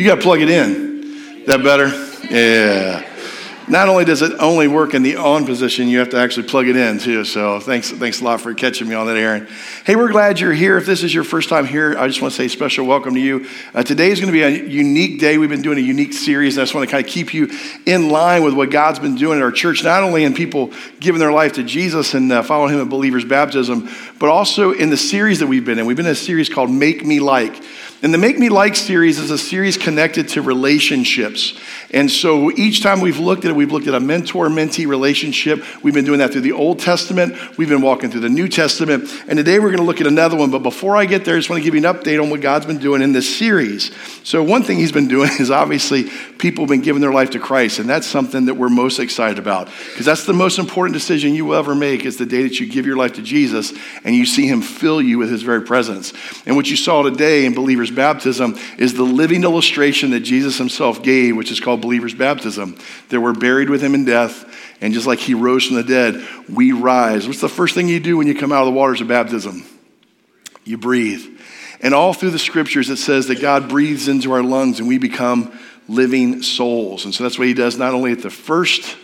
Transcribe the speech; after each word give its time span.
You 0.00 0.06
got 0.06 0.14
to 0.14 0.22
plug 0.22 0.40
it 0.40 0.48
in. 0.48 1.44
That 1.44 1.62
better? 1.62 1.88
Yeah 2.30 3.06
not 3.70 3.88
only 3.88 4.04
does 4.04 4.20
it 4.20 4.32
only 4.40 4.66
work 4.66 4.94
in 4.94 5.02
the 5.04 5.14
on 5.14 5.46
position, 5.46 5.86
you 5.86 6.00
have 6.00 6.10
to 6.10 6.18
actually 6.18 6.48
plug 6.48 6.66
it 6.66 6.74
in 6.74 6.98
too. 6.98 7.24
So 7.24 7.60
thanks, 7.60 7.90
thanks 7.90 8.20
a 8.20 8.24
lot 8.24 8.40
for 8.40 8.52
catching 8.52 8.88
me 8.88 8.96
on 8.96 9.06
that, 9.06 9.16
Aaron. 9.16 9.46
Hey, 9.84 9.94
we're 9.94 10.10
glad 10.10 10.40
you're 10.40 10.52
here. 10.52 10.76
If 10.76 10.86
this 10.86 11.04
is 11.04 11.14
your 11.14 11.22
first 11.22 11.48
time 11.48 11.66
here, 11.66 11.96
I 11.96 12.08
just 12.08 12.20
want 12.20 12.32
to 12.32 12.36
say 12.36 12.46
a 12.46 12.48
special 12.48 12.84
welcome 12.84 13.14
to 13.14 13.20
you. 13.20 13.46
Uh, 13.72 13.84
today 13.84 14.10
is 14.10 14.20
going 14.20 14.32
to 14.32 14.36
be 14.36 14.42
a 14.42 14.48
unique 14.48 15.20
day. 15.20 15.38
We've 15.38 15.48
been 15.48 15.62
doing 15.62 15.78
a 15.78 15.82
unique 15.82 16.14
series. 16.14 16.56
And 16.56 16.62
I 16.62 16.64
just 16.64 16.74
want 16.74 16.88
to 16.88 16.90
kind 16.90 17.06
of 17.06 17.10
keep 17.10 17.32
you 17.32 17.48
in 17.86 18.08
line 18.08 18.42
with 18.42 18.54
what 18.54 18.70
God's 18.72 18.98
been 18.98 19.14
doing 19.14 19.38
in 19.38 19.42
our 19.44 19.52
church, 19.52 19.84
not 19.84 20.02
only 20.02 20.24
in 20.24 20.34
people 20.34 20.72
giving 20.98 21.20
their 21.20 21.32
life 21.32 21.52
to 21.52 21.62
Jesus 21.62 22.14
and 22.14 22.32
uh, 22.32 22.42
following 22.42 22.74
Him 22.74 22.80
in 22.80 22.88
believers' 22.88 23.24
baptism, 23.24 23.88
but 24.18 24.30
also 24.30 24.72
in 24.72 24.90
the 24.90 24.96
series 24.96 25.38
that 25.38 25.46
we've 25.46 25.64
been 25.64 25.78
in. 25.78 25.86
We've 25.86 25.96
been 25.96 26.06
in 26.06 26.12
a 26.12 26.16
series 26.16 26.48
called 26.48 26.70
Make 26.70 27.06
Me 27.06 27.20
Like. 27.20 27.62
And 28.02 28.14
the 28.14 28.18
Make 28.18 28.38
Me 28.38 28.48
Like 28.48 28.76
series 28.76 29.18
is 29.18 29.30
a 29.30 29.36
series 29.36 29.76
connected 29.76 30.28
to 30.30 30.40
relationships. 30.40 31.60
And 31.90 32.10
so 32.10 32.50
each 32.52 32.82
time 32.82 33.00
we've 33.00 33.18
looked 33.18 33.44
at 33.44 33.50
it, 33.50 33.54
we've 33.54 33.72
looked 33.72 33.88
at 33.88 33.94
a 33.94 34.00
mentor 34.00 34.48
mentee 34.48 34.86
relationship. 34.86 35.62
We've 35.82 35.92
been 35.92 36.06
doing 36.06 36.20
that 36.20 36.32
through 36.32 36.40
the 36.42 36.52
Old 36.52 36.78
Testament. 36.78 37.34
We've 37.58 37.68
been 37.68 37.82
walking 37.82 38.10
through 38.10 38.22
the 38.22 38.30
New 38.30 38.48
Testament. 38.48 39.12
And 39.28 39.36
today 39.36 39.58
we're 39.58 39.68
going 39.68 39.78
to 39.78 39.84
look 39.84 40.00
at 40.00 40.06
another 40.06 40.34
one. 40.34 40.50
But 40.50 40.62
before 40.62 40.96
I 40.96 41.04
get 41.04 41.26
there, 41.26 41.34
I 41.34 41.38
just 41.38 41.50
want 41.50 41.62
to 41.62 41.64
give 41.64 41.74
you 41.74 41.86
an 41.86 41.94
update 41.94 42.22
on 42.22 42.30
what 42.30 42.40
God's 42.40 42.64
been 42.64 42.78
doing 42.78 43.02
in 43.02 43.12
this 43.12 43.36
series. 43.36 43.94
So, 44.24 44.42
one 44.42 44.62
thing 44.62 44.78
He's 44.78 44.92
been 44.92 45.08
doing 45.08 45.30
is 45.38 45.50
obviously 45.50 46.04
people 46.38 46.64
have 46.64 46.70
been 46.70 46.80
giving 46.80 47.02
their 47.02 47.12
life 47.12 47.30
to 47.30 47.38
Christ. 47.38 47.80
And 47.80 47.90
that's 47.90 48.06
something 48.06 48.46
that 48.46 48.54
we're 48.54 48.70
most 48.70 48.98
excited 48.98 49.38
about 49.38 49.66
because 49.66 50.06
that's 50.06 50.24
the 50.24 50.32
most 50.32 50.58
important 50.58 50.94
decision 50.94 51.34
you 51.34 51.44
will 51.44 51.56
ever 51.56 51.74
make 51.74 52.06
is 52.06 52.16
the 52.16 52.24
day 52.24 52.44
that 52.44 52.60
you 52.60 52.66
give 52.66 52.86
your 52.86 52.96
life 52.96 53.14
to 53.14 53.22
Jesus 53.22 53.74
and 54.04 54.14
you 54.14 54.24
see 54.24 54.46
Him 54.46 54.62
fill 54.62 55.02
you 55.02 55.18
with 55.18 55.30
His 55.30 55.42
very 55.42 55.62
presence. 55.62 56.14
And 56.46 56.56
what 56.56 56.70
you 56.70 56.76
saw 56.76 57.02
today 57.02 57.44
in 57.44 57.52
believers 57.52 57.89
baptism 57.90 58.56
is 58.78 58.94
the 58.94 59.02
living 59.02 59.44
illustration 59.44 60.10
that 60.10 60.20
Jesus 60.20 60.58
himself 60.58 61.02
gave, 61.02 61.36
which 61.36 61.50
is 61.50 61.60
called 61.60 61.80
believer's 61.80 62.14
baptism. 62.14 62.78
That 63.08 63.20
we're 63.20 63.32
buried 63.32 63.70
with 63.70 63.82
him 63.82 63.94
in 63.94 64.04
death, 64.04 64.44
and 64.80 64.94
just 64.94 65.06
like 65.06 65.18
he 65.18 65.34
rose 65.34 65.66
from 65.66 65.76
the 65.76 65.82
dead, 65.82 66.26
we 66.48 66.72
rise. 66.72 67.26
What's 67.26 67.40
the 67.40 67.48
first 67.48 67.74
thing 67.74 67.88
you 67.88 68.00
do 68.00 68.16
when 68.16 68.26
you 68.26 68.34
come 68.34 68.52
out 68.52 68.62
of 68.62 68.66
the 68.66 68.78
waters 68.78 69.00
of 69.00 69.08
baptism? 69.08 69.64
You 70.64 70.78
breathe. 70.78 71.26
And 71.80 71.94
all 71.94 72.12
through 72.12 72.30
the 72.30 72.38
scriptures, 72.38 72.90
it 72.90 72.96
says 72.96 73.28
that 73.28 73.40
God 73.40 73.68
breathes 73.68 74.08
into 74.08 74.32
our 74.32 74.42
lungs 74.42 74.80
and 74.80 74.88
we 74.88 74.98
become 74.98 75.58
living 75.88 76.42
souls. 76.42 77.04
And 77.04 77.14
so 77.14 77.24
that's 77.24 77.38
what 77.38 77.48
he 77.48 77.54
does 77.54 77.76
not 77.78 77.94
only 77.94 78.12
at 78.12 78.22
the 78.22 78.30
first 78.30 78.96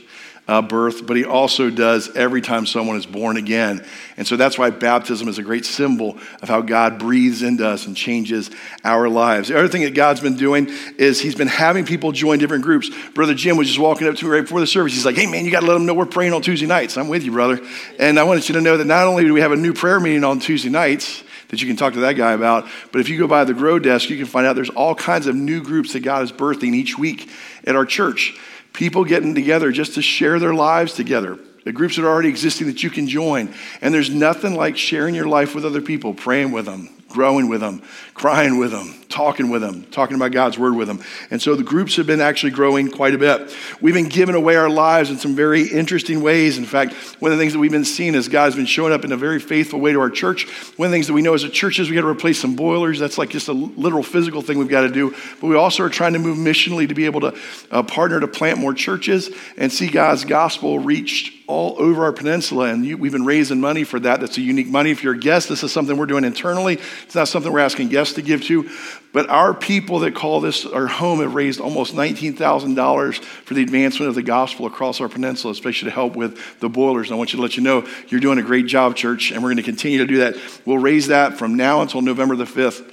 uh, 0.49 0.63
birth, 0.63 1.07
but 1.07 1.17
he 1.17 1.25
also 1.25 1.71
does 1.71 2.15
every 2.15 2.41
time 2.41 2.67
someone 2.67 2.97
is 2.97 3.07
born 3.07 3.37
again. 3.37 3.85
And 4.17 4.27
so 4.27 4.37
that's 4.37 4.57
why 4.57 4.71
baptism 4.71 5.27
is 5.27 5.39
a 5.39 5.43
great 5.43 5.65
symbol 5.65 6.19
of 6.41 6.49
how 6.49 6.61
God 6.63 6.99
breathes 6.99 7.43
into 7.43 7.67
us 7.67 7.87
and 7.87 7.97
changes 7.97 8.51
our 8.85 9.09
lives. 9.09 9.49
The 9.49 9.59
other 9.59 9.69
thing 9.69 9.83
that 9.83 9.95
God's 9.95 10.21
been 10.21 10.37
doing 10.37 10.69
is 10.99 11.21
he's 11.21 11.35
been 11.35 11.49
having 11.49 11.85
people 11.85 12.13
join 12.13 12.39
different 12.39 12.63
groups. 12.63 12.91
Brother 13.13 13.35
Jim 13.35 13.57
was 13.57 13.67
just 13.67 13.81
walking 13.81 14.07
up 14.07 14.15
to 14.17 14.25
me 14.25 14.31
right 14.31 14.43
before 14.43 14.61
the 14.61 14.67
service. 14.67 14.93
He's 14.93 15.05
like, 15.05 15.17
hey, 15.17 15.27
man, 15.27 15.45
you 15.45 15.51
got 15.51 15.61
to 15.61 15.67
let 15.67 15.75
them 15.75 15.85
know 15.85 15.95
we're 15.95 16.07
praying 16.07 16.33
on 16.33 16.43
Tuesday 16.43 16.67
nights. 16.67 16.97
I'm 16.97 17.09
with 17.09 17.25
you, 17.25 17.33
brother. 17.33 17.61
And 17.99 18.19
I 18.19 18.23
wanted 18.23 18.49
you 18.49 18.55
to 18.55 18.61
know 18.61 18.77
that 18.77 18.87
not 18.87 19.07
only 19.07 19.25
do 19.25 19.35
we 19.35 19.41
have 19.41 19.53
a 19.53 19.57
new 19.57 19.73
prayer 19.73 19.99
meeting 19.99 20.23
on 20.23 20.39
Tuesday 20.39 20.71
nights, 20.71 21.25
that 21.49 21.61
you 21.61 21.69
can 21.69 21.77
talk 21.77 21.93
to 21.93 22.01
that 22.01 22.15
guy 22.15 22.33
about. 22.33 22.69
But 22.93 23.01
if 23.01 23.09
you 23.09 23.19
go 23.19 23.27
by 23.27 23.45
the 23.45 23.55
Grow 23.55 23.79
Desk, 23.79 24.11
you 24.11 24.17
can 24.17 24.27
find 24.27 24.47
out 24.47 24.57
there's 24.57 24.71
all 24.71 24.95
kinds 24.95 25.27
of 25.27 25.37
new 25.37 25.63
groups 25.63 25.93
that 25.93 26.01
God 26.01 26.23
is 26.23 26.33
birthing 26.33 26.75
each 26.75 26.99
week 26.99 27.31
at 27.65 27.77
our 27.77 27.87
church 27.87 28.37
people 28.77 29.05
getting 29.05 29.35
together 29.35 29.73
just 29.73 29.95
to 29.95 30.03
share 30.03 30.39
their 30.39 30.55
lives 30.55 30.93
together. 30.93 31.39
The 31.65 31.73
groups 31.73 31.97
that 31.97 32.05
are 32.05 32.09
already 32.09 32.29
existing 32.29 32.69
that 32.69 32.83
you 32.85 32.91
can 32.91 33.09
join. 33.09 33.53
And 33.81 33.93
there's 33.93 34.11
nothing 34.11 34.55
like 34.55 34.77
sharing 34.77 35.17
your 35.17 35.27
life 35.27 35.55
with 35.55 35.65
other 35.65 35.81
people, 35.81 36.15
praying 36.15 36.53
with 36.53 36.67
them, 36.67 36.91
growing 37.09 37.49
with 37.49 37.61
them, 37.61 37.83
crying 38.15 38.59
with 38.59 38.73
them, 38.73 38.95
talking 39.09 39.49
with 39.49 39.63
them, 39.63 39.85
talking 39.85 40.17
about 40.17 40.33
God's 40.33 40.59
word 40.59 40.75
with 40.75 40.89
them. 40.89 41.03
And 41.31 41.41
so 41.41 41.55
the 41.55 41.63
groups 41.63 41.97
have 41.97 42.07
been 42.07 42.21
actually 42.21 42.51
growing 42.51 42.91
quite 42.91 43.15
a 43.15 43.19
bit. 43.19 43.55
We've 43.81 43.95
been 43.95 44.09
giving 44.09 44.35
away 44.35 44.57
our 44.57 44.69
lives 44.69 45.11
in 45.11 45.19
some 45.19 45.35
very 45.35 45.63
interesting 45.63 46.21
ways. 46.21 46.59
In 46.59 46.65
fact, 46.65 46.95
one 47.21 47.33
of 47.33 47.39
the 47.39 47.43
things 47.43 47.53
that 47.53 47.59
we've 47.59 47.71
been 47.71 47.85
seeing 47.85 48.15
is 48.15 48.29
God's 48.29 48.57
been 48.57 48.67
showing 48.67 48.93
up 48.93 49.05
in 49.05 49.13
a 49.13 49.17
very 49.17 49.39
faithful 49.39 49.81
way 49.81 49.93
to 49.93 50.01
our 50.01 50.11
church. 50.11 50.49
One 50.77 50.87
of 50.87 50.91
the 50.91 50.97
things 50.97 51.07
that 51.07 51.13
we 51.15 51.23
know 51.23 51.35
as 51.35 51.45
a 51.45 51.49
church 51.49 51.79
is 51.79 51.89
we 51.89 51.95
got 51.95 52.03
to 52.03 52.09
replace 52.09 52.41
some 52.41 52.57
boilers. 52.57 52.99
That's 52.99 53.19
like 53.19 53.31
just 53.31 53.49
a 53.49 53.53
literal 53.53 54.03
physical 54.03 54.43
thing 54.43 54.59
we've 54.59 54.69
got 54.69 54.83
to 54.83 54.91
do. 54.91 55.15
But 55.41 55.47
we 55.47 55.57
also 55.57 55.85
are 55.85 55.91
trying 55.91 56.15
to 56.15 56.19
move 56.19 56.37
missionally 56.37 56.89
to 56.89 56.95
be 56.95 57.07
able 57.07 57.21
to 57.21 57.39
uh, 57.71 57.83
partner 57.85 58.21
to 58.21 58.29
plant 58.29 58.59
more 58.59 58.75
churches 58.75 59.31
and 59.57 59.73
see 59.73 59.89
God's 59.89 60.25
gospel 60.25 60.79
reached 60.79 61.33
all 61.47 61.77
over 61.79 62.05
our 62.05 62.13
peninsula. 62.13 62.67
And 62.67 62.85
you, 62.85 62.97
we've 62.97 63.13
been 63.13 63.25
raising 63.25 63.61
money 63.61 63.85
for 63.85 64.01
that. 64.01 64.21
That's 64.21 64.37
a 64.37 64.41
unique 64.41 64.67
money. 64.67 64.91
If 64.91 65.05
you're 65.05 65.15
a 65.15 65.19
guest, 65.19 65.49
this 65.49 65.63
is 65.63 65.73
something 65.73 65.97
we're 65.97 66.07
doing 66.07 66.25
internally. 66.25 66.81
It's 67.07 67.15
not 67.15 67.29
something 67.29 67.53
we're 67.53 67.61
asking 67.61 67.89
guests 67.89 68.15
to 68.15 68.23
give 68.23 68.43
to. 68.45 68.69
But 69.13 69.31
our 69.31 69.55
people 69.55 70.01
that 70.01 70.15
call 70.15 70.41
this 70.41 70.67
our 70.67 70.89
home 70.89 71.21
have 71.21 71.35
raised 71.35 71.61
almost 71.61 71.95
$19,000 71.95 73.25
for 73.25 73.55
the 73.55 73.63
advancement 73.63 74.09
of 74.09 74.15
the 74.15 74.23
gospel 74.23 74.67
across 74.67 75.01
our 75.01 75.09
peninsula, 75.09 75.53
especially 75.53 75.89
to 75.89 75.95
help 75.95 76.17
with 76.17 76.61
the 76.61 76.69
boilers. 76.69 77.09
And 77.09 77.15
I 77.15 77.19
want 77.19 77.33
you 77.33 77.39
to 77.39 77.43
let 77.43 77.57
you 77.57 77.63
know 77.63 77.87
you're 78.09 78.21
doing 78.21 78.39
a 78.39 78.43
great 78.43 78.67
job, 78.67 78.97
church, 78.97 79.31
and 79.31 79.43
we're 79.43 79.51
going 79.51 79.57
to 79.57 79.63
continue 79.63 79.99
to 79.99 80.07
do 80.07 80.19
that. 80.19 80.37
We'll 80.67 80.79
raise 80.79 81.07
that 81.07 81.39
from 81.39 81.57
now 81.57 81.81
until 81.81 82.03
November 82.03 82.37
the 82.37 82.45
5th. 82.45 82.93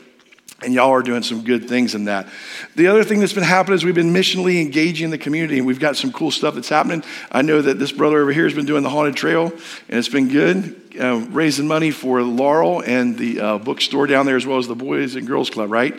And 0.64 0.74
y'all 0.74 0.92
are 0.92 1.02
doing 1.02 1.24
some 1.24 1.44
good 1.44 1.68
things 1.68 1.96
in 1.96 2.06
that. 2.06 2.28
The 2.76 2.88
other 2.88 3.04
thing 3.04 3.20
that's 3.20 3.34
been 3.34 3.44
happening 3.44 3.76
is 3.76 3.84
we've 3.84 3.94
been 3.94 4.14
missionally 4.14 4.62
engaging 4.62 5.10
the 5.10 5.18
community, 5.18 5.58
and 5.58 5.68
we've 5.68 5.80
got 5.80 5.98
some 5.98 6.12
cool 6.12 6.32
stuff 6.32 6.56
that's 6.56 6.70
happening. 6.70 7.04
I 7.32 7.42
know 7.42 7.62
that 7.62 7.80
this 7.80 7.92
brother 7.92 8.20
over 8.20 8.32
here 8.32 8.46
has 8.46 8.54
been 8.54 8.66
doing 8.66 8.84
the 8.84 8.90
haunted 8.90 9.16
trail, 9.16 9.48
and 9.48 10.00
it's 10.00 10.10
been 10.10 10.30
good, 10.30 10.98
uh, 11.00 11.26
raising 11.30 11.68
money 11.68 11.92
for 11.92 12.22
Laurel 12.22 12.82
and 12.82 13.18
the 13.18 13.40
uh, 13.40 13.58
bookstore 13.58 14.08
down 14.08 14.26
there, 14.26 14.38
as 14.38 14.46
well 14.46 14.58
as 14.58 14.68
the 14.68 14.76
Boys 14.76 15.16
and 15.16 15.28
Girls 15.28 15.50
Club, 15.50 15.72
right? 15.72 15.96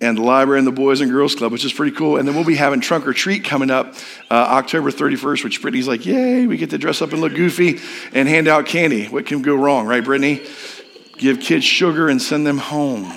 and 0.00 0.18
the 0.18 0.22
library 0.22 0.58
and 0.58 0.66
the 0.66 0.72
Boys 0.72 1.00
and 1.00 1.10
Girls 1.10 1.34
Club, 1.34 1.50
which 1.50 1.64
is 1.64 1.72
pretty 1.72 1.96
cool. 1.96 2.18
And 2.18 2.28
then 2.28 2.34
we'll 2.34 2.44
be 2.44 2.56
having 2.56 2.80
Trunk 2.80 3.06
or 3.06 3.14
Treat 3.14 3.44
coming 3.44 3.70
up 3.70 3.94
uh, 4.30 4.34
October 4.34 4.90
31st, 4.90 5.44
which 5.44 5.62
Brittany's 5.62 5.88
like, 5.88 6.04
yay, 6.04 6.46
we 6.46 6.56
get 6.56 6.70
to 6.70 6.78
dress 6.78 7.00
up 7.00 7.12
and 7.12 7.20
look 7.20 7.34
goofy 7.34 7.80
and 8.12 8.28
hand 8.28 8.46
out 8.46 8.66
candy. 8.66 9.06
What 9.06 9.26
can 9.26 9.42
go 9.42 9.54
wrong, 9.54 9.86
right, 9.86 10.04
Brittany? 10.04 10.46
Give 11.16 11.40
kids 11.40 11.64
sugar 11.64 12.08
and 12.08 12.20
send 12.20 12.46
them 12.46 12.58
home. 12.58 13.10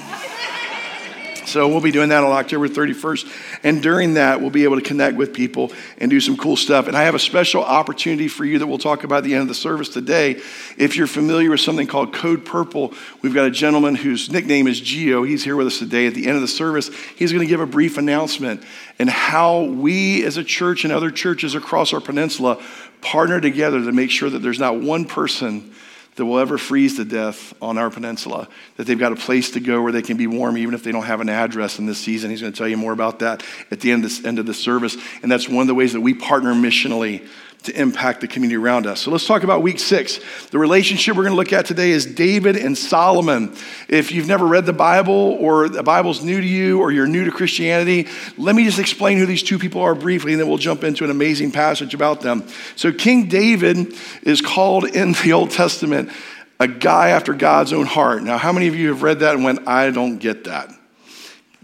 So 1.47 1.69
we'll 1.69 1.79
be 1.79 1.91
doing 1.91 2.09
that 2.09 2.25
on 2.25 2.31
October 2.31 2.67
31st. 2.67 3.59
And 3.63 3.81
during 3.81 4.15
that, 4.15 4.41
we'll 4.41 4.49
be 4.49 4.65
able 4.65 4.75
to 4.75 4.81
connect 4.81 5.15
with 5.15 5.33
people 5.33 5.71
and 5.97 6.11
do 6.11 6.19
some 6.19 6.35
cool 6.35 6.57
stuff. 6.57 6.87
And 6.87 6.97
I 6.97 7.03
have 7.03 7.15
a 7.15 7.19
special 7.19 7.63
opportunity 7.63 8.27
for 8.27 8.43
you 8.43 8.59
that 8.59 8.67
we'll 8.67 8.77
talk 8.77 9.05
about 9.05 9.19
at 9.19 9.23
the 9.23 9.33
end 9.33 9.43
of 9.43 9.47
the 9.47 9.55
service 9.55 9.87
today. 9.87 10.41
If 10.77 10.97
you're 10.97 11.07
familiar 11.07 11.49
with 11.49 11.61
something 11.61 11.87
called 11.87 12.13
Code 12.13 12.43
Purple, 12.45 12.93
we've 13.21 13.33
got 13.33 13.45
a 13.45 13.51
gentleman 13.51 13.95
whose 13.95 14.29
nickname 14.29 14.67
is 14.67 14.81
Geo. 14.81 15.23
He's 15.23 15.43
here 15.45 15.55
with 15.55 15.67
us 15.67 15.79
today. 15.79 16.05
At 16.05 16.15
the 16.15 16.27
end 16.27 16.35
of 16.35 16.41
the 16.41 16.49
service, 16.49 16.89
he's 17.15 17.31
going 17.31 17.45
to 17.45 17.49
give 17.49 17.61
a 17.61 17.65
brief 17.65 17.97
announcement 17.97 18.63
and 18.99 19.09
how 19.09 19.61
we 19.61 20.25
as 20.25 20.35
a 20.35 20.43
church 20.43 20.83
and 20.83 20.91
other 20.91 21.11
churches 21.11 21.55
across 21.55 21.93
our 21.93 22.01
peninsula 22.01 22.61
partner 22.99 23.39
together 23.39 23.81
to 23.81 23.91
make 23.93 24.11
sure 24.11 24.29
that 24.29 24.39
there's 24.39 24.59
not 24.59 24.81
one 24.81 25.05
person 25.05 25.73
that 26.17 26.25
will 26.25 26.39
ever 26.39 26.57
freeze 26.57 26.97
to 26.97 27.05
death 27.05 27.53
on 27.61 27.77
our 27.77 27.89
peninsula, 27.89 28.47
that 28.75 28.85
they've 28.85 28.99
got 28.99 29.11
a 29.11 29.15
place 29.15 29.51
to 29.51 29.59
go 29.59 29.81
where 29.81 29.91
they 29.91 30.01
can 30.01 30.17
be 30.17 30.27
warm 30.27 30.57
even 30.57 30.73
if 30.73 30.83
they 30.83 30.91
don't 30.91 31.05
have 31.05 31.21
an 31.21 31.29
address 31.29 31.79
in 31.79 31.85
this 31.85 31.99
season. 31.99 32.29
He's 32.31 32.41
going 32.41 32.51
to 32.51 32.57
tell 32.57 32.67
you 32.67 32.75
more 32.75 32.91
about 32.91 33.19
that 33.19 33.43
at 33.71 33.79
the 33.79 33.91
end 33.91 34.03
of, 34.03 34.09
this, 34.09 34.25
end 34.25 34.39
of 34.39 34.45
the 34.45 34.53
service. 34.53 34.97
And 35.21 35.31
that's 35.31 35.47
one 35.47 35.61
of 35.61 35.67
the 35.67 35.75
ways 35.75 35.93
that 35.93 36.01
we 36.01 36.15
partner 36.15 36.53
missionally 36.53 37.27
to 37.63 37.79
impact 37.79 38.21
the 38.21 38.27
community 38.27 38.55
around 38.55 38.87
us. 38.87 39.01
So 39.01 39.11
let's 39.11 39.27
talk 39.27 39.43
about 39.43 39.61
week 39.61 39.79
six. 39.79 40.19
The 40.51 40.57
relationship 40.57 41.15
we're 41.15 41.23
going 41.23 41.33
to 41.33 41.37
look 41.37 41.51
at 41.51 41.65
today 41.65 41.91
is 41.91 42.05
David 42.05 42.55
and 42.55 42.77
Solomon. 42.77 43.53
If 43.89 44.11
you've 44.11 44.27
never 44.27 44.45
read 44.45 44.65
the 44.65 44.73
Bible 44.73 45.37
or 45.39 45.67
the 45.67 45.83
Bible's 45.83 46.23
new 46.23 46.39
to 46.39 46.47
you 46.47 46.79
or 46.79 46.91
you're 46.91 47.07
new 47.07 47.25
to 47.25 47.31
Christianity, 47.31 48.07
let 48.37 48.55
me 48.55 48.63
just 48.63 48.79
explain 48.79 49.17
who 49.17 49.25
these 49.25 49.43
two 49.43 49.59
people 49.59 49.81
are 49.81 49.95
briefly 49.95 50.31
and 50.31 50.39
then 50.39 50.47
we'll 50.47 50.57
jump 50.57 50.83
into 50.83 51.03
an 51.03 51.11
amazing 51.11 51.51
passage 51.51 51.93
about 51.93 52.21
them. 52.21 52.47
So 52.75 52.93
King 52.93 53.27
David 53.27 53.93
is 54.23 54.41
called 54.41 54.85
in 54.85 55.11
the 55.11 55.33
Old 55.33 55.51
Testament 55.51 56.11
a 56.59 56.67
guy 56.67 57.09
after 57.09 57.33
God's 57.33 57.73
own 57.73 57.85
heart. 57.85 58.23
Now, 58.23 58.37
how 58.37 58.51
many 58.51 58.67
of 58.67 58.75
you 58.75 58.89
have 58.89 59.03
read 59.03 59.19
that 59.19 59.35
and 59.35 59.43
went, 59.43 59.67
I 59.67 59.91
don't 59.91 60.17
get 60.17 60.45
that? 60.45 60.76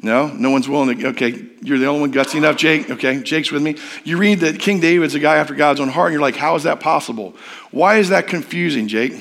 No, 0.04 0.28
no 0.28 0.50
one's 0.50 0.68
willing 0.68 1.00
to. 1.00 1.08
Okay, 1.08 1.42
you're 1.62 1.80
the 1.80 1.86
only 1.88 2.02
one 2.02 2.12
gutsy 2.12 2.36
enough, 2.36 2.58
Jake. 2.58 2.90
Okay, 2.90 3.24
Jake's 3.24 3.54
with 3.54 3.64
me. 3.64 3.78
You 4.04 4.18
read 4.18 4.42
that 4.42 4.60
King 4.60 4.82
David's 4.82 5.16
a 5.16 5.20
guy 5.20 5.38
after 5.38 5.56
God's 5.56 5.80
own 5.80 5.88
heart, 5.88 6.08
and 6.08 6.14
you're 6.14 6.22
like, 6.22 6.36
how 6.36 6.56
is 6.56 6.64
that 6.64 6.82
possible? 6.82 7.38
Why 7.72 7.96
is 7.96 8.10
that 8.10 8.28
confusing, 8.28 8.90
Jake? 8.90 9.14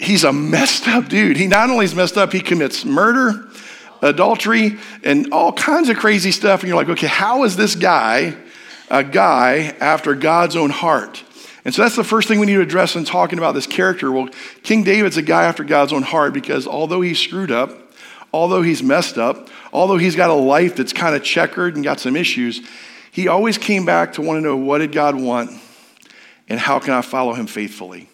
He's 0.00 0.24
a 0.24 0.32
messed 0.32 0.88
up 0.88 1.08
dude. 1.08 1.36
He 1.36 1.46
not 1.46 1.70
only 1.70 1.84
is 1.84 1.94
messed 1.94 2.18
up, 2.18 2.32
he 2.32 2.40
commits 2.40 2.84
murder, 2.84 3.48
adultery, 4.02 4.78
and 5.04 5.32
all 5.32 5.52
kinds 5.52 5.88
of 5.88 5.96
crazy 5.96 6.32
stuff. 6.32 6.62
And 6.62 6.68
you're 6.68 6.76
like, 6.76 6.88
okay, 6.88 7.06
how 7.06 7.44
is 7.44 7.54
this 7.54 7.76
guy 7.76 8.36
a 8.90 9.04
guy 9.04 9.76
after 9.78 10.16
God's 10.16 10.56
own 10.56 10.70
heart? 10.70 11.22
And 11.64 11.72
so 11.72 11.82
that's 11.82 11.94
the 11.94 12.02
first 12.02 12.26
thing 12.26 12.40
we 12.40 12.46
need 12.46 12.54
to 12.54 12.62
address 12.62 12.96
in 12.96 13.04
talking 13.04 13.38
about 13.38 13.52
this 13.52 13.68
character. 13.68 14.10
Well, 14.10 14.28
King 14.64 14.82
David's 14.82 15.18
a 15.18 15.22
guy 15.22 15.44
after 15.44 15.62
God's 15.62 15.92
own 15.92 16.02
heart 16.02 16.34
because 16.34 16.66
although 16.66 17.00
he's 17.00 17.20
screwed 17.20 17.52
up, 17.52 17.78
although 18.32 18.62
he's 18.62 18.82
messed 18.82 19.18
up, 19.18 19.48
although 19.72 19.98
he's 19.98 20.16
got 20.16 20.30
a 20.30 20.34
life 20.34 20.76
that's 20.76 20.92
kind 20.92 21.14
of 21.14 21.22
checkered 21.22 21.74
and 21.74 21.84
got 21.84 22.00
some 22.00 22.16
issues, 22.16 22.66
he 23.10 23.28
always 23.28 23.58
came 23.58 23.84
back 23.84 24.14
to 24.14 24.22
want 24.22 24.38
to 24.38 24.40
know 24.40 24.56
what 24.56 24.78
did 24.78 24.92
God 24.92 25.14
want 25.14 25.50
and 26.48 26.58
how 26.58 26.78
can 26.78 26.94
I 26.94 27.02
follow 27.02 27.34
him 27.34 27.46
faithfully. 27.46 28.08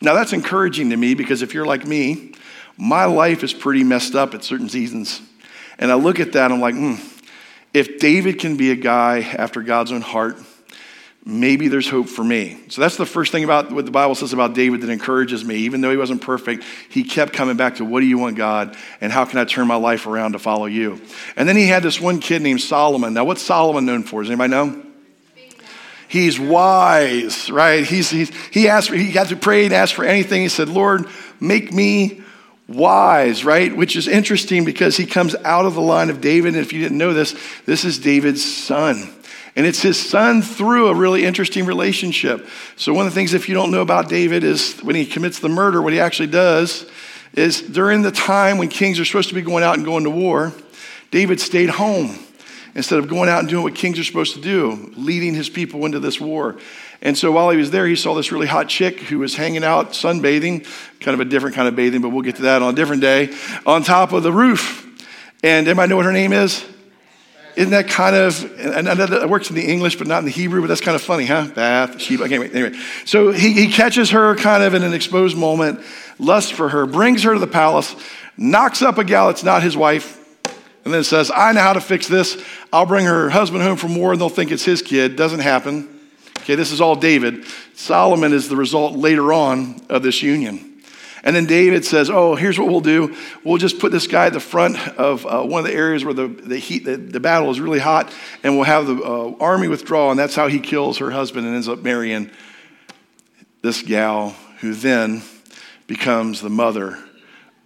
Now 0.00 0.14
that's 0.14 0.32
encouraging 0.32 0.90
to 0.90 0.96
me 0.96 1.14
because 1.14 1.42
if 1.42 1.54
you're 1.54 1.66
like 1.66 1.86
me, 1.86 2.34
my 2.76 3.06
life 3.06 3.42
is 3.42 3.52
pretty 3.52 3.82
messed 3.82 4.14
up 4.14 4.34
at 4.34 4.44
certain 4.44 4.68
seasons. 4.68 5.20
And 5.78 5.90
I 5.90 5.94
look 5.94 6.20
at 6.20 6.32
that, 6.32 6.46
and 6.46 6.54
I'm 6.54 6.60
like, 6.60 6.74
hmm, 6.74 6.94
if 7.72 7.98
David 7.98 8.38
can 8.38 8.56
be 8.56 8.70
a 8.70 8.76
guy 8.76 9.20
after 9.20 9.62
God's 9.62 9.92
own 9.92 10.00
heart, 10.00 10.36
maybe 11.24 11.68
there's 11.68 11.88
hope 11.88 12.08
for 12.08 12.24
me. 12.24 12.58
So 12.68 12.80
that's 12.80 12.96
the 12.96 13.06
first 13.06 13.32
thing 13.32 13.44
about 13.44 13.70
what 13.70 13.84
the 13.84 13.90
Bible 13.90 14.14
says 14.14 14.32
about 14.32 14.54
David 14.54 14.80
that 14.80 14.90
encourages 14.90 15.44
me. 15.44 15.56
Even 15.56 15.80
though 15.80 15.90
he 15.90 15.96
wasn't 15.96 16.22
perfect, 16.22 16.64
he 16.88 17.04
kept 17.04 17.32
coming 17.32 17.56
back 17.56 17.76
to 17.76 17.84
what 17.84 18.00
do 18.00 18.06
you 18.06 18.18
want, 18.18 18.36
God? 18.36 18.76
And 19.00 19.12
how 19.12 19.24
can 19.24 19.38
I 19.38 19.44
turn 19.44 19.66
my 19.66 19.76
life 19.76 20.06
around 20.06 20.32
to 20.32 20.38
follow 20.38 20.66
you? 20.66 21.00
And 21.36 21.48
then 21.48 21.56
he 21.56 21.66
had 21.66 21.82
this 21.82 22.00
one 22.00 22.20
kid 22.20 22.42
named 22.42 22.60
Solomon. 22.60 23.14
Now, 23.14 23.24
what's 23.24 23.42
Solomon 23.42 23.84
known 23.84 24.04
for? 24.04 24.22
Does 24.22 24.30
anybody 24.30 24.50
know? 24.50 24.84
He's 26.08 26.40
wise, 26.40 27.50
right? 27.50 27.84
He's, 27.84 28.08
he's, 28.08 28.30
he 28.50 28.68
asked, 28.68 28.90
he 28.90 29.12
got 29.12 29.28
to 29.28 29.36
pray 29.36 29.66
and 29.66 29.74
ask 29.74 29.94
for 29.94 30.06
anything. 30.06 30.40
He 30.40 30.48
said, 30.48 30.70
Lord, 30.70 31.04
make 31.38 31.70
me 31.70 32.22
wise, 32.66 33.44
right? 33.44 33.76
Which 33.76 33.94
is 33.94 34.08
interesting 34.08 34.64
because 34.64 34.96
he 34.96 35.04
comes 35.04 35.34
out 35.44 35.66
of 35.66 35.74
the 35.74 35.82
line 35.82 36.08
of 36.08 36.22
David. 36.22 36.54
And 36.54 36.62
if 36.62 36.72
you 36.72 36.80
didn't 36.80 36.96
know 36.96 37.12
this, 37.12 37.38
this 37.66 37.84
is 37.84 37.98
David's 37.98 38.42
son. 38.42 39.12
And 39.58 39.66
it's 39.66 39.82
his 39.82 39.98
son 39.98 40.40
through 40.40 40.86
a 40.86 40.94
really 40.94 41.24
interesting 41.24 41.66
relationship. 41.66 42.46
So, 42.76 42.94
one 42.94 43.08
of 43.08 43.12
the 43.12 43.16
things, 43.16 43.34
if 43.34 43.48
you 43.48 43.56
don't 43.56 43.72
know 43.72 43.82
about 43.82 44.08
David, 44.08 44.44
is 44.44 44.78
when 44.84 44.94
he 44.94 45.04
commits 45.04 45.40
the 45.40 45.48
murder, 45.48 45.82
what 45.82 45.92
he 45.92 45.98
actually 45.98 46.28
does 46.28 46.88
is 47.32 47.60
during 47.60 48.02
the 48.02 48.12
time 48.12 48.58
when 48.58 48.68
kings 48.68 49.00
are 49.00 49.04
supposed 49.04 49.30
to 49.30 49.34
be 49.34 49.42
going 49.42 49.64
out 49.64 49.74
and 49.74 49.84
going 49.84 50.04
to 50.04 50.10
war, 50.10 50.52
David 51.10 51.40
stayed 51.40 51.70
home 51.70 52.20
instead 52.76 53.00
of 53.00 53.08
going 53.08 53.28
out 53.28 53.40
and 53.40 53.48
doing 53.48 53.64
what 53.64 53.74
kings 53.74 53.98
are 53.98 54.04
supposed 54.04 54.34
to 54.34 54.40
do, 54.40 54.92
leading 54.96 55.34
his 55.34 55.50
people 55.50 55.84
into 55.84 55.98
this 55.98 56.20
war. 56.20 56.56
And 57.02 57.18
so 57.18 57.32
while 57.32 57.50
he 57.50 57.56
was 57.56 57.72
there, 57.72 57.88
he 57.88 57.96
saw 57.96 58.14
this 58.14 58.30
really 58.30 58.46
hot 58.46 58.68
chick 58.68 59.00
who 59.00 59.18
was 59.18 59.34
hanging 59.34 59.64
out 59.64 59.90
sunbathing, 59.90 60.68
kind 61.00 61.20
of 61.20 61.26
a 61.26 61.28
different 61.28 61.56
kind 61.56 61.66
of 61.66 61.74
bathing, 61.74 62.00
but 62.00 62.10
we'll 62.10 62.22
get 62.22 62.36
to 62.36 62.42
that 62.42 62.62
on 62.62 62.74
a 62.74 62.76
different 62.76 63.02
day, 63.02 63.34
on 63.66 63.82
top 63.82 64.12
of 64.12 64.22
the 64.22 64.32
roof. 64.32 64.86
And 65.42 65.66
anybody 65.66 65.90
know 65.90 65.96
what 65.96 66.04
her 66.04 66.12
name 66.12 66.32
is? 66.32 66.64
Isn't 67.58 67.72
that 67.72 67.88
kind 67.88 68.14
of, 68.14 68.60
and 68.60 68.88
I 68.88 68.94
know 68.94 69.06
that 69.06 69.28
works 69.28 69.50
in 69.50 69.56
the 69.56 69.66
English, 69.66 69.96
but 69.96 70.06
not 70.06 70.20
in 70.20 70.26
the 70.26 70.30
Hebrew, 70.30 70.60
but 70.60 70.68
that's 70.68 70.80
kind 70.80 70.94
of 70.94 71.02
funny, 71.02 71.26
huh? 71.26 71.48
Bath, 71.56 72.00
sheep, 72.00 72.20
okay, 72.20 72.38
wait, 72.38 72.54
anyway. 72.54 72.78
So 73.04 73.32
he, 73.32 73.52
he 73.52 73.66
catches 73.72 74.10
her 74.10 74.36
kind 74.36 74.62
of 74.62 74.74
in 74.74 74.84
an 74.84 74.94
exposed 74.94 75.36
moment, 75.36 75.80
lusts 76.20 76.52
for 76.52 76.68
her, 76.68 76.86
brings 76.86 77.24
her 77.24 77.32
to 77.32 77.40
the 77.40 77.48
palace, 77.48 77.96
knocks 78.36 78.80
up 78.80 78.96
a 78.98 79.02
gal 79.02 79.26
that's 79.26 79.42
not 79.42 79.64
his 79.64 79.76
wife, 79.76 80.24
and 80.84 80.94
then 80.94 81.02
says, 81.02 81.32
I 81.34 81.50
know 81.50 81.60
how 81.60 81.72
to 81.72 81.80
fix 81.80 82.06
this. 82.06 82.40
I'll 82.72 82.86
bring 82.86 83.06
her 83.06 83.28
husband 83.28 83.64
home 83.64 83.76
from 83.76 83.96
war 83.96 84.12
and 84.12 84.20
they'll 84.20 84.28
think 84.28 84.52
it's 84.52 84.64
his 84.64 84.80
kid. 84.80 85.16
Doesn't 85.16 85.40
happen. 85.40 85.88
Okay, 86.38 86.54
this 86.54 86.70
is 86.70 86.80
all 86.80 86.94
David. 86.94 87.44
Solomon 87.74 88.32
is 88.32 88.48
the 88.48 88.54
result 88.54 88.94
later 88.94 89.32
on 89.32 89.80
of 89.88 90.04
this 90.04 90.22
union. 90.22 90.77
And 91.24 91.34
then 91.34 91.46
David 91.46 91.84
says, 91.84 92.10
Oh, 92.10 92.34
here's 92.34 92.58
what 92.58 92.68
we'll 92.68 92.80
do. 92.80 93.16
We'll 93.44 93.58
just 93.58 93.78
put 93.78 93.92
this 93.92 94.06
guy 94.06 94.26
at 94.26 94.32
the 94.32 94.40
front 94.40 94.76
of 94.98 95.26
uh, 95.26 95.42
one 95.42 95.60
of 95.60 95.66
the 95.66 95.74
areas 95.76 96.04
where 96.04 96.14
the, 96.14 96.28
the 96.28 96.58
heat, 96.58 96.84
the, 96.84 96.96
the 96.96 97.20
battle 97.20 97.50
is 97.50 97.60
really 97.60 97.78
hot, 97.78 98.12
and 98.42 98.54
we'll 98.54 98.64
have 98.64 98.86
the 98.86 98.96
uh, 99.02 99.34
army 99.40 99.68
withdraw. 99.68 100.10
And 100.10 100.18
that's 100.18 100.34
how 100.34 100.48
he 100.48 100.60
kills 100.60 100.98
her 100.98 101.10
husband 101.10 101.46
and 101.46 101.54
ends 101.54 101.68
up 101.68 101.80
marrying 101.80 102.30
this 103.62 103.82
gal 103.82 104.30
who 104.60 104.74
then 104.74 105.22
becomes 105.86 106.40
the 106.40 106.50
mother 106.50 106.98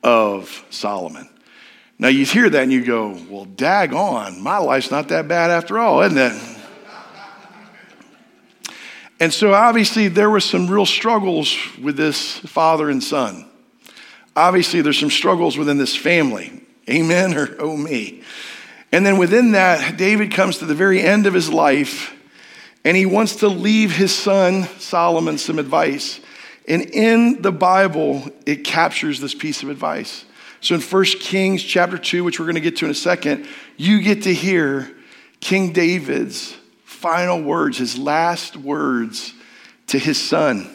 of 0.02 0.64
Solomon. 0.70 1.28
Now 1.98 2.08
you 2.08 2.24
hear 2.24 2.50
that 2.50 2.62
and 2.62 2.72
you 2.72 2.84
go, 2.84 3.16
Well, 3.28 3.44
dag 3.44 3.92
on, 3.92 4.40
my 4.40 4.58
life's 4.58 4.90
not 4.90 5.08
that 5.08 5.28
bad 5.28 5.50
after 5.50 5.78
all, 5.78 6.02
isn't 6.02 6.18
it? 6.18 6.51
And 9.22 9.32
so 9.32 9.54
obviously 9.54 10.08
there 10.08 10.28
were 10.28 10.40
some 10.40 10.68
real 10.68 10.84
struggles 10.84 11.56
with 11.80 11.96
this 11.96 12.38
father 12.38 12.90
and 12.90 13.00
son. 13.00 13.48
Obviously 14.34 14.80
there's 14.80 14.98
some 14.98 15.12
struggles 15.12 15.56
within 15.56 15.78
this 15.78 15.94
family. 15.94 16.60
Amen 16.90 17.32
or 17.38 17.54
oh 17.60 17.76
me. 17.76 18.24
And 18.90 19.06
then 19.06 19.18
within 19.18 19.52
that, 19.52 19.96
David 19.96 20.32
comes 20.32 20.58
to 20.58 20.66
the 20.66 20.74
very 20.74 21.00
end 21.00 21.28
of 21.28 21.34
his 21.34 21.48
life 21.48 22.12
and 22.84 22.96
he 22.96 23.06
wants 23.06 23.36
to 23.36 23.48
leave 23.48 23.94
his 23.94 24.12
son 24.12 24.64
Solomon 24.80 25.38
some 25.38 25.60
advice. 25.60 26.18
And 26.66 26.82
in 26.82 27.42
the 27.42 27.52
Bible, 27.52 28.28
it 28.44 28.64
captures 28.64 29.20
this 29.20 29.36
piece 29.36 29.62
of 29.62 29.68
advice. 29.68 30.24
So 30.60 30.74
in 30.74 30.80
1 30.80 31.04
Kings 31.20 31.62
chapter 31.62 31.96
2, 31.96 32.24
which 32.24 32.40
we're 32.40 32.46
going 32.46 32.56
to 32.56 32.60
get 32.60 32.78
to 32.78 32.86
in 32.86 32.90
a 32.90 32.94
second, 32.94 33.46
you 33.76 34.02
get 34.02 34.24
to 34.24 34.34
hear 34.34 34.92
King 35.38 35.72
David's 35.72 36.56
final 36.92 37.42
words, 37.42 37.78
his 37.78 37.98
last 37.98 38.56
words 38.56 39.34
to 39.88 39.98
his 39.98 40.20
son. 40.20 40.68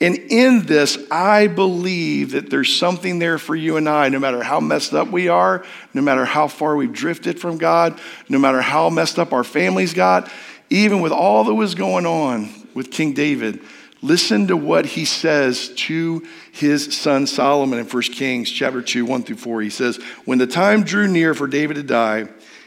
And 0.00 0.16
in 0.16 0.66
this, 0.66 0.98
I 1.12 1.46
believe 1.46 2.32
that 2.32 2.50
there's 2.50 2.74
something 2.74 3.20
there 3.20 3.38
for 3.38 3.54
you 3.54 3.76
and 3.76 3.88
I, 3.88 4.08
no 4.08 4.18
matter 4.18 4.42
how 4.42 4.58
messed 4.58 4.92
up 4.94 5.08
we 5.08 5.28
are, 5.28 5.64
no 5.94 6.02
matter 6.02 6.24
how 6.24 6.48
far 6.48 6.74
we've 6.74 6.92
drifted 6.92 7.38
from 7.38 7.56
God, 7.56 8.00
no 8.28 8.40
matter 8.40 8.60
how 8.60 8.90
messed 8.90 9.20
up 9.20 9.32
our 9.32 9.44
families 9.44 9.94
got, 9.94 10.28
even 10.70 11.02
with 11.02 11.12
all 11.12 11.44
that 11.44 11.54
was 11.54 11.76
going 11.76 12.04
on 12.04 12.48
with 12.74 12.90
King 12.90 13.12
David, 13.12 13.60
listen 14.02 14.48
to 14.48 14.56
what 14.56 14.86
he 14.86 15.04
says 15.04 15.68
to 15.76 16.26
his 16.50 16.96
son 16.96 17.28
Solomon 17.28 17.78
in 17.78 17.86
1 17.86 18.02
Kings 18.02 18.50
chapter 18.50 18.82
2, 18.82 19.04
1 19.04 19.22
through 19.22 19.36
4. 19.36 19.60
He 19.60 19.70
says, 19.70 19.98
When 20.24 20.38
the 20.38 20.48
time 20.48 20.82
drew 20.82 21.06
near 21.06 21.32
for 21.32 21.46
David 21.46 21.74
to 21.74 21.84
die, 21.84 22.26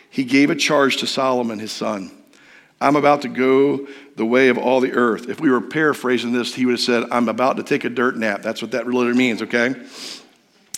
he 0.10 0.24
gave 0.24 0.50
a 0.50 0.56
charge 0.56 0.98
to 0.98 1.08
Solomon, 1.08 1.60
his 1.60 1.74
son. 1.74 2.12
I'm 2.82 2.96
about 2.96 3.22
to 3.22 3.30
go 3.30 3.88
the 4.16 4.26
way 4.26 4.50
of 4.50 4.58
all 4.58 4.82
the 4.82 4.94
earth. 4.94 5.30
If 5.30 5.40
we 5.40 5.50
were 5.50 5.62
paraphrasing 5.62 6.34
this, 6.34 6.54
he 6.54 6.66
would 6.66 6.74
have 6.74 6.82
said, 6.82 7.06
I'm 7.12 7.30
about 7.30 7.58
to 7.58 7.64
take 7.64 7.84
a 7.84 7.90
dirt 7.90 8.18
nap. 8.18 8.42
That's 8.42 8.62
what 8.62 8.72
that 8.72 8.86
literally 8.86 9.18
means, 9.18 9.42
okay? 9.42 9.76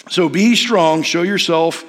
So 0.09 0.29
be 0.29 0.55
strong, 0.55 1.03
show 1.03 1.23
yourself 1.23 1.85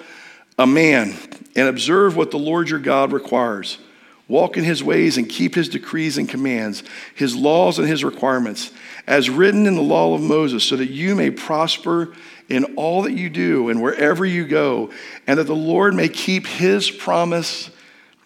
a 0.59 0.67
man, 0.67 1.15
and 1.55 1.69
observe 1.69 2.17
what 2.17 2.31
the 2.31 2.39
Lord 2.39 2.69
your 2.69 2.81
God 2.81 3.13
requires. 3.13 3.79
Walk 4.27 4.57
in 4.57 4.65
his 4.65 4.83
ways 4.83 5.17
and 5.17 5.29
keep 5.29 5.55
his 5.55 5.69
decrees 5.69 6.19
and 6.19 6.29
commands, 6.29 6.83
his 7.15 7.37
laws 7.37 7.79
and 7.79 7.89
his 7.89 8.05
requirements, 8.05 8.73
as 9.07 9.31
written 9.31 9.67
in 9.67 9.75
the 9.75 9.83
law 9.83 10.15
of 10.15 10.21
Moses, 10.21 10.65
so 10.65 10.77
that 10.77 10.91
you 10.91 11.15
may 11.15 11.31
prosper 11.31 12.13
in 12.49 12.65
all 12.77 13.03
that 13.03 13.13
you 13.13 13.31
do 13.31 13.69
and 13.69 13.81
wherever 13.81 14.27
you 14.27 14.47
go, 14.47 14.91
and 15.27 15.39
that 15.39 15.45
the 15.45 15.55
Lord 15.55 15.95
may 15.95 16.09
keep 16.09 16.47
his 16.47 16.91
promise 16.91 17.71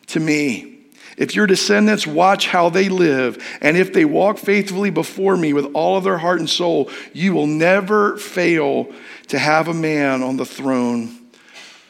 to 0.06 0.20
me. 0.20 0.71
If 1.16 1.34
your 1.34 1.46
descendants 1.46 2.06
watch 2.06 2.46
how 2.48 2.70
they 2.70 2.88
live, 2.88 3.42
and 3.60 3.76
if 3.76 3.92
they 3.92 4.04
walk 4.04 4.38
faithfully 4.38 4.90
before 4.90 5.36
me 5.36 5.52
with 5.52 5.66
all 5.74 5.96
of 5.96 6.04
their 6.04 6.18
heart 6.18 6.40
and 6.40 6.48
soul, 6.48 6.90
you 7.12 7.34
will 7.34 7.46
never 7.46 8.16
fail 8.16 8.88
to 9.28 9.38
have 9.38 9.68
a 9.68 9.74
man 9.74 10.22
on 10.22 10.36
the 10.36 10.46
throne 10.46 11.18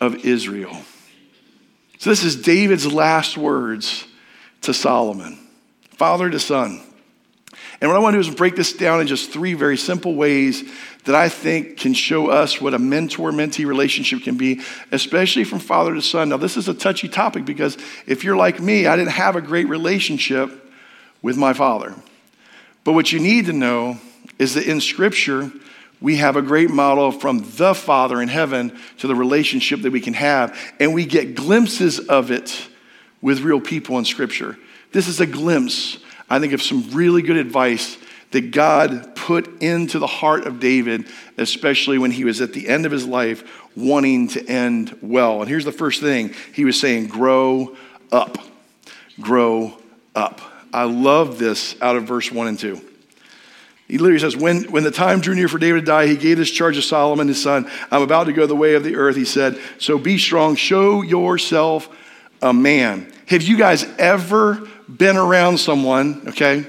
of 0.01 0.25
Israel. 0.25 0.77
So, 1.99 2.11
this 2.11 2.25
is 2.25 2.35
David's 2.43 2.93
last 2.93 3.39
words 3.39 4.05
to 4.63 4.75
Solomon, 4.75 5.39
father 5.91 6.29
to 6.29 6.41
son. 6.41 6.83
And 7.81 7.91
what 7.91 7.97
I 7.97 8.01
want 8.01 8.15
to 8.15 8.23
do 8.23 8.29
is 8.29 8.35
break 8.35 8.55
this 8.55 8.73
down 8.73 9.01
in 9.01 9.09
just 9.09 9.33
three 9.33 9.55
very 9.55 9.77
simple 9.77 10.15
ways 10.15 10.63
that 11.05 11.15
I 11.15 11.29
think 11.29 11.79
can 11.79 11.95
show 11.95 12.29
us 12.29 12.61
what 12.61 12.75
a 12.75 12.79
mentor 12.79 13.33
mentee 13.33 13.67
relationship 13.67 14.23
can 14.23 14.37
be, 14.37 14.61
especially 14.93 15.45
from 15.45 15.59
father 15.59 15.95
to 15.95 16.03
son. 16.03 16.29
Now, 16.29 16.37
this 16.37 16.57
is 16.57 16.69
a 16.69 16.75
touchy 16.75 17.09
topic 17.09 17.45
because 17.45 17.77
if 18.07 18.23
you're 18.23 18.37
like 18.37 18.61
me, 18.61 18.87
I 18.87 18.97
didn't 18.97 19.13
have 19.13 19.35
a 19.35 19.41
great 19.41 19.69
relationship 19.69 20.51
with 21.21 21.37
my 21.37 21.53
father. 21.53 21.95
But 22.85 22.93
what 22.93 23.13
you 23.13 23.21
need 23.21 23.47
to 23.47 23.53
know 23.53 23.99
is 24.39 24.55
that 24.55 24.67
in 24.67 24.81
Scripture, 24.81 25.51
we 26.01 26.17
have 26.17 26.37
a 26.37 26.43
great 26.43 26.71
model 26.71 27.13
from 27.13 27.45
the 27.57 27.75
Father 27.75 28.21
in 28.21 28.29
heaven 28.29 28.77
to 28.99 29.07
the 29.07 29.15
relationship 29.15 29.83
that 29.83 29.93
we 29.93 30.01
can 30.01 30.15
have, 30.15 30.59
and 30.81 30.95
we 30.95 31.05
get 31.05 31.35
glimpses 31.35 32.01
of 32.01 32.31
it 32.31 32.69
with 33.21 33.41
real 33.41 33.61
people 33.61 33.99
in 33.99 34.05
Scripture. 34.05 34.59
This 34.93 35.07
is 35.07 35.21
a 35.21 35.27
glimpse 35.27 35.99
I 36.33 36.39
think 36.39 36.55
of 36.55 36.63
some 36.63 36.89
really 36.93 37.21
good 37.21 37.37
advice 37.37 37.99
that 38.33 38.51
God 38.51 39.15
put 39.15 39.63
into 39.63 39.99
the 39.99 40.07
heart 40.07 40.47
of 40.47 40.61
David, 40.61 41.07
especially 41.39 41.99
when 41.99 42.11
he 42.11 42.25
was 42.25 42.41
at 42.41 42.53
the 42.53 42.69
end 42.69 42.87
of 42.87 42.93
his 42.93 43.07
life 43.07 43.45
wanting 43.77 44.29
to 44.29 44.47
end 44.47 44.97
well. 45.01 45.41
And 45.41 45.49
here's 45.49 45.65
the 45.65 45.73
first 45.73 46.01
thing 46.01 46.35
he 46.53 46.65
was 46.65 46.79
saying 46.79 47.09
grow 47.09 47.77
up. 48.11 48.39
Grow 49.21 49.79
up. 50.15 50.41
I 50.73 50.85
love 50.85 51.39
this 51.39 51.81
out 51.81 51.97
of 51.97 52.05
verse 52.05 52.33
1 52.33 52.47
and 52.49 52.59
2. 52.59 52.81
He 53.89 53.99
literally 53.99 54.21
says, 54.21 54.37
when, 54.37 54.65
when 54.73 54.85
the 54.85 54.91
time 54.91 55.21
drew 55.21 55.35
near 55.35 55.49
for 55.49 55.59
David 55.59 55.81
to 55.81 55.87
die, 55.87 56.07
he 56.07 56.17
gave 56.17 56.39
this 56.39 56.51
charge 56.51 56.77
to 56.77 56.83
Solomon, 56.83 57.29
his 57.29 57.43
son. 57.43 57.71
I'm 57.91 58.01
about 58.01 58.25
to 58.25 58.33
go 58.33 58.47
the 58.47 58.57
way 58.57 58.75
of 58.75 58.85
the 58.85 58.97
earth, 58.97 59.17
he 59.17 59.27
said. 59.27 59.61
So 59.79 59.99
be 59.99 60.17
strong, 60.17 60.57
show 60.57 61.03
yourself 61.03 61.95
a 62.41 62.55
man. 62.55 63.13
Have 63.27 63.43
you 63.43 63.59
guys 63.59 63.85
ever 63.99 64.67
been 64.89 65.17
around 65.17 65.59
someone, 65.59 66.29
okay, 66.29 66.67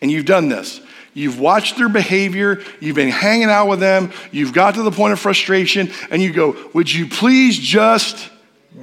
and 0.00 0.10
you've 0.10 0.26
done 0.26 0.48
this. 0.48 0.80
You've 1.14 1.38
watched 1.38 1.76
their 1.76 1.88
behavior, 1.88 2.62
you've 2.80 2.96
been 2.96 3.10
hanging 3.10 3.50
out 3.50 3.68
with 3.68 3.80
them, 3.80 4.12
you've 4.30 4.52
got 4.52 4.76
to 4.76 4.82
the 4.82 4.90
point 4.90 5.12
of 5.12 5.20
frustration, 5.20 5.90
and 6.10 6.22
you 6.22 6.32
go, 6.32 6.56
Would 6.72 6.92
you 6.92 7.06
please 7.06 7.58
just 7.58 8.30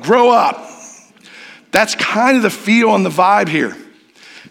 grow 0.01 0.29
up? 0.29 0.69
That's 1.71 1.95
kind 1.95 2.38
of 2.38 2.43
the 2.43 2.50
feel 2.50 2.95
and 2.95 3.05
the 3.05 3.09
vibe 3.09 3.48
here. 3.48 3.75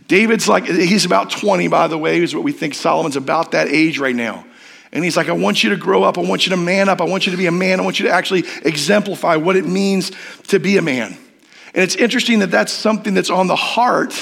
David's 0.06 0.48
like, 0.48 0.64
he's 0.64 1.04
about 1.04 1.30
20, 1.30 1.68
by 1.68 1.86
the 1.86 1.98
way, 1.98 2.18
is 2.20 2.34
what 2.34 2.42
we 2.42 2.52
think 2.52 2.74
Solomon's 2.74 3.16
about 3.16 3.52
that 3.52 3.68
age 3.68 3.98
right 3.98 4.16
now. 4.16 4.44
And 4.90 5.04
he's 5.04 5.16
like, 5.18 5.28
I 5.28 5.32
want 5.32 5.62
you 5.62 5.70
to 5.70 5.76
grow 5.76 6.02
up. 6.02 6.16
I 6.16 6.22
want 6.22 6.46
you 6.46 6.50
to 6.50 6.56
man 6.56 6.88
up. 6.88 7.02
I 7.02 7.04
want 7.04 7.26
you 7.26 7.32
to 7.32 7.36
be 7.36 7.46
a 7.46 7.52
man. 7.52 7.78
I 7.78 7.82
want 7.82 8.00
you 8.00 8.06
to 8.06 8.12
actually 8.12 8.44
exemplify 8.64 9.36
what 9.36 9.54
it 9.54 9.66
means 9.66 10.12
to 10.48 10.58
be 10.58 10.78
a 10.78 10.82
man. 10.82 11.16
And 11.74 11.84
it's 11.84 11.94
interesting 11.94 12.38
that 12.38 12.50
that's 12.50 12.72
something 12.72 13.12
that's 13.12 13.28
on 13.28 13.48
the 13.48 13.56
heart 13.56 14.14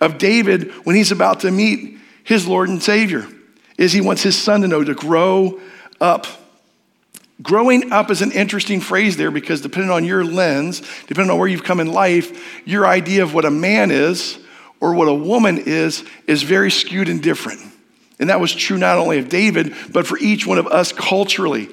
of 0.00 0.16
David 0.16 0.72
when 0.86 0.96
he's 0.96 1.12
about 1.12 1.40
to 1.40 1.50
meet 1.50 1.98
his 2.28 2.46
Lord 2.46 2.68
and 2.68 2.82
Savior. 2.82 3.26
Is 3.78 3.92
he 3.92 4.02
wants 4.02 4.22
his 4.22 4.36
son 4.36 4.60
to 4.60 4.68
know 4.68 4.84
to 4.84 4.92
grow 4.92 5.58
up. 5.98 6.26
Growing 7.40 7.90
up 7.90 8.10
is 8.10 8.20
an 8.20 8.32
interesting 8.32 8.82
phrase 8.82 9.16
there 9.16 9.30
because 9.30 9.62
depending 9.62 9.90
on 9.90 10.04
your 10.04 10.26
lens, 10.26 10.82
depending 11.06 11.30
on 11.30 11.38
where 11.38 11.48
you've 11.48 11.64
come 11.64 11.80
in 11.80 11.90
life, 11.90 12.66
your 12.66 12.86
idea 12.86 13.22
of 13.22 13.32
what 13.32 13.46
a 13.46 13.50
man 13.50 13.90
is 13.90 14.38
or 14.78 14.92
what 14.92 15.08
a 15.08 15.14
woman 15.14 15.56
is 15.56 16.04
is 16.26 16.42
very 16.42 16.70
skewed 16.70 17.08
and 17.08 17.22
different. 17.22 17.62
And 18.20 18.28
that 18.28 18.40
was 18.40 18.54
true 18.54 18.76
not 18.76 18.98
only 18.98 19.18
of 19.18 19.30
David, 19.30 19.74
but 19.90 20.06
for 20.06 20.18
each 20.18 20.46
one 20.46 20.58
of 20.58 20.66
us 20.66 20.92
culturally. 20.92 21.70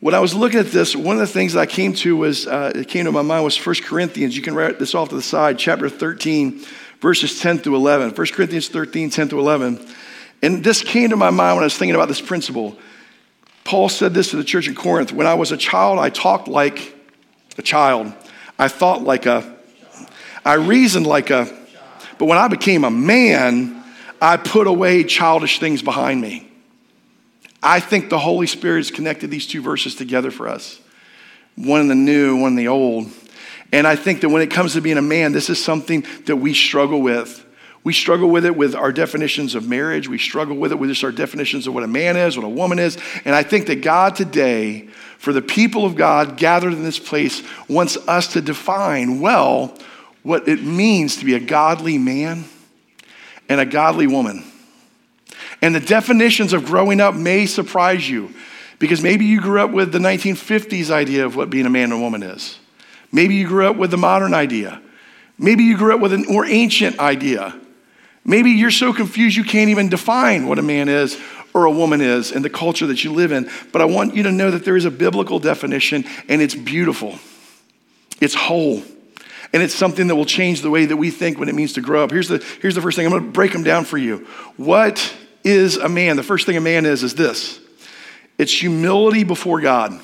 When 0.00 0.14
I 0.14 0.18
was 0.18 0.34
looking 0.34 0.58
at 0.58 0.66
this, 0.66 0.96
one 0.96 1.14
of 1.14 1.20
the 1.20 1.26
things 1.28 1.52
that 1.52 1.60
I 1.60 1.66
came 1.66 1.92
to 1.94 2.16
was, 2.16 2.48
uh, 2.48 2.72
it 2.74 2.88
came 2.88 3.04
to 3.04 3.12
my 3.12 3.22
mind 3.22 3.44
was 3.44 3.64
1 3.64 3.76
Corinthians. 3.84 4.34
You 4.34 4.42
can 4.42 4.56
write 4.56 4.80
this 4.80 4.96
off 4.96 5.10
to 5.10 5.14
the 5.14 5.22
side, 5.22 5.56
chapter 5.56 5.88
13, 5.88 6.64
verses 7.00 7.40
10 7.40 7.58
through 7.58 7.76
11. 7.76 8.10
1 8.10 8.26
Corinthians 8.28 8.68
13, 8.68 9.10
10 9.10 9.28
through 9.28 9.40
11. 9.40 9.86
And 10.42 10.62
this 10.62 10.82
came 10.82 11.10
to 11.10 11.16
my 11.16 11.30
mind 11.30 11.56
when 11.56 11.62
I 11.62 11.66
was 11.66 11.76
thinking 11.76 11.94
about 11.94 12.08
this 12.08 12.20
principle. 12.20 12.76
Paul 13.64 13.88
said 13.88 14.14
this 14.14 14.30
to 14.30 14.36
the 14.36 14.44
church 14.44 14.68
in 14.68 14.74
Corinth 14.74 15.12
When 15.12 15.26
I 15.26 15.34
was 15.34 15.52
a 15.52 15.56
child, 15.56 15.98
I 15.98 16.10
talked 16.10 16.48
like 16.48 16.94
a 17.56 17.62
child. 17.62 18.12
I 18.58 18.68
thought 18.68 19.02
like 19.02 19.26
a, 19.26 19.56
I 20.44 20.54
reasoned 20.54 21.06
like 21.06 21.30
a, 21.30 21.54
but 22.18 22.26
when 22.26 22.38
I 22.38 22.48
became 22.48 22.84
a 22.84 22.90
man, 22.90 23.84
I 24.20 24.36
put 24.36 24.66
away 24.66 25.04
childish 25.04 25.60
things 25.60 25.82
behind 25.82 26.20
me. 26.20 26.50
I 27.62 27.80
think 27.80 28.08
the 28.08 28.18
Holy 28.18 28.46
Spirit 28.46 28.78
has 28.78 28.90
connected 28.90 29.30
these 29.30 29.46
two 29.46 29.62
verses 29.62 29.94
together 29.94 30.30
for 30.30 30.48
us 30.48 30.80
one 31.56 31.80
in 31.80 31.88
the 31.88 31.94
new, 31.94 32.36
one 32.36 32.52
in 32.52 32.56
the 32.56 32.68
old. 32.68 33.10
And 33.72 33.86
I 33.86 33.96
think 33.96 34.22
that 34.22 34.30
when 34.30 34.42
it 34.42 34.50
comes 34.50 34.72
to 34.74 34.80
being 34.80 34.98
a 34.98 35.02
man, 35.02 35.32
this 35.32 35.50
is 35.50 35.62
something 35.62 36.04
that 36.26 36.36
we 36.36 36.54
struggle 36.54 37.02
with. 37.02 37.44
We 37.84 37.92
struggle 37.92 38.28
with 38.28 38.44
it 38.44 38.56
with 38.56 38.74
our 38.74 38.92
definitions 38.92 39.54
of 39.54 39.68
marriage. 39.68 40.08
We 40.08 40.18
struggle 40.18 40.56
with 40.56 40.72
it 40.72 40.78
with 40.78 40.90
just 40.90 41.04
our 41.04 41.12
definitions 41.12 41.66
of 41.66 41.74
what 41.74 41.84
a 41.84 41.88
man 41.88 42.16
is, 42.16 42.36
what 42.36 42.44
a 42.44 42.48
woman 42.48 42.78
is. 42.78 42.98
And 43.24 43.34
I 43.34 43.42
think 43.42 43.66
that 43.66 43.82
God 43.82 44.16
today, 44.16 44.88
for 45.18 45.32
the 45.32 45.42
people 45.42 45.84
of 45.84 45.96
God 45.96 46.36
gathered 46.36 46.72
in 46.72 46.82
this 46.82 46.98
place, 46.98 47.42
wants 47.68 47.96
us 48.08 48.32
to 48.34 48.40
define 48.40 49.20
well 49.20 49.76
what 50.22 50.48
it 50.48 50.62
means 50.62 51.16
to 51.16 51.24
be 51.24 51.34
a 51.34 51.40
godly 51.40 51.98
man 51.98 52.44
and 53.48 53.60
a 53.60 53.66
godly 53.66 54.06
woman. 54.06 54.44
And 55.62 55.74
the 55.74 55.80
definitions 55.80 56.52
of 56.52 56.64
growing 56.64 57.00
up 57.00 57.14
may 57.14 57.46
surprise 57.46 58.08
you 58.08 58.34
because 58.78 59.02
maybe 59.02 59.24
you 59.24 59.40
grew 59.40 59.60
up 59.60 59.70
with 59.70 59.92
the 59.92 59.98
1950s 59.98 60.90
idea 60.90 61.24
of 61.24 61.36
what 61.36 61.50
being 61.50 61.66
a 61.66 61.70
man 61.70 61.92
and 61.92 62.00
woman 62.00 62.22
is. 62.22 62.58
Maybe 63.12 63.34
you 63.36 63.46
grew 63.46 63.66
up 63.66 63.76
with 63.76 63.90
the 63.90 63.96
modern 63.96 64.34
idea. 64.34 64.80
Maybe 65.38 65.64
you 65.64 65.76
grew 65.76 65.94
up 65.94 66.00
with 66.00 66.12
a 66.12 66.18
more 66.18 66.44
ancient 66.44 66.98
idea. 66.98 67.58
Maybe 68.24 68.50
you're 68.50 68.70
so 68.70 68.92
confused 68.92 69.36
you 69.36 69.44
can't 69.44 69.70
even 69.70 69.88
define 69.88 70.48
what 70.48 70.58
a 70.58 70.62
man 70.62 70.88
is 70.88 71.18
or 71.54 71.64
a 71.64 71.70
woman 71.70 72.00
is 72.00 72.30
in 72.30 72.42
the 72.42 72.50
culture 72.50 72.86
that 72.88 73.02
you 73.04 73.12
live 73.12 73.32
in. 73.32 73.48
But 73.72 73.80
I 73.80 73.86
want 73.86 74.14
you 74.14 74.24
to 74.24 74.32
know 74.32 74.50
that 74.50 74.64
there 74.64 74.76
is 74.76 74.84
a 74.84 74.90
biblical 74.90 75.38
definition 75.38 76.04
and 76.28 76.42
it's 76.42 76.54
beautiful, 76.54 77.18
it's 78.20 78.34
whole. 78.34 78.82
And 79.50 79.62
it's 79.62 79.74
something 79.74 80.08
that 80.08 80.14
will 80.14 80.26
change 80.26 80.60
the 80.60 80.68
way 80.68 80.84
that 80.84 80.98
we 80.98 81.10
think 81.10 81.38
when 81.38 81.48
it 81.48 81.54
means 81.54 81.72
to 81.72 81.80
grow 81.80 82.04
up. 82.04 82.10
Here's 82.10 82.28
the, 82.28 82.44
here's 82.60 82.74
the 82.74 82.82
first 82.82 82.96
thing 82.96 83.06
I'm 83.06 83.12
going 83.12 83.24
to 83.24 83.30
break 83.30 83.50
them 83.50 83.62
down 83.62 83.86
for 83.86 83.96
you. 83.96 84.26
What 84.58 85.14
is 85.42 85.78
a 85.78 85.88
man? 85.88 86.16
The 86.16 86.22
first 86.22 86.44
thing 86.44 86.58
a 86.58 86.60
man 86.60 86.84
is 86.84 87.02
is 87.02 87.14
this 87.14 87.58
it's 88.36 88.52
humility 88.52 89.24
before 89.24 89.60
God. 89.60 89.98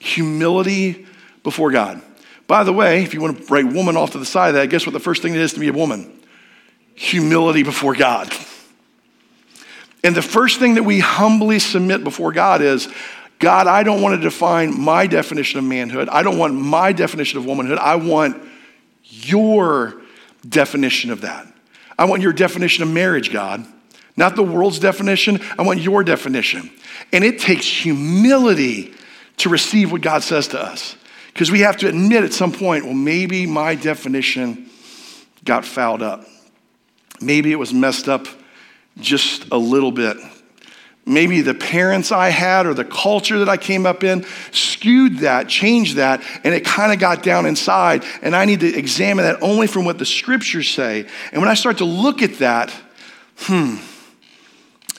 Humility 0.00 1.06
before 1.42 1.70
God. 1.70 2.00
By 2.46 2.64
the 2.64 2.72
way, 2.72 3.02
if 3.02 3.14
you 3.14 3.20
want 3.20 3.38
to 3.38 3.44
write 3.52 3.66
woman 3.66 3.96
off 3.96 4.12
to 4.12 4.18
the 4.18 4.26
side 4.26 4.48
of 4.48 4.54
that, 4.54 4.68
guess 4.68 4.86
what 4.86 4.92
the 4.92 5.00
first 5.00 5.22
thing 5.22 5.34
it 5.34 5.40
is 5.40 5.54
to 5.54 5.60
be 5.60 5.68
a 5.68 5.72
woman? 5.72 6.20
Humility 6.94 7.62
before 7.62 7.94
God. 7.94 8.32
And 10.04 10.14
the 10.14 10.22
first 10.22 10.58
thing 10.58 10.74
that 10.74 10.82
we 10.82 10.98
humbly 11.00 11.58
submit 11.58 12.04
before 12.04 12.32
God 12.32 12.60
is 12.60 12.88
God, 13.38 13.66
I 13.66 13.82
don't 13.82 14.02
want 14.02 14.16
to 14.16 14.20
define 14.20 14.78
my 14.78 15.06
definition 15.06 15.58
of 15.58 15.64
manhood. 15.64 16.08
I 16.08 16.22
don't 16.22 16.38
want 16.38 16.54
my 16.54 16.92
definition 16.92 17.38
of 17.38 17.46
womanhood. 17.46 17.78
I 17.78 17.96
want 17.96 18.40
your 19.02 20.00
definition 20.48 21.10
of 21.10 21.22
that. 21.22 21.46
I 21.98 22.04
want 22.04 22.22
your 22.22 22.32
definition 22.32 22.82
of 22.82 22.90
marriage, 22.90 23.32
God. 23.32 23.64
Not 24.16 24.36
the 24.36 24.42
world's 24.42 24.78
definition. 24.78 25.40
I 25.58 25.62
want 25.62 25.80
your 25.80 26.04
definition. 26.04 26.70
And 27.12 27.24
it 27.24 27.38
takes 27.38 27.66
humility 27.66 28.94
to 29.38 29.48
receive 29.48 29.90
what 29.90 30.02
God 30.02 30.22
says 30.22 30.48
to 30.48 30.60
us. 30.60 30.96
Because 31.32 31.50
we 31.50 31.60
have 31.60 31.76
to 31.78 31.88
admit 31.88 32.24
at 32.24 32.32
some 32.32 32.52
point, 32.52 32.84
well, 32.84 32.94
maybe 32.94 33.46
my 33.46 33.74
definition 33.74 34.68
got 35.44 35.64
fouled 35.64 36.02
up. 36.02 36.26
Maybe 37.20 37.52
it 37.52 37.56
was 37.56 37.72
messed 37.72 38.08
up 38.08 38.26
just 38.98 39.50
a 39.50 39.56
little 39.56 39.92
bit. 39.92 40.16
Maybe 41.04 41.40
the 41.40 41.54
parents 41.54 42.12
I 42.12 42.28
had 42.28 42.66
or 42.66 42.74
the 42.74 42.84
culture 42.84 43.40
that 43.40 43.48
I 43.48 43.56
came 43.56 43.86
up 43.86 44.04
in 44.04 44.24
skewed 44.52 45.18
that, 45.18 45.48
changed 45.48 45.96
that, 45.96 46.22
and 46.44 46.54
it 46.54 46.64
kind 46.64 46.92
of 46.92 47.00
got 47.00 47.24
down 47.24 47.44
inside. 47.44 48.04
And 48.22 48.36
I 48.36 48.44
need 48.44 48.60
to 48.60 48.72
examine 48.72 49.24
that 49.24 49.42
only 49.42 49.66
from 49.66 49.84
what 49.84 49.98
the 49.98 50.06
scriptures 50.06 50.68
say. 50.68 51.06
And 51.32 51.42
when 51.42 51.48
I 51.48 51.54
start 51.54 51.78
to 51.78 51.84
look 51.84 52.22
at 52.22 52.38
that, 52.38 52.70
hmm, 53.38 53.76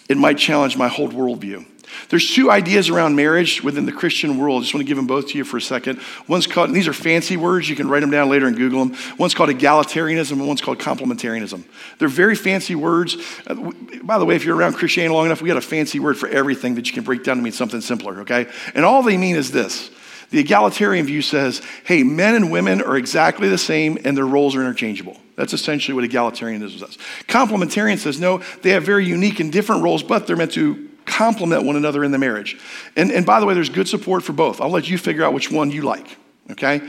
it 0.10 0.18
might 0.18 0.38
challenge 0.38 0.76
my 0.76 0.90
whole 0.90 1.08
worldview. 1.08 1.66
There's 2.10 2.34
two 2.34 2.52
ideas 2.52 2.90
around 2.90 3.16
marriage 3.16 3.64
within 3.64 3.86
the 3.86 3.92
Christian 3.92 4.38
world. 4.38 4.62
I 4.62 4.64
just 4.64 4.74
want 4.74 4.86
to 4.86 4.88
give 4.88 4.98
them 4.98 5.08
both 5.08 5.30
to 5.30 5.38
you 5.38 5.44
for 5.44 5.58
a 5.58 5.62
second. 5.62 6.00
One's 6.28 6.48
called, 6.48 6.74
these 6.74 6.88
are 6.88 6.94
fancy 6.94 7.38
words. 7.38 7.70
You 7.70 7.76
can 7.76 7.90
write 7.90 8.02
them 8.02 8.12
down 8.12 8.30
later 8.30 8.48
and 8.48 8.56
Google 8.56 8.86
them. 8.86 8.98
One's 9.18 9.34
called 9.34 9.50
egalitarianism 9.50 10.34
and 10.34 10.48
one's 10.48 10.62
called 10.62 10.80
complementarianism. 10.80 11.64
They're 12.00 12.08
very 12.08 12.36
fancy 12.36 12.76
words. 12.76 13.18
Uh, 13.48 13.72
by 14.04 14.18
the 14.18 14.26
way, 14.26 14.36
if 14.36 14.46
you're 14.46 14.56
around 14.56 14.74
Christianity 14.74 15.14
long 15.14 15.26
enough, 15.26 15.42
we 15.42 15.48
got 15.48 15.58
a 15.58 15.62
fancy 15.62 16.00
word 16.00 16.18
for 16.18 16.30
everything 16.30 16.76
that 16.76 16.88
you 16.88 16.94
can 16.94 17.04
break 17.04 17.24
down 17.24 17.38
to 17.38 17.44
mean 17.44 17.54
something 17.54 17.82
simpler, 17.82 18.22
okay? 18.22 18.48
And 18.76 18.86
all 18.86 19.04
they 19.04 19.18
mean 19.18 19.36
is 19.36 19.52
this. 19.52 19.92
The 20.30 20.40
egalitarian 20.40 21.06
view 21.06 21.22
says, 21.22 21.62
hey, 21.84 22.02
men 22.02 22.34
and 22.34 22.52
women 22.52 22.82
are 22.82 22.98
exactly 22.98 23.50
the 23.50 23.58
same 23.58 24.00
and 24.04 24.18
their 24.18 24.26
roles 24.26 24.56
are 24.56 24.62
interchangeable. 24.62 25.18
That's 25.36 25.54
essentially 25.54 25.94
what 25.94 26.10
egalitarianism 26.10 26.80
says. 26.80 26.98
Complementarian 27.28 28.00
says, 28.00 28.20
no, 28.20 28.40
they 28.62 28.72
have 28.72 28.84
very 28.84 29.06
unique 29.06 29.40
and 29.40 29.52
different 29.52 29.84
roles, 29.84 30.02
but 30.02 30.26
they're 30.26 30.36
meant 30.36 30.54
to 30.54 30.90
complement 31.06 31.64
one 31.64 31.76
another 31.76 32.04
in 32.04 32.12
the 32.12 32.18
marriage. 32.18 32.58
And, 32.96 33.12
and 33.12 33.26
by 33.26 33.40
the 33.40 33.46
way, 33.46 33.54
there's 33.54 33.70
good 33.70 33.88
support 33.88 34.24
for 34.24 34.34
both. 34.34 34.62
I'll 34.62 34.70
let 34.70 34.90
you 34.90 34.98
figure 34.98 35.24
out 35.24 35.34
which 35.34 35.52
one 35.52 35.72
you 35.72 35.82
like, 35.82 36.18
okay? 36.52 36.82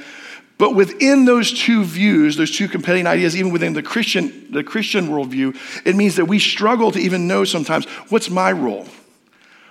But 0.56 0.74
within 0.74 1.24
those 1.24 1.52
two 1.52 1.84
views, 1.84 2.36
those 2.36 2.56
two 2.56 2.68
competing 2.68 3.06
ideas, 3.06 3.36
even 3.36 3.52
within 3.52 3.72
the 3.72 3.82
Christian, 3.82 4.52
the 4.52 4.62
Christian 4.62 5.08
worldview, 5.08 5.56
it 5.84 5.96
means 5.96 6.16
that 6.16 6.26
we 6.26 6.38
struggle 6.38 6.92
to 6.92 6.98
even 6.98 7.26
know 7.26 7.44
sometimes 7.44 7.86
what's 8.08 8.30
my 8.30 8.52
role? 8.52 8.86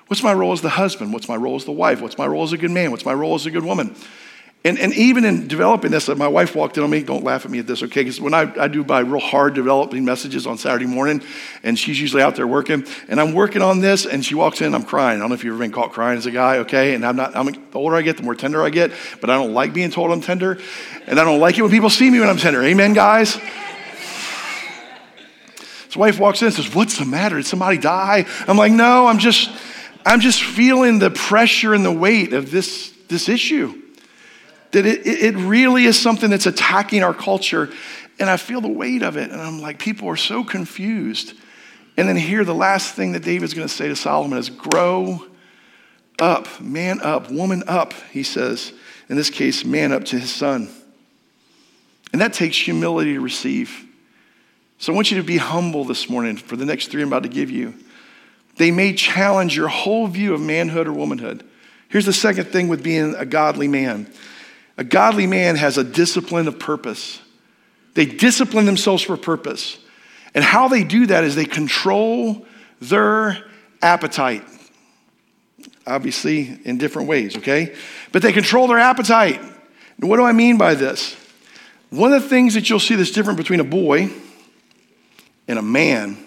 What's 0.07 0.21
my 0.21 0.33
role 0.33 0.51
as 0.51 0.61
the 0.61 0.69
husband? 0.69 1.13
What's 1.13 1.29
my 1.29 1.37
role 1.37 1.55
as 1.55 1.63
the 1.63 1.71
wife? 1.71 2.01
What's 2.01 2.17
my 2.17 2.27
role 2.27 2.43
as 2.43 2.51
a 2.51 2.57
good 2.57 2.71
man? 2.71 2.91
What's 2.91 3.05
my 3.05 3.13
role 3.13 3.35
as 3.35 3.45
a 3.45 3.51
good 3.51 3.63
woman? 3.63 3.95
And, 4.65 4.79
and 4.79 4.93
even 4.93 5.25
in 5.25 5.49
developing 5.49 5.91
this, 5.91 6.07
uh, 6.07 6.15
my 6.15 6.29
wife 6.29 6.55
walked 6.55 6.77
in 6.77 6.85
on 6.85 6.89
me. 6.89 7.03
Don't 7.03 7.23
laugh 7.23 7.43
at 7.43 7.51
me 7.51 7.59
at 7.59 7.67
this, 7.67 7.83
okay? 7.83 8.01
Because 8.01 8.21
when 8.21 8.33
I, 8.33 8.43
I 8.57 8.69
do 8.69 8.85
my 8.85 8.99
real 8.99 9.19
hard 9.19 9.55
developing 9.55 10.05
messages 10.05 10.47
on 10.47 10.57
Saturday 10.57 10.85
morning, 10.85 11.21
and 11.63 11.77
she's 11.77 11.99
usually 11.99 12.21
out 12.21 12.37
there 12.37 12.47
working, 12.47 12.85
and 13.09 13.19
I'm 13.19 13.33
working 13.33 13.61
on 13.61 13.81
this, 13.81 14.05
and 14.05 14.23
she 14.23 14.35
walks 14.35 14.61
in, 14.61 14.73
I'm 14.73 14.83
crying. 14.83 15.17
I 15.17 15.19
don't 15.19 15.29
know 15.29 15.35
if 15.35 15.43
you've 15.43 15.53
ever 15.53 15.63
been 15.63 15.73
caught 15.73 15.91
crying 15.91 16.17
as 16.17 16.27
a 16.27 16.31
guy, 16.31 16.59
okay? 16.59 16.93
And 16.93 17.05
I'm 17.05 17.17
not, 17.17 17.35
I'm, 17.35 17.47
the 17.47 17.77
older 17.77 17.97
I 17.97 18.03
get, 18.03 18.15
the 18.15 18.23
more 18.23 18.35
tender 18.35 18.63
I 18.63 18.69
get, 18.69 18.93
but 19.19 19.29
I 19.29 19.35
don't 19.35 19.53
like 19.53 19.73
being 19.73 19.91
told 19.91 20.11
I'm 20.11 20.21
tender, 20.21 20.57
and 21.07 21.19
I 21.19 21.25
don't 21.25 21.41
like 21.41 21.57
it 21.57 21.61
when 21.61 21.71
people 21.71 21.89
see 21.89 22.09
me 22.09 22.21
when 22.21 22.29
I'm 22.29 22.37
tender. 22.37 22.63
Amen, 22.63 22.93
guys? 22.93 23.37
His 25.87 25.97
wife 25.97 26.21
walks 26.21 26.41
in 26.41 26.45
and 26.45 26.55
says, 26.55 26.73
What's 26.73 26.97
the 26.97 27.05
matter? 27.05 27.35
Did 27.35 27.45
somebody 27.45 27.77
die? 27.77 28.25
I'm 28.47 28.57
like, 28.57 28.71
No, 28.71 29.07
I'm 29.07 29.19
just, 29.19 29.51
I'm 30.05 30.21
just 30.21 30.41
feeling 30.41 30.99
the 30.99 31.11
pressure 31.11 31.73
and 31.73 31.83
the 31.83 31.91
weight 31.91 32.31
of 32.31 32.49
this, 32.49 32.93
this 33.09 33.27
issue 33.27 33.82
that 34.73 34.85
it, 34.85 35.05
it 35.05 35.35
really 35.35 35.85
is 35.85 35.99
something 35.99 36.29
that's 36.29 36.45
attacking 36.45 37.03
our 37.03 37.13
culture. 37.13 37.69
And 38.19 38.29
I 38.29 38.37
feel 38.37 38.61
the 38.61 38.67
weight 38.67 39.01
of 39.01 39.17
it. 39.17 39.31
And 39.31 39.39
I'm 39.39 39.61
like, 39.61 39.79
people 39.79 40.09
are 40.09 40.17
so 40.17 40.43
confused. 40.43 41.33
And 41.95 42.07
then 42.07 42.15
here, 42.15 42.43
the 42.43 42.55
last 42.55 42.95
thing 42.95 43.13
that 43.13 43.23
David's 43.23 43.53
going 43.53 43.67
to 43.67 43.73
say 43.73 43.87
to 43.87 43.95
Solomon 43.95 44.37
is 44.37 44.49
grow 44.49 45.25
up, 46.19 46.59
man 46.59 47.01
up, 47.01 47.31
woman 47.31 47.63
up, 47.67 47.93
he 48.11 48.23
says. 48.23 48.73
In 49.09 49.15
this 49.15 49.29
case, 49.29 49.63
man 49.63 49.91
up 49.91 50.05
to 50.05 50.19
his 50.19 50.33
son. 50.33 50.69
And 52.11 52.21
that 52.21 52.33
takes 52.33 52.57
humility 52.57 53.13
to 53.13 53.19
receive. 53.19 53.85
So 54.79 54.91
I 54.91 54.95
want 54.95 55.11
you 55.11 55.17
to 55.17 55.23
be 55.23 55.37
humble 55.37 55.85
this 55.85 56.09
morning 56.09 56.37
for 56.37 56.55
the 56.55 56.65
next 56.65 56.87
three 56.87 57.01
I'm 57.01 57.07
about 57.07 57.23
to 57.23 57.29
give 57.29 57.49
you. 57.49 57.75
They 58.57 58.71
may 58.71 58.93
challenge 58.93 59.55
your 59.55 59.67
whole 59.67 60.07
view 60.07 60.33
of 60.33 60.41
manhood 60.41 60.87
or 60.87 60.93
womanhood. 60.93 61.43
Here's 61.89 62.05
the 62.05 62.13
second 62.13 62.45
thing 62.45 62.67
with 62.67 62.83
being 62.83 63.15
a 63.15 63.25
godly 63.25 63.67
man 63.67 64.11
a 64.77 64.83
godly 64.83 65.27
man 65.27 65.55
has 65.55 65.77
a 65.77 65.83
discipline 65.83 66.47
of 66.47 66.59
purpose. 66.59 67.19
They 67.93 68.05
discipline 68.05 68.65
themselves 68.65 69.03
for 69.03 69.17
purpose. 69.17 69.77
And 70.33 70.43
how 70.43 70.67
they 70.67 70.83
do 70.83 71.07
that 71.07 71.23
is 71.23 71.35
they 71.35 71.45
control 71.45 72.45
their 72.81 73.43
appetite. 73.81 74.43
obviously 75.85 76.59
in 76.63 76.77
different 76.77 77.07
ways, 77.07 77.37
okay? 77.37 77.75
But 78.11 78.21
they 78.21 78.31
control 78.31 78.67
their 78.67 78.79
appetite. 78.79 79.39
And 79.39 80.09
what 80.09 80.17
do 80.17 80.23
I 80.23 80.31
mean 80.31 80.57
by 80.57 80.75
this? 80.75 81.15
One 81.89 82.13
of 82.13 82.23
the 82.23 82.29
things 82.29 82.55
that 82.55 82.69
you'll 82.69 82.79
see 82.79 82.95
that's 82.95 83.11
different 83.11 83.37
between 83.37 83.59
a 83.59 83.65
boy 83.65 84.09
and 85.47 85.59
a 85.59 85.61
man 85.61 86.17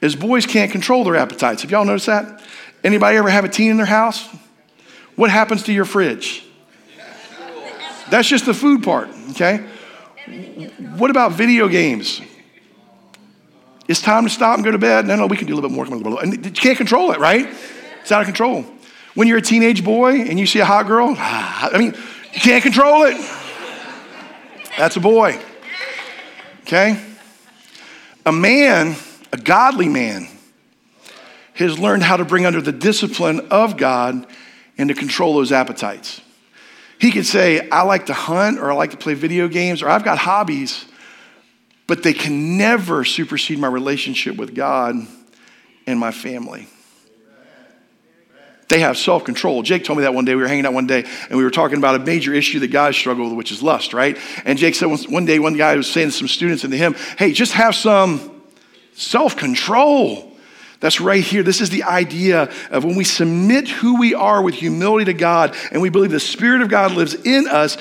is 0.00 0.16
boys 0.16 0.46
can't 0.46 0.70
control 0.70 1.04
their 1.04 1.16
appetites. 1.16 1.62
Have 1.62 1.70
y'all 1.70 1.84
noticed 1.84 2.06
that? 2.06 2.42
Anybody 2.82 3.16
ever 3.16 3.28
have 3.28 3.44
a 3.44 3.48
teen 3.48 3.70
in 3.70 3.76
their 3.76 3.86
house? 3.86 4.28
What 5.16 5.30
happens 5.30 5.64
to 5.64 5.72
your 5.72 5.84
fridge? 5.84 6.44
That's 8.10 8.28
just 8.28 8.46
the 8.46 8.54
food 8.54 8.82
part, 8.82 9.08
okay? 9.30 9.66
What 10.96 11.10
about 11.10 11.32
video 11.32 11.68
games? 11.68 12.20
It's 13.86 14.02
time 14.02 14.24
to 14.24 14.30
stop 14.30 14.56
and 14.56 14.64
go 14.64 14.70
to 14.70 14.78
bed. 14.78 15.06
No, 15.06 15.16
no, 15.16 15.26
we 15.26 15.36
can 15.36 15.46
do 15.46 15.54
a 15.54 15.56
little 15.56 15.70
bit 15.70 15.74
more. 15.74 16.22
And 16.22 16.44
you 16.44 16.50
can't 16.52 16.76
control 16.76 17.12
it, 17.12 17.18
right? 17.18 17.48
It's 18.02 18.12
out 18.12 18.20
of 18.20 18.26
control. 18.26 18.64
When 19.14 19.28
you're 19.28 19.38
a 19.38 19.42
teenage 19.42 19.82
boy 19.82 20.20
and 20.20 20.38
you 20.38 20.46
see 20.46 20.60
a 20.60 20.64
hot 20.64 20.86
girl, 20.86 21.14
I 21.18 21.76
mean, 21.78 21.94
you 22.34 22.40
can't 22.40 22.62
control 22.62 23.04
it. 23.04 23.16
That's 24.76 24.96
a 24.96 25.00
boy. 25.00 25.40
Okay? 26.62 27.02
A 28.26 28.32
man, 28.32 28.94
a 29.32 29.38
godly 29.38 29.88
man, 29.88 30.28
has 31.54 31.78
learned 31.78 32.02
how 32.02 32.16
to 32.16 32.24
bring 32.24 32.46
under 32.46 32.60
the 32.60 32.72
discipline 32.72 33.48
of 33.50 33.76
God 33.76 34.26
and 34.76 34.88
to 34.88 34.94
control 34.94 35.34
those 35.34 35.50
appetites. 35.50 36.20
He 37.00 37.12
could 37.12 37.26
say, 37.26 37.68
I 37.70 37.82
like 37.82 38.06
to 38.06 38.14
hunt 38.14 38.58
or 38.58 38.70
I 38.70 38.74
like 38.74 38.90
to 38.90 38.96
play 38.96 39.14
video 39.14 39.48
games 39.48 39.82
or 39.82 39.88
I've 39.88 40.04
got 40.04 40.18
hobbies, 40.18 40.84
but 41.86 42.02
they 42.02 42.12
can 42.12 42.56
never 42.56 43.04
supersede 43.04 43.58
my 43.58 43.68
relationship 43.68 44.36
with 44.36 44.54
God 44.54 44.96
and 45.86 45.98
my 45.98 46.10
family. 46.10 46.66
They 48.68 48.80
have 48.80 48.98
self 48.98 49.24
control. 49.24 49.62
Jake 49.62 49.84
told 49.84 49.98
me 49.98 50.02
that 50.02 50.12
one 50.12 50.26
day. 50.26 50.34
We 50.34 50.42
were 50.42 50.48
hanging 50.48 50.66
out 50.66 50.74
one 50.74 50.86
day 50.86 51.04
and 51.28 51.38
we 51.38 51.44
were 51.44 51.50
talking 51.50 51.78
about 51.78 51.94
a 51.94 52.00
major 52.00 52.34
issue 52.34 52.60
that 52.60 52.68
guys 52.68 52.96
struggle 52.96 53.24
with, 53.24 53.34
which 53.34 53.52
is 53.52 53.62
lust, 53.62 53.94
right? 53.94 54.18
And 54.44 54.58
Jake 54.58 54.74
said 54.74 54.86
one 54.86 55.24
day, 55.24 55.38
one 55.38 55.56
guy 55.56 55.74
was 55.76 55.90
saying 55.90 56.08
to 56.08 56.12
some 56.12 56.28
students 56.28 56.64
in 56.64 56.70
the 56.70 56.76
hymn, 56.76 56.94
hey, 57.16 57.32
just 57.32 57.52
have 57.52 57.74
some 57.74 58.42
self 58.92 59.36
control. 59.36 60.27
That's 60.80 61.00
right 61.00 61.22
here. 61.22 61.42
This 61.42 61.60
is 61.60 61.70
the 61.70 61.82
idea 61.84 62.50
of 62.70 62.84
when 62.84 62.96
we 62.96 63.04
submit 63.04 63.68
who 63.68 63.98
we 63.98 64.14
are 64.14 64.40
with 64.40 64.54
humility 64.54 65.06
to 65.06 65.14
God 65.14 65.56
and 65.72 65.82
we 65.82 65.88
believe 65.88 66.12
the 66.12 66.20
Spirit 66.20 66.62
of 66.62 66.68
God 66.68 66.92
lives 66.92 67.14
in 67.14 67.48
us, 67.48 67.76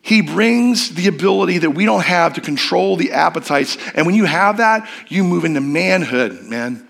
He 0.00 0.22
brings 0.22 0.94
the 0.94 1.08
ability 1.08 1.58
that 1.58 1.70
we 1.70 1.84
don't 1.84 2.04
have 2.04 2.34
to 2.34 2.40
control 2.40 2.96
the 2.96 3.12
appetites. 3.12 3.76
And 3.94 4.06
when 4.06 4.14
you 4.14 4.24
have 4.24 4.58
that, 4.58 4.88
you 5.08 5.24
move 5.24 5.44
into 5.44 5.60
manhood, 5.60 6.44
man. 6.44 6.88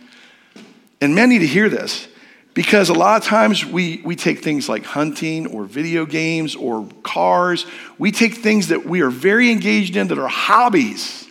And 1.01 1.17
men 1.17 1.31
need 1.31 1.41
to 1.41 1.47
hear 1.47 1.69
this 1.69 2.07
because 2.55 2.89
a 2.89 2.95
lot 2.95 3.21
of 3.21 3.27
times 3.27 3.65
we, 3.65 4.01
we 4.05 4.15
take 4.15 4.41
things 4.41 4.69
like 4.69 4.85
hunting 4.85 5.49
or 5.49 5.65
video 5.65 6.07
games 6.07 6.55
or 6.55 6.87
cars, 7.03 7.67
we 7.99 8.13
take 8.13 8.35
things 8.35 8.69
that 8.69 8.85
we 8.85 9.01
are 9.01 9.11
very 9.11 9.51
engaged 9.51 9.97
in 9.97 10.09
that 10.09 10.19
are 10.19 10.29
hobbies, 10.29 11.27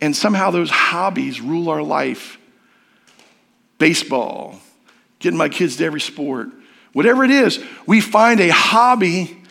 and 0.00 0.14
somehow 0.14 0.50
those 0.50 0.70
hobbies 0.70 1.40
rule 1.40 1.70
our 1.70 1.82
life 1.82 2.36
baseball, 3.78 4.58
getting 5.18 5.38
my 5.38 5.48
kids 5.48 5.76
to 5.76 5.84
every 5.84 6.00
sport, 6.00 6.48
whatever 6.92 7.24
it 7.24 7.30
is, 7.30 7.62
we 7.86 8.00
find 8.00 8.40
a 8.40 8.48
hobby 8.48 9.42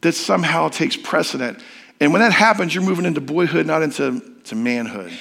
that 0.00 0.12
somehow 0.12 0.68
takes 0.68 0.96
precedent. 0.96 1.60
And 2.00 2.12
when 2.12 2.20
that 2.20 2.32
happens, 2.32 2.74
you're 2.74 2.84
moving 2.84 3.04
into 3.04 3.20
boyhood, 3.20 3.66
not 3.66 3.82
into 3.82 4.22
to 4.44 4.54
manhood. 4.54 5.12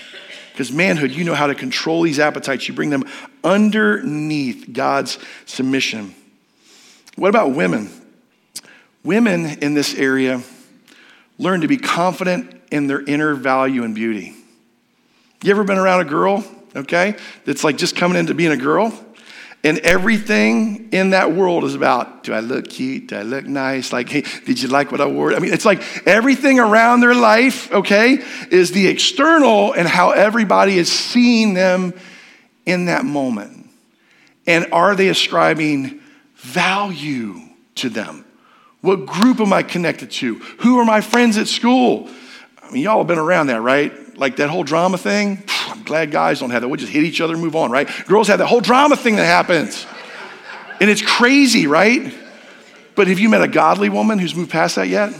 Because 0.52 0.72
manhood, 0.72 1.12
you 1.12 1.24
know 1.24 1.36
how 1.36 1.48
to 1.48 1.56
control 1.56 2.02
these 2.02 2.20
appetites. 2.20 2.68
You 2.68 2.74
bring 2.74 2.90
them 2.90 3.04
underneath 3.44 4.74
God's 4.74 5.20
submission. 5.46 6.16
What 7.16 7.30
about 7.30 7.52
women? 7.52 7.90
Women 9.04 9.46
in 9.62 9.74
this 9.74 9.94
area 9.96 10.42
learn 11.38 11.62
to 11.62 11.68
be 11.68 11.78
confident 11.78 12.60
in 12.72 12.88
their 12.88 13.02
inner 13.02 13.36
value 13.36 13.84
and 13.84 13.94
beauty. 13.94 14.36
You 15.44 15.52
ever 15.52 15.64
been 15.64 15.78
around 15.78 16.02
a 16.02 16.10
girl 16.10 16.44
okay? 16.78 17.16
That's 17.46 17.64
like 17.64 17.78
just 17.78 17.96
coming 17.96 18.18
into 18.18 18.34
being 18.34 18.52
a 18.52 18.58
girl. 18.58 18.94
And 19.64 19.80
everything 19.80 20.90
in 20.92 21.10
that 21.10 21.34
world 21.34 21.64
is 21.64 21.76
about 21.76 22.24
do 22.24 22.34
I 22.34 22.40
look 22.40 22.70
cute? 22.70 23.08
Do 23.08 23.18
I 23.18 23.24
look 23.24 23.46
nice? 23.46 23.92
Like, 23.92 24.08
hey, 24.08 24.22
did 24.46 24.62
you 24.62 24.68
like 24.70 24.92
what 24.92 25.02
I 25.02 25.08
wore? 25.08 25.34
I 25.34 25.40
mean, 25.40 25.52
it's 25.52 25.66
like 25.66 25.82
everything 26.08 26.60
around 26.60 27.02
their 27.02 27.16
life, 27.16 27.72
okay, 27.72 28.24
is 28.52 28.72
the 28.72 28.88
external 28.88 29.74
and 29.74 29.88
how 29.88 30.12
everybody 30.12 30.78
is 30.78 30.92
seeing 30.92 31.54
them 31.54 31.94
in 32.66 32.86
that 32.86 33.04
moment. 33.04 33.70
And 34.46 34.72
are 34.72 34.96
they 34.96 35.10
ascribing 35.10 36.02
value 36.36 37.42
to 37.76 37.90
them? 37.90 38.26
What 38.82 39.06
group 39.06 39.40
am 39.40 39.52
I 39.52 39.64
connected 39.64 40.12
to? 40.12 40.36
Who 40.60 40.78
are 40.80 40.86
my 40.86 41.02
friends 41.02 41.38
at 41.38 41.48
school? 41.48 42.10
I 42.62 42.72
mean, 42.72 42.84
y'all 42.84 43.00
have 43.00 43.08
been 43.08 43.18
around 43.18 43.48
that, 43.48 43.62
right? 43.62 43.94
Like 44.18 44.38
that 44.38 44.50
whole 44.50 44.64
drama 44.64 44.98
thing. 44.98 45.44
I'm 45.68 45.84
glad 45.84 46.12
guys 46.12 46.40
don't 46.40 46.50
have 46.50 46.62
that. 46.62 46.68
We 46.68 46.78
just 46.78 46.92
hit 46.92 47.04
each 47.04 47.22
other 47.22 47.34
and 47.34 47.44
move 47.44 47.56
on, 47.56 47.72
right? 47.72 47.88
Girls 48.06 48.28
have 48.28 48.40
that 48.40 48.48
whole 48.48 48.62
drama 48.62 48.96
thing 48.96 49.16
that 49.16 49.26
happens. 49.26 49.86
And 50.82 50.90
it's 50.90 51.02
crazy, 51.02 51.68
right? 51.68 52.14
But 52.96 53.08
have 53.08 53.20
you 53.20 53.30
met 53.30 53.42
a 53.42 53.48
godly 53.48 53.90
woman 53.90 54.18
who's 54.20 54.36
moved 54.36 54.52
past 54.52 54.76
that 54.76 54.88
yet? 54.88 55.14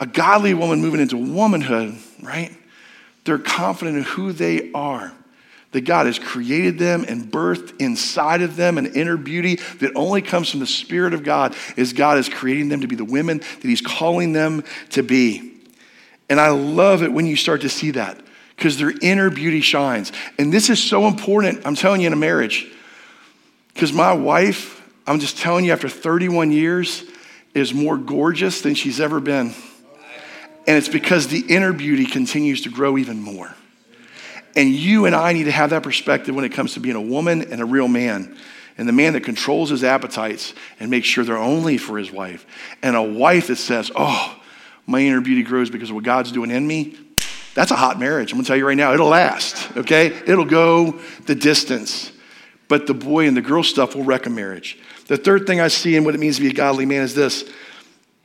A 0.00 0.06
godly 0.06 0.54
woman 0.54 0.80
moving 0.80 1.00
into 1.00 1.16
womanhood, 1.16 1.96
right? 2.22 2.56
They're 3.24 3.38
confident 3.38 3.98
in 3.98 4.02
who 4.04 4.32
they 4.32 4.72
are. 4.72 5.12
That 5.72 5.82
God 5.82 6.06
has 6.06 6.18
created 6.18 6.78
them 6.78 7.04
and 7.06 7.30
birthed 7.30 7.78
inside 7.80 8.40
of 8.40 8.56
them 8.56 8.78
an 8.78 8.94
inner 8.94 9.18
beauty 9.18 9.56
that 9.80 9.92
only 9.94 10.22
comes 10.22 10.48
from 10.48 10.60
the 10.60 10.66
Spirit 10.66 11.12
of 11.12 11.22
God, 11.22 11.54
as 11.76 11.92
God 11.92 12.16
is 12.16 12.30
creating 12.30 12.70
them 12.70 12.80
to 12.80 12.86
be 12.86 12.96
the 12.96 13.04
women 13.04 13.38
that 13.38 13.62
He's 13.62 13.82
calling 13.82 14.32
them 14.32 14.64
to 14.90 15.02
be. 15.02 15.55
And 16.28 16.40
I 16.40 16.50
love 16.50 17.02
it 17.02 17.12
when 17.12 17.26
you 17.26 17.36
start 17.36 17.60
to 17.62 17.68
see 17.68 17.92
that 17.92 18.20
because 18.56 18.78
their 18.78 18.92
inner 19.02 19.30
beauty 19.30 19.60
shines. 19.60 20.12
And 20.38 20.52
this 20.52 20.70
is 20.70 20.82
so 20.82 21.06
important, 21.06 21.66
I'm 21.66 21.74
telling 21.74 22.00
you, 22.00 22.06
in 22.06 22.12
a 22.12 22.16
marriage. 22.16 22.66
Because 23.74 23.92
my 23.92 24.12
wife, 24.12 24.82
I'm 25.06 25.20
just 25.20 25.38
telling 25.38 25.64
you, 25.64 25.72
after 25.72 25.88
31 25.88 26.50
years, 26.50 27.04
is 27.54 27.74
more 27.74 27.96
gorgeous 27.96 28.62
than 28.62 28.74
she's 28.74 29.00
ever 29.00 29.20
been. 29.20 29.54
And 30.66 30.76
it's 30.76 30.88
because 30.88 31.28
the 31.28 31.44
inner 31.48 31.72
beauty 31.72 32.06
continues 32.06 32.62
to 32.62 32.70
grow 32.70 32.98
even 32.98 33.20
more. 33.20 33.54
And 34.56 34.70
you 34.70 35.04
and 35.04 35.14
I 35.14 35.32
need 35.34 35.44
to 35.44 35.52
have 35.52 35.70
that 35.70 35.82
perspective 35.82 36.34
when 36.34 36.44
it 36.44 36.52
comes 36.52 36.74
to 36.74 36.80
being 36.80 36.96
a 36.96 37.00
woman 37.00 37.52
and 37.52 37.60
a 37.60 37.64
real 37.64 37.88
man. 37.88 38.36
And 38.78 38.88
the 38.88 38.92
man 38.92 39.12
that 39.12 39.22
controls 39.22 39.70
his 39.70 39.84
appetites 39.84 40.54
and 40.80 40.90
makes 40.90 41.06
sure 41.06 41.24
they're 41.24 41.36
only 41.36 41.78
for 41.78 41.98
his 41.98 42.10
wife. 42.10 42.46
And 42.82 42.96
a 42.96 43.02
wife 43.02 43.46
that 43.46 43.56
says, 43.56 43.90
Oh, 43.94 44.42
my 44.86 45.00
inner 45.00 45.20
beauty 45.20 45.42
grows 45.42 45.70
because 45.70 45.90
of 45.90 45.96
what 45.96 46.04
God's 46.04 46.32
doing 46.32 46.50
in 46.50 46.66
me. 46.66 46.96
That's 47.54 47.70
a 47.70 47.76
hot 47.76 47.98
marriage. 47.98 48.32
I'm 48.32 48.38
gonna 48.38 48.46
tell 48.46 48.56
you 48.56 48.66
right 48.66 48.76
now, 48.76 48.92
it'll 48.92 49.08
last, 49.08 49.76
okay? 49.76 50.08
It'll 50.26 50.44
go 50.44 51.00
the 51.24 51.34
distance. 51.34 52.12
But 52.68 52.86
the 52.86 52.94
boy 52.94 53.26
and 53.26 53.36
the 53.36 53.42
girl 53.42 53.62
stuff 53.62 53.94
will 53.94 54.04
wreck 54.04 54.26
a 54.26 54.30
marriage. 54.30 54.78
The 55.06 55.16
third 55.16 55.46
thing 55.46 55.60
I 55.60 55.68
see 55.68 55.96
in 55.96 56.04
what 56.04 56.14
it 56.14 56.18
means 56.18 56.36
to 56.36 56.42
be 56.42 56.48
a 56.48 56.52
godly 56.52 56.84
man 56.84 57.02
is 57.02 57.14
this 57.14 57.48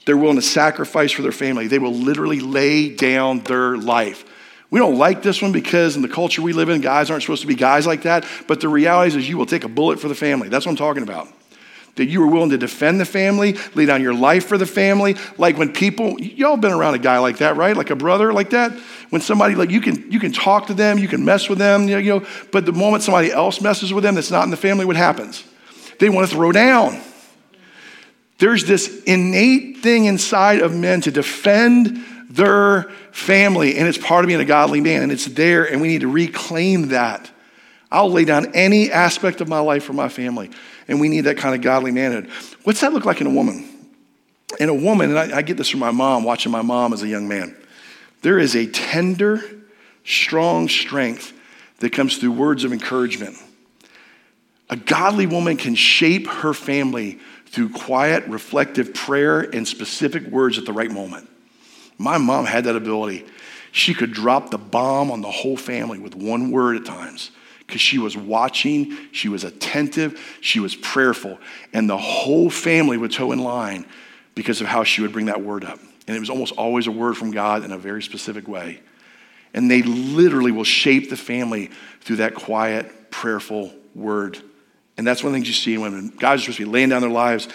they're 0.06 0.18
willing 0.18 0.38
to 0.38 0.42
sacrifice 0.42 1.12
for 1.12 1.22
their 1.22 1.32
family, 1.32 1.68
they 1.68 1.80
will 1.80 1.94
literally 1.94 2.40
lay 2.40 2.90
down 2.90 3.40
their 3.42 3.78
life. 3.78 4.26
We 4.72 4.80
don't 4.80 4.98
like 4.98 5.22
this 5.22 5.42
one 5.42 5.52
because 5.52 5.96
in 5.96 6.02
the 6.02 6.08
culture 6.08 6.42
we 6.42 6.54
live 6.54 6.70
in, 6.70 6.82
guys 6.82 7.12
aren't 7.12 7.24
supposed 7.24 7.42
to 7.42 7.48
be 7.48 7.56
guys 7.56 7.86
like 7.86 8.04
that. 8.04 8.26
But 8.48 8.62
the 8.62 8.70
reality 8.70 9.18
is, 9.18 9.30
you 9.30 9.38
will 9.38 9.46
take 9.46 9.66
a 9.66 9.70
bullet 9.70 10.00
for 10.00 10.08
the 10.08 10.16
family. 10.16 10.48
That's 10.48 10.66
what 10.66 10.72
I'm 10.72 10.78
talking 10.78 11.04
about 11.04 11.28
that 11.96 12.06
you 12.06 12.22
were 12.22 12.28
willing 12.28 12.50
to 12.52 12.58
defend 12.58 13.00
the 13.00 13.06
family, 13.06 13.56
lay 13.76 13.86
down 13.86 14.02
your 14.02 14.14
life 14.14 14.48
for 14.48 14.58
the 14.58 14.66
family. 14.66 15.16
Like 15.38 15.58
when 15.58 15.74
people, 15.74 16.20
y'all 16.20 16.58
been 16.58 16.72
around 16.72 16.94
a 16.94 17.00
guy 17.00 17.20
like 17.20 17.40
that, 17.40 17.58
right? 17.58 17.76
Like 17.76 17.90
a 17.90 17.96
brother 17.96 18.32
like 18.32 18.52
that. 18.52 18.72
When 19.10 19.22
somebody 19.22 19.56
like 19.56 19.70
you 19.70 19.82
can 19.82 20.10
you 20.10 20.20
can 20.20 20.32
talk 20.32 20.68
to 20.68 20.74
them, 20.74 20.98
you 20.98 21.08
can 21.08 21.26
mess 21.26 21.50
with 21.50 21.58
them, 21.58 21.90
you 21.90 22.02
know, 22.02 22.26
but 22.52 22.66
the 22.66 22.72
moment 22.72 23.04
somebody 23.04 23.32
else 23.32 23.62
messes 23.62 23.92
with 23.92 24.04
them 24.04 24.16
that's 24.16 24.32
not 24.32 24.46
in 24.46 24.52
the 24.52 24.58
family, 24.58 24.86
what 24.86 24.96
happens? 24.96 25.44
They 26.00 26.10
want 26.10 26.30
to 26.30 26.36
throw 26.36 26.52
down. 26.52 27.02
There's 28.38 28.66
this 28.66 29.04
innate 29.04 29.80
thing 29.80 30.06
inside 30.06 30.62
of 30.62 30.76
men 30.76 31.02
to 31.02 31.12
defend 31.12 32.04
their 32.30 32.84
family, 33.12 33.78
and 33.78 33.88
it's 33.88 33.98
part 33.98 34.24
of 34.24 34.28
being 34.28 34.40
a 34.40 34.46
godly 34.46 34.82
man, 34.82 35.04
and 35.04 35.12
it's 35.12 35.26
there, 35.26 35.70
and 35.70 35.82
we 35.82 35.90
need 35.90 36.02
to 36.02 36.08
reclaim 36.08 36.88
that. 36.88 37.30
I'll 37.92 38.10
lay 38.10 38.24
down 38.24 38.56
any 38.56 38.92
aspect 38.92 39.42
of 39.42 39.50
my 39.50 39.60
life 39.60 39.84
for 39.84 39.94
my 39.94 40.08
family. 40.08 40.50
And 40.88 41.02
we 41.02 41.10
need 41.10 41.22
that 41.22 41.38
kind 41.38 41.54
of 41.54 41.62
godly 41.62 41.92
manhood. 41.92 42.30
What's 42.64 42.82
that 42.82 42.94
look 42.94 43.06
like 43.06 43.20
in 43.20 43.28
a 43.28 43.32
woman? 43.32 43.68
In 44.60 44.70
a 44.70 44.74
woman, 44.74 45.10
and 45.10 45.20
I, 45.20 45.38
I 45.38 45.42
get 45.42 45.58
this 45.58 45.70
from 45.70 45.82
my 45.82 45.92
mom, 45.92 46.24
watching 46.24 46.52
my 46.52 46.62
mom 46.62 46.94
as 46.94 47.04
a 47.04 47.08
young 47.08 47.28
man, 47.28 47.56
there 48.22 48.40
is 48.40 48.56
a 48.56 48.68
tender, 48.68 49.42
strong 50.06 50.70
strength 50.70 51.34
that 51.80 51.92
comes 51.92 52.18
through 52.18 52.32
words 52.32 52.64
of 52.64 52.72
encouragement. 52.72 53.36
A 54.70 54.76
godly 54.78 55.26
woman 55.26 55.58
can 55.58 55.76
shape 55.76 56.28
her 56.28 56.54
family 56.54 57.20
through 57.48 57.70
quiet, 57.70 58.26
reflective 58.28 58.94
prayer 58.94 59.42
and 59.42 59.68
specific 59.68 60.26
words 60.28 60.58
at 60.58 60.66
the 60.66 60.72
right 60.72 60.92
moment. 60.92 61.30
My 61.98 62.18
mom 62.18 62.46
had 62.46 62.64
that 62.66 62.76
ability. 62.78 63.26
She 63.74 63.94
could 63.94 64.14
drop 64.14 64.50
the 64.50 64.58
bomb 64.58 65.12
on 65.12 65.22
the 65.22 65.32
whole 65.32 65.58
family 65.58 66.00
with 66.00 66.16
one 66.16 66.52
word 66.52 66.78
at 66.78 66.86
times 66.86 67.32
because 67.72 67.80
she 67.80 68.00
was 68.00 68.18
watching, 68.18 68.98
she 69.14 69.30
was 69.30 69.46
attentive, 69.46 70.38
she 70.42 70.60
was 70.60 70.76
prayerful, 70.76 71.40
and 71.72 71.90
the 71.90 71.98
whole 71.98 72.50
family 72.50 72.98
would 72.98 73.14
toe 73.14 73.32
in 73.32 73.40
line 73.40 73.86
because 74.36 74.60
of 74.60 74.68
how 74.68 74.84
she 74.84 75.02
would 75.02 75.14
bring 75.14 75.28
that 75.28 75.42
word 75.42 75.64
up. 75.64 75.80
And 76.06 76.18
it 76.18 76.20
was 76.20 76.30
almost 76.30 76.54
always 76.58 76.88
a 76.88 76.92
word 76.92 77.16
from 77.16 77.32
God 77.32 77.64
in 77.64 77.72
a 77.72 77.78
very 77.78 78.04
specific 78.04 78.46
way. 78.46 78.82
And 79.54 79.72
they 79.72 79.84
literally 79.84 80.52
will 80.52 80.66
shape 80.66 81.10
the 81.10 81.16
family 81.16 81.72
through 82.02 82.18
that 82.18 82.36
quiet, 82.36 83.10
prayerful 83.10 83.74
word. 83.96 84.38
And 84.98 85.08
that's 85.08 85.24
one 85.24 85.30
of 85.30 85.34
the 85.34 85.38
things 85.38 85.48
you 85.48 85.54
see 85.54 85.74
in 85.74 85.80
women. 85.80 86.10
Guys 86.20 86.40
are 86.40 86.44
supposed 86.44 86.58
to 86.58 86.66
be 86.66 86.72
laying 86.72 86.90
down 86.90 87.00
their 87.00 87.10
lives. 87.10 87.48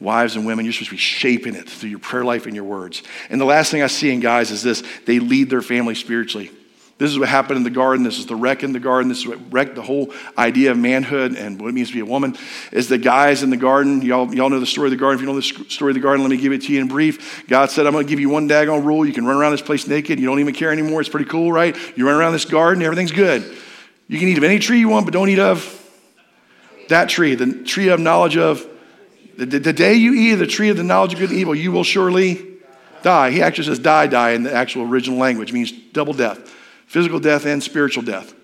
Wives 0.00 0.34
and 0.34 0.44
women, 0.44 0.64
you're 0.64 0.72
supposed 0.72 0.90
to 0.90 0.94
be 0.96 0.98
shaping 0.98 1.54
it 1.54 1.70
through 1.70 1.90
your 1.90 2.00
prayer 2.00 2.24
life 2.24 2.46
and 2.46 2.56
your 2.56 2.64
words. 2.64 3.04
And 3.30 3.40
the 3.40 3.44
last 3.44 3.70
thing 3.70 3.80
I 3.80 3.86
see 3.86 4.10
in 4.10 4.18
guys 4.18 4.50
is 4.50 4.64
this 4.64 4.82
they 5.06 5.20
lead 5.20 5.50
their 5.50 5.62
family 5.62 5.94
spiritually. 5.94 6.50
This 6.98 7.10
is 7.10 7.18
what 7.18 7.28
happened 7.28 7.56
in 7.56 7.64
the 7.64 7.70
garden. 7.70 8.04
This 8.04 8.18
is 8.18 8.26
the 8.26 8.36
wreck 8.36 8.62
in 8.62 8.72
the 8.72 8.78
garden. 8.78 9.08
This 9.08 9.18
is 9.18 9.26
what 9.26 9.38
wrecked 9.52 9.74
the 9.74 9.82
whole 9.82 10.12
idea 10.38 10.70
of 10.70 10.78
manhood 10.78 11.36
and 11.36 11.60
what 11.60 11.68
it 11.68 11.72
means 11.72 11.88
to 11.88 11.94
be 11.94 12.00
a 12.00 12.04
woman. 12.04 12.36
Is 12.70 12.88
the 12.88 12.98
guys 12.98 13.42
in 13.42 13.50
the 13.50 13.56
garden, 13.56 14.02
y'all, 14.02 14.32
y'all 14.32 14.50
know 14.50 14.60
the 14.60 14.66
story 14.66 14.86
of 14.86 14.90
the 14.92 14.96
garden. 14.96 15.16
If 15.16 15.20
you 15.22 15.26
know 15.26 15.34
the 15.34 15.70
story 15.70 15.90
of 15.90 15.94
the 15.94 16.00
garden, 16.00 16.22
let 16.22 16.30
me 16.30 16.36
give 16.36 16.52
it 16.52 16.62
to 16.62 16.72
you 16.72 16.80
in 16.80 16.88
brief. 16.88 17.44
God 17.48 17.70
said, 17.70 17.86
I'm 17.86 17.92
going 17.92 18.06
to 18.06 18.08
give 18.08 18.20
you 18.20 18.28
one 18.28 18.48
daggone 18.48 18.84
rule. 18.84 19.04
You 19.04 19.12
can 19.12 19.26
run 19.26 19.36
around 19.36 19.52
this 19.52 19.62
place 19.62 19.86
naked. 19.88 20.20
You 20.20 20.26
don't 20.26 20.38
even 20.38 20.54
care 20.54 20.70
anymore. 20.70 21.00
It's 21.00 21.10
pretty 21.10 21.28
cool, 21.28 21.50
right? 21.50 21.76
You 21.96 22.06
run 22.06 22.14
around 22.14 22.34
this 22.34 22.44
garden, 22.44 22.82
everything's 22.82 23.12
good. 23.12 23.42
You 24.06 24.18
can 24.18 24.28
eat 24.28 24.38
of 24.38 24.44
any 24.44 24.58
tree 24.58 24.78
you 24.78 24.88
want, 24.88 25.06
but 25.06 25.12
don't 25.12 25.28
eat 25.28 25.38
of 25.38 25.78
that 26.88 27.08
tree, 27.08 27.34
the 27.34 27.64
tree 27.64 27.88
of 27.88 28.00
knowledge 28.00 28.36
of. 28.36 28.66
The, 29.38 29.46
the, 29.46 29.72
day 29.72 29.94
you 29.94 30.12
eat 30.12 30.34
of 30.34 30.40
the 30.40 30.46
tree 30.46 30.68
of 30.68 30.76
the 30.76 30.84
knowledge 30.84 31.14
of 31.14 31.18
good 31.18 31.30
and 31.30 31.38
evil, 31.38 31.54
you 31.54 31.72
will 31.72 31.84
surely 31.84 32.58
die. 33.02 33.30
He 33.30 33.40
actually 33.40 33.64
says 33.64 33.78
die, 33.78 34.06
die 34.06 34.32
in 34.32 34.42
the 34.42 34.52
actual 34.52 34.86
original 34.86 35.18
language, 35.18 35.50
it 35.50 35.54
means 35.54 35.72
double 35.72 36.12
death 36.12 36.38
physical 36.92 37.18
death 37.18 37.46
and 37.46 37.62
spiritual 37.62 38.02
death. 38.02 38.34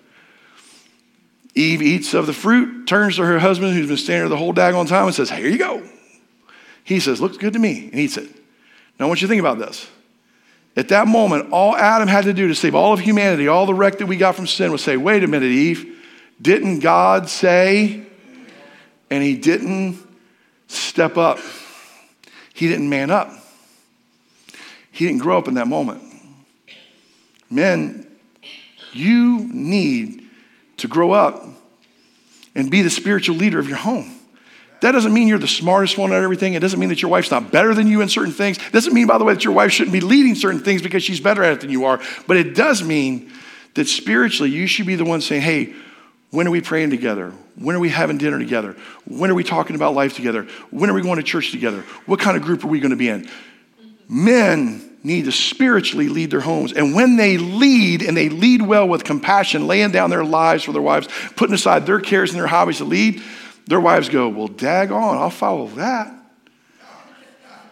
Eve 1.53 1.83
eats 1.83 2.15
of 2.15 2.25
the 2.25 2.33
fruit, 2.33 2.87
turns 2.87 3.17
to 3.17 3.23
her 3.23 3.37
husband 3.37 3.75
who's 3.75 3.87
been 3.87 3.95
standing 3.95 4.21
there 4.21 4.29
the 4.29 4.37
whole 4.37 4.55
daggone 4.55 4.87
time 4.87 5.05
and 5.05 5.13
says, 5.13 5.29
Here 5.29 5.47
you 5.47 5.59
go. 5.59 5.87
He 6.83 6.99
says, 6.99 7.21
Looks 7.21 7.37
good 7.37 7.53
to 7.53 7.59
me, 7.59 7.89
and 7.91 7.99
eats 7.99 8.17
it. 8.17 8.27
Now, 8.97 9.05
I 9.05 9.07
want 9.07 9.21
you 9.21 9.27
to 9.27 9.31
think 9.31 9.39
about 9.39 9.59
this. 9.59 9.87
At 10.75 10.87
that 10.87 11.07
moment, 11.07 11.51
all 11.51 11.75
Adam 11.75 12.07
had 12.07 12.23
to 12.23 12.33
do 12.33 12.47
to 12.47 12.55
save 12.55 12.73
all 12.73 12.91
of 12.91 12.99
humanity, 12.99 13.47
all 13.47 13.67
the 13.67 13.73
wreck 13.75 13.99
that 13.99 14.07
we 14.07 14.17
got 14.17 14.35
from 14.35 14.47
sin, 14.47 14.71
was 14.71 14.83
say, 14.83 14.97
Wait 14.97 15.23
a 15.23 15.27
minute, 15.27 15.51
Eve. 15.51 15.95
Didn't 16.41 16.79
God 16.79 17.29
say? 17.29 18.03
And 19.11 19.23
he 19.23 19.35
didn't 19.35 19.99
step 20.67 21.17
up. 21.17 21.37
He 22.55 22.67
didn't 22.67 22.89
man 22.89 23.11
up. 23.11 23.31
He 24.91 25.05
didn't 25.05 25.21
grow 25.21 25.37
up 25.37 25.47
in 25.47 25.53
that 25.53 25.67
moment. 25.67 26.01
Men, 27.51 28.08
you 28.93 29.47
need 29.51 30.27
to 30.77 30.87
grow 30.87 31.11
up 31.11 31.45
and 32.55 32.71
be 32.71 32.81
the 32.81 32.89
spiritual 32.89 33.35
leader 33.35 33.59
of 33.59 33.67
your 33.67 33.77
home. 33.77 34.15
That 34.81 34.93
doesn't 34.93 35.13
mean 35.13 35.27
you're 35.27 35.39
the 35.39 35.47
smartest 35.47 35.97
one 35.97 36.13
at 36.13 36.23
everything. 36.23 36.53
It 36.53 36.59
doesn't 36.59 36.79
mean 36.79 36.89
that 36.89 37.01
your 37.01 37.11
wife's 37.11 37.31
not 37.31 37.51
better 37.51 37.73
than 37.73 37.87
you 37.87 38.01
in 38.01 38.07
certain 38.07 38.31
things. 38.31 38.57
It 38.57 38.71
doesn't 38.71 38.93
mean, 38.93 39.07
by 39.07 39.17
the 39.17 39.25
way, 39.25 39.33
that 39.33 39.43
your 39.43 39.53
wife 39.53 39.71
shouldn't 39.71 39.93
be 39.93 39.99
leading 39.99 40.35
certain 40.35 40.61
things 40.61 40.81
because 40.81 41.03
she's 41.03 41.19
better 41.19 41.43
at 41.43 41.53
it 41.53 41.61
than 41.61 41.69
you 41.69 41.85
are. 41.85 42.01
But 42.27 42.37
it 42.37 42.55
does 42.55 42.81
mean 42.81 43.31
that 43.73 43.87
spiritually, 43.87 44.51
you 44.51 44.67
should 44.67 44.85
be 44.85 44.95
the 44.95 45.03
one 45.03 45.19
saying, 45.19 45.41
hey, 45.41 45.73
when 46.31 46.47
are 46.47 46.51
we 46.51 46.61
praying 46.61 46.91
together? 46.91 47.33
When 47.55 47.75
are 47.75 47.79
we 47.79 47.89
having 47.89 48.17
dinner 48.17 48.39
together? 48.39 48.77
When 49.05 49.29
are 49.29 49.35
we 49.35 49.43
talking 49.43 49.75
about 49.75 49.95
life 49.95 50.15
together? 50.15 50.43
When 50.69 50.89
are 50.89 50.93
we 50.93 51.01
going 51.01 51.17
to 51.17 51.23
church 51.23 51.51
together? 51.51 51.81
What 52.05 52.19
kind 52.19 52.37
of 52.37 52.43
group 52.43 52.63
are 52.63 52.67
we 52.67 52.79
going 52.79 52.91
to 52.91 52.97
be 52.97 53.09
in? 53.09 53.29
Men 54.07 54.88
need 55.03 55.25
to 55.25 55.31
spiritually 55.31 56.09
lead 56.09 56.31
their 56.31 56.41
homes. 56.41 56.73
And 56.73 56.93
when 56.93 57.15
they 57.15 57.37
lead, 57.37 58.01
and 58.01 58.15
they 58.15 58.29
lead 58.29 58.61
well 58.61 58.87
with 58.87 59.03
compassion, 59.03 59.67
laying 59.67 59.91
down 59.91 60.09
their 60.09 60.23
lives 60.23 60.63
for 60.63 60.71
their 60.71 60.81
wives, 60.81 61.07
putting 61.35 61.55
aside 61.55 61.85
their 61.85 61.99
cares 61.99 62.31
and 62.31 62.39
their 62.39 62.47
hobbies 62.47 62.77
to 62.77 62.85
lead, 62.85 63.21
their 63.67 63.79
wives 63.79 64.09
go, 64.09 64.27
Well, 64.29 64.47
dag 64.47 64.91
on, 64.91 65.17
I'll 65.17 65.29
follow 65.29 65.67
that. 65.69 66.13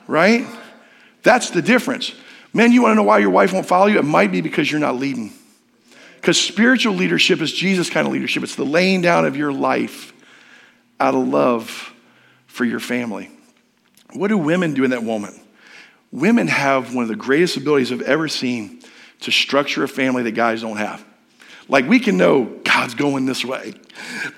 Right? 0.08 0.46
That's 1.24 1.50
the 1.50 1.62
difference. 1.62 2.14
Men, 2.54 2.72
you 2.72 2.82
want 2.82 2.92
to 2.92 2.96
know 2.96 3.04
why 3.04 3.20
your 3.20 3.30
wife 3.30 3.52
won't 3.52 3.68
follow 3.68 3.88
you? 3.88 4.00
It 4.00 4.06
might 4.06 4.32
be 4.32 4.42
because 4.42 4.72
you're 4.72 4.80
not 4.80 4.96
leading. 4.96 5.34
Because 6.16 6.40
spiritual 6.40 6.94
leadership 6.94 7.42
is 7.42 7.52
Jesus 7.52 7.90
kind 7.90 8.08
of 8.08 8.14
leadership. 8.14 8.44
It's 8.44 8.56
the 8.56 8.66
laying 8.66 9.02
down 9.02 9.26
of 9.26 9.36
your 9.36 9.52
life 9.52 10.14
out 11.00 11.14
of 11.14 11.28
love 11.28 11.94
for 12.48 12.66
your 12.66 12.80
family. 12.80 13.30
What 14.14 14.30
do 14.30 14.38
women 14.38 14.74
do 14.74 14.84
in 14.84 14.92
that 14.92 15.04
moment? 15.04 15.40
Women 16.12 16.48
have 16.48 16.94
one 16.94 17.04
of 17.04 17.10
the 17.10 17.16
greatest 17.16 17.58
abilities 17.58 17.92
I've 17.92 18.02
ever 18.02 18.28
seen 18.28 18.82
to 19.22 19.32
structure 19.32 19.84
a 19.84 19.88
family 19.88 20.24
that 20.24 20.32
guys 20.32 20.62
don't 20.62 20.78
have. 20.78 21.04
Like 21.68 21.88
we 21.88 22.00
can 22.00 22.18
know 22.18 22.46
God's 22.64 22.94
going 22.94 23.26
this 23.26 23.44
way, 23.44 23.74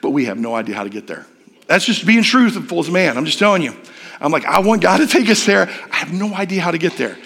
but 0.01 0.11
we 0.11 0.25
have 0.25 0.37
no 0.37 0.55
idea 0.55 0.75
how 0.75 0.83
to 0.83 0.89
get 0.89 1.07
there. 1.07 1.25
That's 1.67 1.85
just 1.85 2.05
being 2.05 2.23
truthful 2.23 2.79
as 2.79 2.87
a 2.87 2.91
man. 2.91 3.17
I'm 3.17 3.25
just 3.25 3.39
telling 3.39 3.61
you. 3.61 3.75
I'm 4.21 4.31
like, 4.31 4.45
I 4.45 4.59
want 4.59 4.81
God 4.81 4.97
to 4.97 5.07
take 5.07 5.29
us 5.29 5.45
there. 5.45 5.69
I 5.91 5.95
have 5.95 6.11
no 6.11 6.33
idea 6.33 6.61
how 6.61 6.71
to 6.71 6.77
get 6.77 6.97
there. 6.97 7.17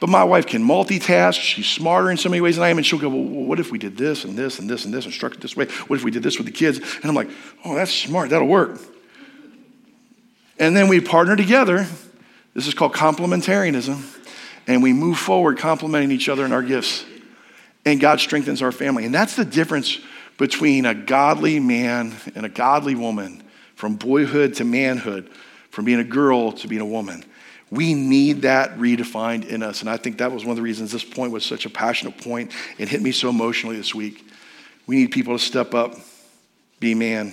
But 0.00 0.08
my 0.10 0.24
wife 0.24 0.46
can 0.46 0.66
multitask. 0.66 1.40
She's 1.40 1.68
smarter 1.68 2.10
in 2.10 2.16
so 2.16 2.28
many 2.28 2.40
ways 2.40 2.56
than 2.56 2.64
I 2.64 2.70
am. 2.70 2.76
And 2.76 2.84
she'll 2.84 2.98
go, 2.98 3.08
Well, 3.08 3.22
what 3.22 3.60
if 3.60 3.70
we 3.70 3.78
did 3.78 3.96
this 3.96 4.24
and 4.24 4.36
this 4.36 4.58
and 4.58 4.68
this 4.68 4.84
and 4.84 4.92
this 4.92 5.04
and 5.04 5.14
structured 5.14 5.40
this 5.40 5.56
way? 5.56 5.66
What 5.86 5.96
if 5.96 6.04
we 6.04 6.10
did 6.10 6.24
this 6.24 6.38
with 6.38 6.46
the 6.46 6.52
kids? 6.52 6.78
And 6.78 7.04
I'm 7.04 7.14
like, 7.14 7.30
Oh, 7.64 7.76
that's 7.76 7.92
smart. 7.92 8.30
That'll 8.30 8.48
work. 8.48 8.80
And 10.58 10.76
then 10.76 10.88
we 10.88 11.00
partner 11.00 11.36
together 11.36 11.86
this 12.54 12.66
is 12.66 12.74
called 12.74 12.92
complementarianism. 12.92 14.18
And 14.66 14.82
we 14.82 14.92
move 14.92 15.18
forward 15.18 15.58
complementing 15.58 16.12
each 16.12 16.28
other 16.28 16.44
in 16.44 16.52
our 16.52 16.62
gifts. 16.62 17.04
And 17.84 18.00
God 18.00 18.20
strengthens 18.20 18.62
our 18.62 18.70
family. 18.70 19.04
And 19.04 19.14
that's 19.14 19.34
the 19.34 19.44
difference 19.44 19.98
between 20.38 20.86
a 20.86 20.94
godly 20.94 21.58
man 21.58 22.14
and 22.34 22.46
a 22.46 22.48
godly 22.48 22.94
woman, 22.94 23.42
from 23.74 23.96
boyhood 23.96 24.54
to 24.54 24.64
manhood, 24.64 25.28
from 25.70 25.84
being 25.84 25.98
a 25.98 26.04
girl 26.04 26.52
to 26.52 26.68
being 26.68 26.80
a 26.80 26.86
woman. 26.86 27.24
We 27.70 27.94
need 27.94 28.42
that 28.42 28.78
redefined 28.78 29.46
in 29.46 29.62
us. 29.62 29.80
And 29.80 29.90
I 29.90 29.96
think 29.96 30.18
that 30.18 30.30
was 30.30 30.44
one 30.44 30.50
of 30.50 30.56
the 30.56 30.62
reasons 30.62 30.92
this 30.92 31.04
point 31.04 31.32
was 31.32 31.44
such 31.44 31.66
a 31.66 31.70
passionate 31.70 32.18
point. 32.18 32.52
It 32.78 32.88
hit 32.88 33.02
me 33.02 33.12
so 33.12 33.30
emotionally 33.30 33.76
this 33.76 33.94
week. 33.94 34.24
We 34.86 34.96
need 34.96 35.10
people 35.10 35.36
to 35.36 35.42
step 35.42 35.74
up, 35.74 35.94
be 36.80 36.92
a 36.92 36.96
man, 36.96 37.32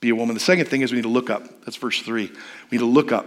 be 0.00 0.10
a 0.10 0.14
woman. 0.14 0.34
The 0.34 0.40
second 0.40 0.66
thing 0.66 0.82
is 0.82 0.92
we 0.92 0.96
need 0.96 1.02
to 1.02 1.08
look 1.08 1.30
up. 1.30 1.64
That's 1.64 1.76
verse 1.76 2.00
three. 2.00 2.26
We 2.70 2.76
need 2.76 2.84
to 2.84 2.84
look 2.84 3.10
up. 3.10 3.26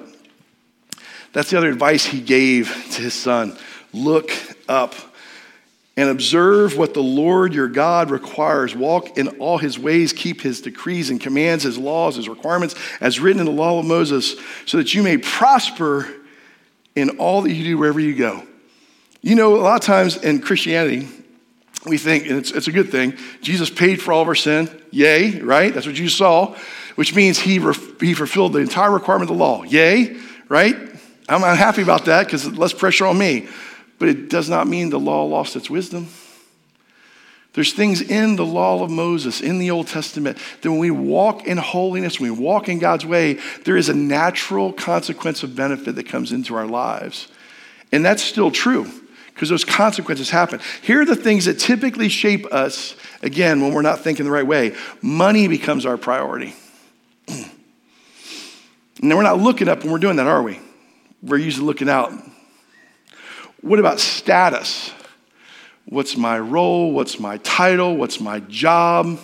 That's 1.33 1.49
the 1.49 1.57
other 1.57 1.69
advice 1.69 2.05
he 2.05 2.21
gave 2.21 2.67
to 2.91 3.01
his 3.01 3.13
son. 3.13 3.57
Look 3.91 4.31
up 4.69 4.95
and 5.95 6.09
observe 6.09 6.77
what 6.77 6.93
the 6.93 7.03
Lord 7.03 7.53
your 7.53 7.67
God 7.67 8.09
requires. 8.09 8.75
Walk 8.75 9.17
in 9.17 9.27
all 9.39 9.57
his 9.57 9.77
ways, 9.77 10.13
keep 10.13 10.41
his 10.41 10.61
decrees 10.61 11.09
and 11.09 11.19
commands, 11.19 11.63
his 11.63 11.77
laws, 11.77 12.15
his 12.15 12.29
requirements, 12.29 12.75
as 12.99 13.19
written 13.19 13.39
in 13.39 13.45
the 13.45 13.51
law 13.51 13.79
of 13.79 13.85
Moses, 13.85 14.35
so 14.65 14.77
that 14.77 14.93
you 14.93 15.03
may 15.03 15.17
prosper 15.17 16.07
in 16.95 17.17
all 17.17 17.41
that 17.41 17.51
you 17.51 17.63
do 17.63 17.77
wherever 17.77 17.99
you 17.99 18.15
go. 18.15 18.43
You 19.21 19.35
know, 19.35 19.55
a 19.55 19.61
lot 19.61 19.75
of 19.75 19.85
times 19.85 20.17
in 20.17 20.41
Christianity, 20.41 21.07
we 21.85 21.97
think, 21.97 22.27
and 22.27 22.37
it's, 22.37 22.51
it's 22.51 22.67
a 22.67 22.71
good 22.71 22.89
thing, 22.89 23.15
Jesus 23.41 23.69
paid 23.69 24.01
for 24.01 24.13
all 24.13 24.21
of 24.21 24.27
our 24.27 24.35
sin. 24.35 24.69
Yay, 24.91 25.41
right? 25.41 25.73
That's 25.73 25.85
what 25.85 25.97
you 25.97 26.09
saw, 26.09 26.55
which 26.95 27.15
means 27.15 27.39
he, 27.39 27.59
re- 27.59 27.75
he 27.99 28.13
fulfilled 28.13 28.53
the 28.53 28.59
entire 28.59 28.91
requirement 28.91 29.29
of 29.29 29.37
the 29.37 29.43
law. 29.43 29.63
Yay, 29.63 30.17
right? 30.49 30.75
I'm 31.29 31.41
not 31.41 31.57
happy 31.57 31.81
about 31.81 32.05
that 32.05 32.25
because 32.25 32.45
less 32.57 32.73
pressure 32.73 33.05
on 33.05 33.17
me. 33.17 33.47
But 33.99 34.09
it 34.09 34.29
does 34.29 34.49
not 34.49 34.67
mean 34.67 34.89
the 34.89 34.99
law 34.99 35.23
lost 35.23 35.55
its 35.55 35.69
wisdom. 35.69 36.07
There's 37.53 37.71
things 37.71 38.01
in 38.01 38.35
the 38.35 38.45
law 38.45 38.83
of 38.83 38.89
Moses, 38.89 39.39
in 39.39 39.59
the 39.59 39.69
Old 39.69 39.87
Testament, 39.87 40.39
that 40.61 40.69
when 40.69 40.79
we 40.79 40.89
walk 40.89 41.45
in 41.45 41.57
holiness, 41.57 42.19
when 42.19 42.33
we 42.33 42.39
walk 42.39 42.67
in 42.67 42.79
God's 42.79 43.05
way, 43.05 43.39
there 43.63 43.77
is 43.77 43.89
a 43.89 43.93
natural 43.93 44.73
consequence 44.73 45.43
of 45.43 45.55
benefit 45.55 45.95
that 45.95 46.07
comes 46.07 46.31
into 46.31 46.55
our 46.55 46.65
lives. 46.65 47.27
And 47.91 48.03
that's 48.03 48.23
still 48.23 48.49
true 48.49 48.91
because 49.27 49.49
those 49.49 49.63
consequences 49.63 50.31
happen. 50.31 50.59
Here 50.81 51.01
are 51.01 51.05
the 51.05 51.15
things 51.15 51.45
that 51.45 51.59
typically 51.59 52.09
shape 52.09 52.45
us, 52.51 52.95
again, 53.21 53.61
when 53.61 53.71
we're 53.71 53.83
not 53.83 53.99
thinking 53.99 54.25
the 54.25 54.31
right 54.31 54.45
way. 54.45 54.75
Money 55.01 55.47
becomes 55.47 55.85
our 55.85 55.97
priority. 55.97 56.55
and 57.27 57.49
we're 59.01 59.21
not 59.21 59.39
looking 59.39 59.69
up 59.69 59.83
when 59.83 59.91
we're 59.91 59.99
doing 59.99 60.15
that, 60.15 60.27
are 60.27 60.41
we? 60.41 60.59
We're 61.23 61.37
usually 61.37 61.65
looking 61.65 61.89
out. 61.89 62.11
What 63.61 63.79
about 63.79 63.99
status? 63.99 64.91
What's 65.85 66.17
my 66.17 66.37
role? 66.37 66.91
What's 66.91 67.19
my 67.19 67.37
title? 67.37 67.95
What's 67.95 68.19
my 68.19 68.41
job? 68.41 69.19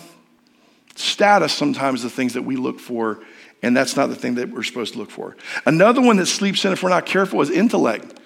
Status 0.96 1.52
sometimes 1.52 2.02
the 2.02 2.10
things 2.10 2.34
that 2.34 2.42
we 2.42 2.56
look 2.56 2.80
for, 2.80 3.20
and 3.62 3.76
that's 3.76 3.96
not 3.96 4.08
the 4.08 4.14
thing 4.14 4.34
that 4.36 4.50
we're 4.50 4.62
supposed 4.62 4.94
to 4.94 4.98
look 4.98 5.10
for. 5.10 5.36
Another 5.66 6.00
one 6.00 6.16
that 6.16 6.26
sleeps 6.26 6.64
in 6.64 6.72
if 6.72 6.82
we're 6.82 6.90
not 6.90 7.06
careful 7.06 7.40
is 7.40 7.50
intellect. 7.50 8.18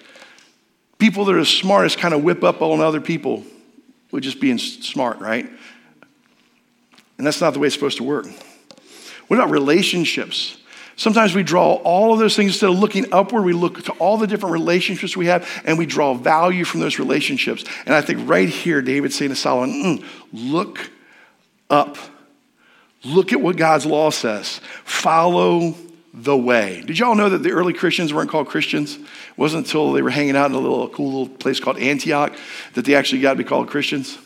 People 0.97 1.25
that 1.25 1.35
are 1.35 1.45
smartest 1.45 1.97
kind 1.97 2.13
of 2.13 2.23
whip 2.23 2.43
up 2.43 2.61
on 2.61 2.79
other 2.79 3.01
people 3.01 3.43
with 4.11 4.23
just 4.23 4.39
being 4.39 4.57
smart, 4.57 5.19
right? 5.19 5.49
And 7.17 7.27
that's 7.27 7.41
not 7.41 7.53
the 7.53 7.59
way 7.59 7.67
it's 7.67 7.75
supposed 7.75 7.97
to 7.97 8.03
work. 8.03 8.27
What 9.27 9.37
about 9.37 9.49
relationships? 9.49 10.57
Sometimes 10.97 11.35
we 11.35 11.43
draw 11.43 11.73
all 11.73 12.13
of 12.13 12.19
those 12.19 12.35
things 12.35 12.51
instead 12.51 12.69
of 12.69 12.79
looking 12.79 13.05
upward, 13.11 13.43
we 13.43 13.53
look 13.53 13.83
to 13.83 13.91
all 13.93 14.17
the 14.17 14.27
different 14.27 14.53
relationships 14.53 15.17
we 15.17 15.25
have 15.25 15.47
and 15.65 15.77
we 15.77 15.85
draw 15.85 16.13
value 16.13 16.63
from 16.63 16.79
those 16.79 16.99
relationships. 16.99 17.65
And 17.85 17.93
I 17.93 18.01
think 18.01 18.29
right 18.29 18.47
here, 18.47 18.81
David's 18.81 19.15
saying 19.15 19.29
to 19.29 19.35
Solomon, 19.35 19.99
mm, 19.99 20.05
look 20.31 20.89
up. 21.69 21.97
Look 23.03 23.33
at 23.33 23.41
what 23.41 23.57
God's 23.57 23.85
law 23.85 24.09
says. 24.09 24.61
Follow 24.83 25.75
the 26.13 26.35
way. 26.35 26.81
Did 26.85 26.97
y'all 26.97 27.13
know 27.13 27.29
that 27.29 27.43
the 27.43 27.51
early 27.51 27.73
Christians 27.73 28.13
weren't 28.13 28.29
called 28.29 28.47
Christians? 28.47 28.95
It 28.95 29.37
wasn't 29.37 29.65
until 29.65 29.91
they 29.91 30.01
were 30.01 30.09
hanging 30.09 30.37
out 30.37 30.49
in 30.49 30.55
a 30.55 30.59
little 30.59 30.87
cool 30.89 31.19
little 31.19 31.35
place 31.35 31.59
called 31.59 31.77
Antioch 31.77 32.33
that 32.73 32.85
they 32.85 32.95
actually 32.95 33.21
got 33.21 33.33
to 33.33 33.37
be 33.37 33.43
called 33.43 33.67
Christians. 33.67 34.17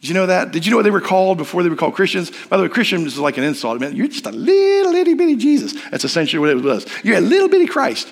Did 0.00 0.08
you 0.08 0.14
know 0.14 0.26
that? 0.26 0.50
Did 0.50 0.64
you 0.64 0.70
know 0.70 0.78
what 0.78 0.84
they 0.84 0.90
were 0.90 1.00
called 1.00 1.36
before 1.36 1.62
they 1.62 1.68
were 1.68 1.76
called 1.76 1.94
Christians? 1.94 2.30
By 2.48 2.56
the 2.56 2.62
way, 2.62 2.68
Christian 2.70 3.04
is 3.04 3.18
like 3.18 3.36
an 3.36 3.44
insult. 3.44 3.76
It 3.76 3.80
meant 3.80 3.96
you're 3.96 4.08
just 4.08 4.26
a 4.26 4.32
little 4.32 4.94
itty 4.94 5.14
bitty 5.14 5.36
Jesus. 5.36 5.74
That's 5.90 6.04
essentially 6.04 6.40
what 6.40 6.48
it 6.48 6.62
was. 6.62 6.86
You're 7.04 7.18
a 7.18 7.20
little 7.20 7.48
bitty 7.48 7.66
Christ. 7.66 8.10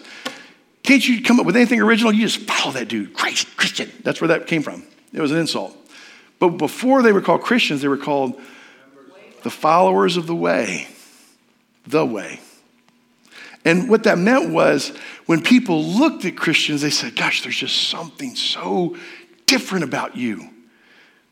Can't 0.83 1.07
you 1.07 1.23
come 1.23 1.41
up 1.41 1.47
with 1.47 1.57
anything 1.57 1.81
original? 1.81 2.13
You 2.13 2.27
just 2.27 2.41
follow 2.41 2.73
that 2.73 2.89
dude, 2.89 3.15
Christ, 3.15 3.57
Christian. 3.57 3.91
That's 4.03 4.21
where 4.21 4.29
that 4.29 4.47
came 4.47 4.63
from. 4.63 4.85
It 5.13 5.21
was 5.21 5.33
an 5.33 5.39
insult. 5.39 5.77
But 6.39 6.51
before 6.51 7.03
they 7.03 7.13
were 7.13 7.21
called 7.23 7.43
Christians, 7.43 7.81
they 7.81 7.89
were 7.89 7.97
called 7.97 8.39
the 9.43 9.51
followers 9.51 10.17
of 10.17 10.27
the 10.27 10.35
way. 10.35 10.89
The 11.87 12.05
way. 12.05 12.41
And 13.65 13.89
what 13.89 14.05
that 14.05 14.19
meant 14.19 14.51
was 14.51 14.91
when 15.27 15.43
people 15.43 15.83
looked 15.83 16.25
at 16.25 16.37
Christians, 16.37 16.83
they 16.83 16.91
said, 16.91 17.17
Gosh, 17.17 17.43
there's 17.43 17.57
just 17.57 17.89
something 17.89 18.35
so 18.35 18.97
different 19.47 19.85
about 19.85 20.17
you. 20.17 20.51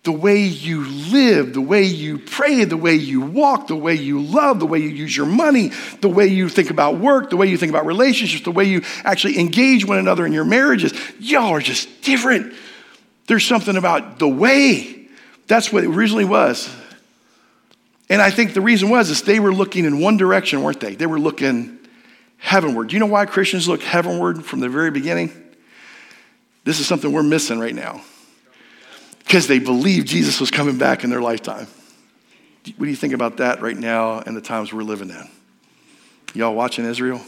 The 0.07 0.12
way 0.12 0.45
you 0.45 0.85
live, 0.85 1.53
the 1.53 1.61
way 1.61 1.83
you 1.83 2.19
pray, 2.19 2.62
the 2.62 2.77
way 2.77 2.95
you 2.95 3.23
walk, 3.23 3.66
the 3.66 3.75
way 3.75 3.97
you 3.97 4.21
love, 4.21 4.61
the 4.61 4.66
way 4.66 4.79
you 4.79 4.88
use 4.88 5.16
your 5.16 5.27
money, 5.27 5.73
the 6.01 6.09
way 6.09 6.29
you 6.29 6.49
think 6.49 6.71
about 6.71 6.99
work, 6.99 7.29
the 7.29 7.37
way 7.37 7.49
you 7.49 7.57
think 7.57 7.71
about 7.71 7.87
relationships, 7.87 8.45
the 8.45 8.53
way 8.53 8.66
you 8.66 8.83
actually 9.03 9.37
engage 9.37 9.85
one 9.85 9.99
another 9.99 10.25
in 10.25 10.33
your 10.33 10.45
marriages. 10.45 10.92
Y'all 11.19 11.53
are 11.53 11.61
just 11.61 12.03
different. 12.03 12.55
There's 13.27 13.45
something 13.45 13.77
about 13.77 14.21
the 14.21 14.29
way. 14.29 15.09
That's 15.49 15.73
what 15.73 15.83
it 15.83 15.88
originally 15.88 16.25
was. 16.25 16.73
And 18.09 18.23
I 18.23 18.31
think 18.31 18.55
the 18.55 18.61
reason 18.61 18.88
was 18.88 19.11
is 19.11 19.23
they 19.23 19.40
were 19.40 19.53
looking 19.53 19.87
in 19.87 19.99
one 19.99 20.16
direction, 20.16 20.62
weren't 20.62 20.79
they? 20.79 20.95
They 20.95 21.07
were 21.07 21.19
looking 21.19 21.81
heavenward. 22.37 22.90
Do 22.90 22.95
you 22.95 23.01
know 23.01 23.07
why 23.07 23.27
Christians 23.27 23.66
look 23.66 23.83
heavenward 23.83 24.45
from 24.45 24.61
the 24.61 24.69
very 24.69 24.92
beginning? 24.92 25.33
This 26.62 26.79
is 26.79 26.87
something 26.87 27.11
we're 27.11 27.25
missing 27.25 27.59
right 27.59 27.75
now. 27.75 28.03
Because 29.27 29.49
they 29.49 29.59
believed 29.59 30.07
Jesus 30.07 30.41
was 30.41 30.51
coming 30.51 30.79
back 30.79 31.03
in 31.03 31.11
their 31.11 31.21
lifetime. 31.21 31.67
What 32.77 32.85
do 32.85 32.91
you 32.91 32.97
think 32.97 33.12
about 33.12 33.39
that 33.39 33.61
right 33.61 33.77
now 33.77 34.21
and 34.21 34.37
the 34.37 34.41
times 34.41 34.73
we're 34.73 34.83
living 34.83 35.11
in? 35.11 35.29
Y'all 36.33 36.55
watching 36.55 36.85
Israel? 36.85 37.21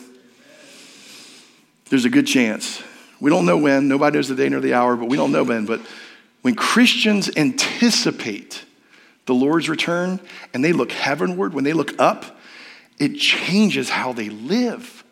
There's 1.91 2.05
a 2.05 2.11
good 2.11 2.27
chance. 2.27 2.83
We 3.21 3.31
don't 3.31 3.47
know 3.47 3.57
when, 3.57 3.89
nobody 3.89 4.17
knows 4.17 4.29
the 4.29 4.37
day 4.37 4.49
nor 4.49 4.61
the 4.61 4.75
hour, 4.75 4.95
but 4.97 5.09
we 5.09 5.17
don't 5.17 5.33
know 5.33 5.43
when. 5.43 5.67
But 5.67 5.81
when 6.43 6.55
Christians 6.55 7.31
anticipate 7.37 8.65
the 9.27 9.35
Lord's 9.35 9.69
return 9.69 10.21
and 10.55 10.65
they 10.65 10.73
look 10.73 10.93
heavenward, 10.93 11.53
when 11.53 11.65
they 11.65 11.73
look 11.73 12.01
up, 12.01 12.39
it 12.99 13.17
changes 13.17 13.91
how 13.91 14.13
they 14.13 14.29
live. 14.29 15.05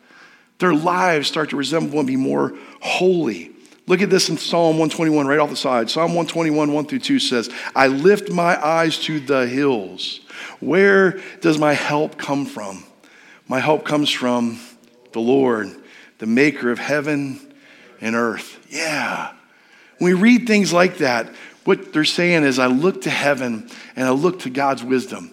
Their 0.59 0.73
lives 0.73 1.27
start 1.27 1.49
to 1.49 1.57
resemble 1.57 1.99
and 1.99 2.07
be 2.07 2.15
more 2.15 2.57
holy. 2.81 3.51
Look 3.87 4.01
at 4.01 4.09
this 4.09 4.27
in 4.27 4.37
Psalm 4.37 4.77
121, 4.77 5.27
right 5.27 5.39
off 5.39 5.49
the 5.49 5.55
side. 5.55 5.89
Psalm 5.89 6.13
121, 6.13 6.73
1 6.73 6.85
through 6.85 6.99
2 6.99 7.19
says, 7.19 7.49
I 7.73 7.87
lift 7.87 8.29
my 8.29 8.61
eyes 8.63 8.99
to 8.99 9.21
the 9.21 9.47
hills. 9.47 10.19
Where 10.59 11.21
does 11.39 11.57
my 11.57 11.73
help 11.73 12.17
come 12.17 12.45
from? 12.45 12.83
My 13.47 13.61
help 13.61 13.85
comes 13.85 14.09
from 14.09 14.59
the 15.13 15.21
Lord, 15.21 15.73
the 16.17 16.25
maker 16.25 16.69
of 16.69 16.79
heaven 16.79 17.39
and 18.01 18.13
earth. 18.13 18.59
Yeah. 18.69 19.31
When 19.99 20.13
we 20.13 20.21
read 20.21 20.47
things 20.47 20.73
like 20.73 20.97
that, 20.97 21.33
what 21.63 21.93
they're 21.93 22.03
saying 22.03 22.43
is, 22.43 22.59
I 22.59 22.67
look 22.67 23.03
to 23.03 23.09
heaven 23.09 23.69
and 23.95 24.05
I 24.05 24.11
look 24.11 24.39
to 24.39 24.49
God's 24.49 24.83
wisdom. 24.83 25.31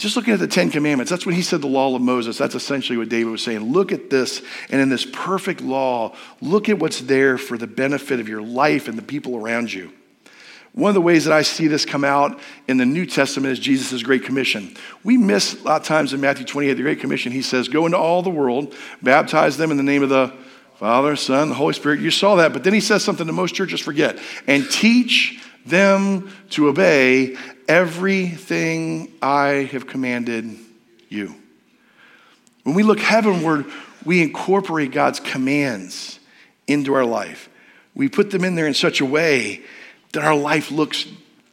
Just 0.00 0.16
looking 0.16 0.32
at 0.32 0.38
the 0.38 0.48
Ten 0.48 0.70
Commandments, 0.70 1.10
that's 1.10 1.26
when 1.26 1.34
he 1.34 1.42
said 1.42 1.60
the 1.60 1.66
law 1.66 1.94
of 1.94 2.00
Moses. 2.00 2.38
That's 2.38 2.54
essentially 2.54 2.96
what 2.96 3.10
David 3.10 3.30
was 3.30 3.44
saying. 3.44 3.70
Look 3.70 3.92
at 3.92 4.08
this, 4.08 4.40
and 4.70 4.80
in 4.80 4.88
this 4.88 5.04
perfect 5.04 5.60
law, 5.60 6.16
look 6.40 6.70
at 6.70 6.78
what's 6.78 7.02
there 7.02 7.36
for 7.36 7.58
the 7.58 7.66
benefit 7.66 8.18
of 8.18 8.26
your 8.26 8.40
life 8.40 8.88
and 8.88 8.96
the 8.96 9.02
people 9.02 9.36
around 9.36 9.70
you. 9.70 9.92
One 10.72 10.88
of 10.88 10.94
the 10.94 11.02
ways 11.02 11.26
that 11.26 11.34
I 11.34 11.42
see 11.42 11.66
this 11.66 11.84
come 11.84 12.02
out 12.02 12.40
in 12.66 12.78
the 12.78 12.86
New 12.86 13.04
Testament 13.04 13.52
is 13.52 13.58
Jesus' 13.58 14.02
Great 14.02 14.24
Commission. 14.24 14.74
We 15.04 15.18
miss 15.18 15.60
a 15.60 15.64
lot 15.64 15.82
of 15.82 15.86
times 15.86 16.14
in 16.14 16.20
Matthew 16.22 16.46
28, 16.46 16.72
the 16.72 16.82
Great 16.82 17.00
Commission, 17.00 17.30
he 17.30 17.42
says, 17.42 17.68
Go 17.68 17.84
into 17.84 17.98
all 17.98 18.22
the 18.22 18.30
world, 18.30 18.74
baptize 19.02 19.58
them 19.58 19.70
in 19.70 19.76
the 19.76 19.82
name 19.82 20.02
of 20.02 20.08
the 20.08 20.32
Father, 20.76 21.14
Son, 21.14 21.50
the 21.50 21.54
Holy 21.54 21.74
Spirit. 21.74 22.00
You 22.00 22.10
saw 22.10 22.36
that, 22.36 22.54
but 22.54 22.64
then 22.64 22.72
he 22.72 22.80
says 22.80 23.04
something 23.04 23.26
that 23.26 23.34
most 23.34 23.54
churches 23.54 23.80
forget 23.80 24.18
and 24.46 24.64
teach 24.70 25.44
them 25.66 26.30
to 26.50 26.68
obey 26.68 27.36
everything 27.68 29.12
I 29.22 29.68
have 29.72 29.86
commanded 29.86 30.56
you. 31.08 31.34
When 32.62 32.74
we 32.74 32.82
look 32.82 33.00
heavenward, 33.00 33.66
we 34.04 34.22
incorporate 34.22 34.92
God's 34.92 35.20
commands 35.20 36.18
into 36.66 36.94
our 36.94 37.04
life. 37.04 37.48
We 37.94 38.08
put 38.08 38.30
them 38.30 38.44
in 38.44 38.54
there 38.54 38.66
in 38.66 38.74
such 38.74 39.00
a 39.00 39.04
way 39.04 39.62
that 40.12 40.24
our 40.24 40.36
life 40.36 40.70
looks 40.70 41.06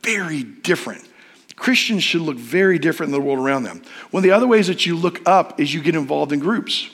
very 0.03 0.43
different. 0.43 1.07
Christians 1.55 2.03
should 2.03 2.21
look 2.21 2.37
very 2.37 2.77
different 2.77 3.13
in 3.13 3.19
the 3.19 3.25
world 3.25 3.39
around 3.39 3.63
them. 3.63 3.81
One 4.11 4.21
of 4.21 4.23
the 4.23 4.31
other 4.31 4.47
ways 4.47 4.67
that 4.67 4.85
you 4.85 4.95
look 4.95 5.27
up 5.27 5.59
is 5.59 5.73
you 5.73 5.81
get 5.81 5.95
involved 5.95 6.31
in 6.31 6.39
groups. 6.39 6.89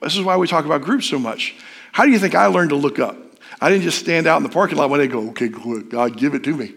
This 0.00 0.16
is 0.16 0.22
why 0.22 0.36
we 0.36 0.46
talk 0.46 0.64
about 0.64 0.82
groups 0.82 1.06
so 1.06 1.18
much. 1.18 1.54
How 1.92 2.04
do 2.04 2.10
you 2.10 2.18
think 2.18 2.34
I 2.34 2.46
learned 2.46 2.70
to 2.70 2.76
look 2.76 2.98
up? 2.98 3.16
I 3.60 3.70
didn't 3.70 3.82
just 3.82 3.98
stand 3.98 4.26
out 4.26 4.36
in 4.36 4.42
the 4.42 4.48
parking 4.48 4.78
lot 4.78 4.88
day 4.96 5.04
and 5.04 5.12
go, 5.12 5.28
okay, 5.30 5.48
God, 5.48 6.16
give 6.16 6.34
it 6.34 6.44
to 6.44 6.56
me. 6.56 6.74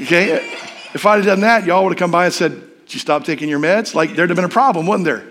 Okay? 0.00 0.36
If 0.94 1.04
I'd 1.06 1.16
have 1.16 1.26
done 1.26 1.40
that, 1.40 1.64
y'all 1.64 1.82
would 1.84 1.92
have 1.92 1.98
come 1.98 2.10
by 2.10 2.26
and 2.26 2.34
said, 2.34 2.52
Did 2.52 2.94
you 2.94 3.00
stop 3.00 3.24
taking 3.24 3.48
your 3.48 3.58
meds? 3.58 3.94
Like, 3.94 4.14
there'd 4.14 4.30
have 4.30 4.36
been 4.36 4.44
a 4.44 4.48
problem, 4.48 4.86
wouldn't 4.86 5.04
there? 5.04 5.24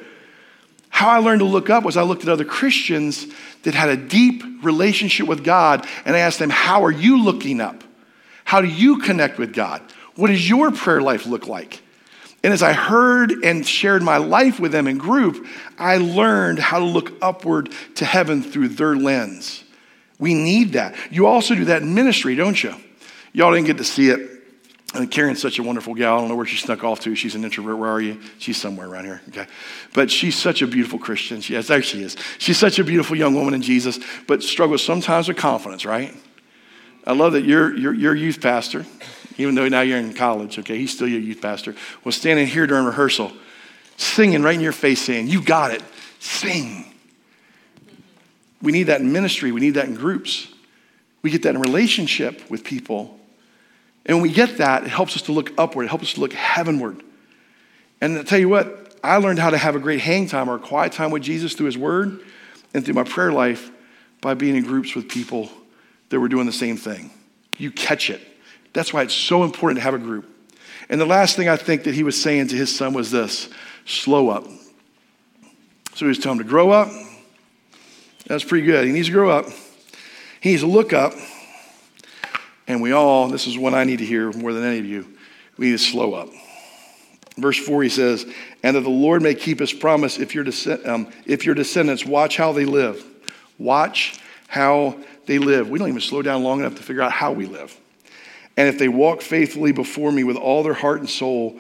How 0.90 1.10
I 1.10 1.18
learned 1.18 1.40
to 1.40 1.46
look 1.46 1.70
up 1.70 1.84
was 1.84 1.98
I 1.98 2.04
looked 2.04 2.22
at 2.24 2.30
other 2.30 2.46
Christians 2.46 3.26
that 3.64 3.74
had 3.74 3.90
a 3.90 3.98
deep 3.98 4.44
relationship 4.62 5.28
with 5.28 5.44
God 5.44 5.88
and 6.06 6.16
I 6.16 6.20
asked 6.20 6.40
them, 6.40 6.50
How 6.50 6.84
are 6.84 6.92
you 6.92 7.24
looking 7.24 7.62
up? 7.62 7.84
How 8.46 8.62
do 8.62 8.68
you 8.68 9.00
connect 9.00 9.40
with 9.40 9.54
God? 9.54 9.82
What 10.16 10.28
does 10.28 10.48
your 10.48 10.72
prayer 10.72 11.02
life 11.02 11.26
look 11.26 11.48
like? 11.48 11.82
And 12.44 12.52
as 12.52 12.62
I 12.62 12.74
heard 12.74 13.32
and 13.44 13.66
shared 13.66 14.04
my 14.04 14.18
life 14.18 14.60
with 14.60 14.74
them 14.74 14.86
in 14.86 14.98
group, 14.98 15.48
I 15.80 15.98
learned 15.98 16.60
how 16.60 16.80
to 16.80 16.86
look 16.86 17.14
upward 17.22 17.72
to 17.96 18.06
heaven 18.06 18.44
through 18.44 18.70
their 18.70 18.96
lens. 18.96 19.62
We 20.24 20.34
need 20.34 20.72
that. 20.72 20.96
You 21.12 21.28
also 21.28 21.54
do 21.54 21.66
that 21.66 21.82
in 21.82 21.94
ministry, 21.94 22.34
don't 22.34 22.64
you? 22.64 22.74
Y'all 23.34 23.52
didn't 23.52 23.68
get 23.68 23.78
to 23.80 23.84
see 23.84 24.08
it. 24.08 24.42
And 24.94 25.12
Karen's 25.12 25.42
such 25.42 25.60
a 25.60 25.64
wonderful 25.64 25.96
gal. 25.96 26.16
I 26.16 26.20
don't 26.22 26.30
know 26.30 26.38
where 26.38 26.46
she 26.46 26.56
snuck 26.56 26.82
off 26.82 27.02
to. 27.02 27.14
She's 27.14 27.36
an 27.36 27.44
introvert. 27.44 27.78
Where 27.78 27.90
are 27.90 28.00
you? 28.00 28.22
She's 28.38 28.56
somewhere 28.56 28.88
around 28.88 29.04
here. 29.04 29.22
Okay. 29.28 29.46
But 29.94 30.10
she's 30.10 30.38
such 30.38 30.62
a 30.62 30.68
beautiful 30.68 30.98
Christian. 30.98 31.42
She, 31.42 31.52
yes, 31.56 31.68
there 31.68 31.84
she 31.84 32.04
is. 32.04 32.16
She's 32.38 32.58
such 32.58 32.80
a 32.80 32.86
beautiful 32.86 33.18
young 33.18 33.36
woman 33.36 33.54
in 33.54 33.62
Jesus, 33.62 34.00
but 34.26 34.42
struggles 34.42 34.82
sometimes 34.82 35.28
with 35.28 35.36
confidence, 35.36 35.84
right? 35.86 36.16
I 37.06 37.12
love 37.12 37.34
that 37.34 37.44
your, 37.44 37.76
your, 37.76 37.94
your 37.94 38.16
youth 38.16 38.40
pastor, 38.40 38.86
even 39.38 39.56
though 39.56 39.68
now 39.68 39.82
you're 39.82 39.98
in 39.98 40.14
college, 40.14 40.58
okay, 40.58 40.78
he's 40.78 40.94
still 40.94 41.10
your 41.10 41.20
youth 41.20 41.42
pastor, 41.42 41.76
was 42.06 42.16
standing 42.16 42.48
here 42.48 42.66
during 42.66 42.86
rehearsal, 42.86 43.34
singing 43.98 44.42
right 44.42 44.56
in 44.56 44.62
your 44.62 44.72
face, 44.72 45.02
saying, 45.02 45.28
You 45.28 45.42
got 45.42 45.72
it. 45.72 45.84
Sing. 46.22 46.93
We 48.63 48.71
need 48.71 48.84
that 48.84 49.02
in 49.02 49.12
ministry. 49.12 49.52
We 49.52 49.60
need 49.60 49.76
that 49.76 49.86
in 49.86 49.93
groups. 49.93 50.47
We 51.21 51.30
get 51.30 51.43
that 51.43 51.54
in 51.54 51.62
relationship 51.62 52.49
with 52.49 52.63
people. 52.63 53.19
And 54.06 54.17
when 54.17 54.23
we 54.23 54.34
get 54.34 54.58
that, 54.58 54.84
it 54.84 54.89
helps 54.89 55.15
us 55.15 55.21
to 55.23 55.32
look 55.32 55.52
upward, 55.58 55.86
it 55.86 55.89
helps 55.89 56.06
us 56.06 56.13
to 56.13 56.21
look 56.21 56.34
heavenward. 56.34 57.04
And 58.02 58.17
I'll 58.17 58.23
tell 58.23 58.39
you 58.39 58.49
what, 58.49 58.97
I 59.04 59.17
learned 59.17 59.39
how 59.39 59.49
to 59.49 59.58
have 59.58 59.76
a 59.76 59.80
great 59.80 59.99
hang 59.99 60.28
time 60.28 60.49
or 60.49 60.56
a 60.56 60.60
quiet 60.60 60.93
time 60.93 61.12
with 61.12 61.23
Jesus 61.23 61.54
through 61.54 61.67
his 61.67 61.78
word 61.78 62.21
and 62.73 62.84
through 62.84 62.95
my 62.95 63.04
prayer 63.04 63.32
life 63.32 63.69
by 64.21 64.34
being 64.34 64.56
in 64.56 64.63
groups 64.63 64.95
with 64.95 65.10
people 65.10 65.49
that 66.10 66.19
were 66.19 66.30
doing 66.30 66.45
the 66.45 66.52
same 66.54 66.78
thing. 66.78 67.12
You 67.58 67.69
catch 67.69 68.10
it. 68.10 68.21
That's 68.71 68.93
why 68.93 69.04
it's 69.04 69.13
so 69.13 69.43
important 69.43 69.78
to 69.78 69.84
have 69.84 69.93
a 69.93 69.99
group. 69.99 70.30
And 70.89 70.99
the 70.99 71.06
last 71.06 71.36
thing 71.36 71.47
I 71.47 71.58
think 71.58 71.84
that 71.84 71.93
he 71.93 72.04
was 72.04 72.21
saying 72.21 72.47
to 72.49 72.56
his 72.56 72.73
son 72.73 72.93
was 72.93 73.12
this 73.12 73.49
slow 73.86 74.30
up. 74.30 74.45
So 75.95 76.06
he 76.06 76.08
was 76.08 76.19
telling 76.19 76.39
him 76.39 76.45
to 76.45 76.49
grow 76.49 76.71
up. 76.71 76.89
That's 78.28 78.44
pretty 78.44 78.66
good. 78.66 78.86
He 78.86 78.92
needs 78.94 79.08
to 79.08 79.14
grow 79.14 79.30
up. 79.30 79.48
He 80.40 80.52
needs 80.52 80.62
to 80.62 80.68
look 80.68 80.94
up. 80.94 81.14
And 82.68 82.82
we 82.82 82.92
all, 82.92 83.28
this 83.28 83.48
is 83.48 83.58
what 83.58 83.74
I 83.74 83.84
need 83.84 84.00
to 84.00 84.06
hear 84.06 84.32
more 84.32 84.54
than 84.54 84.64
any 84.64 84.80
of 84.80 84.86
you, 84.86 85.08
we 85.58 85.68
need 85.68 85.72
to 85.74 85.78
slow 85.78 86.14
up. 86.14 86.30
Verse 87.38 87.58
4, 87.58 87.84
he 87.84 87.90
says, 87.90 88.26
And 88.62 88.76
that 88.76 88.82
the 88.82 88.90
Lord 88.90 89.22
may 89.22 89.36
keep 89.36 89.60
his 89.60 89.74
promise 89.74 90.20
if 90.20 90.36
your, 90.36 90.46
um, 90.86 91.12
if 91.26 91.46
your 91.46 91.56
descendants 91.56 92.06
watch 92.06 92.38
how 92.38 92.52
they 92.54 92.66
live. 92.66 93.04
Watch 93.58 94.20
how 94.48 94.98
they 95.26 95.40
live. 95.40 95.70
We 95.70 95.80
don't 95.80 95.88
even 95.90 96.02
slow 96.02 96.22
down 96.22 96.44
long 96.44 96.60
enough 96.60 96.76
to 96.76 96.84
figure 96.84 97.02
out 97.02 97.12
how 97.12 97.32
we 97.32 97.46
live. 97.46 97.76
And 98.56 98.68
if 98.68 98.78
they 98.78 98.88
walk 98.88 99.22
faithfully 99.22 99.72
before 99.72 100.12
me 100.12 100.24
with 100.24 100.38
all 100.38 100.64
their 100.64 100.76
heart 100.76 101.00
and 101.00 101.10
soul, 101.10 101.60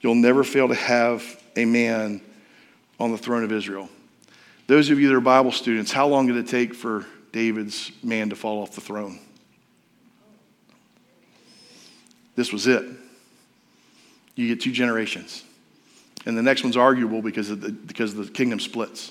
you'll 0.00 0.16
never 0.16 0.42
fail 0.42 0.68
to 0.68 0.74
have 0.74 1.40
a 1.56 1.64
man 1.64 2.20
on 2.98 3.12
the 3.12 3.18
throne 3.18 3.44
of 3.44 3.52
Israel. 3.52 3.88
Those 4.66 4.90
of 4.90 5.00
you 5.00 5.08
that 5.08 5.14
are 5.14 5.20
Bible 5.20 5.52
students, 5.52 5.92
how 5.92 6.06
long 6.06 6.26
did 6.26 6.36
it 6.36 6.48
take 6.48 6.74
for 6.74 7.04
David's 7.32 7.90
man 8.02 8.30
to 8.30 8.36
fall 8.36 8.62
off 8.62 8.74
the 8.74 8.80
throne? 8.80 9.18
This 12.36 12.52
was 12.52 12.66
it. 12.66 12.84
You 14.34 14.48
get 14.48 14.60
two 14.60 14.72
generations. 14.72 15.42
And 16.24 16.38
the 16.38 16.42
next 16.42 16.62
one's 16.62 16.76
arguable 16.76 17.20
because, 17.20 17.48
the, 17.48 17.72
because 17.72 18.14
the 18.14 18.26
kingdom 18.26 18.60
splits. 18.60 19.10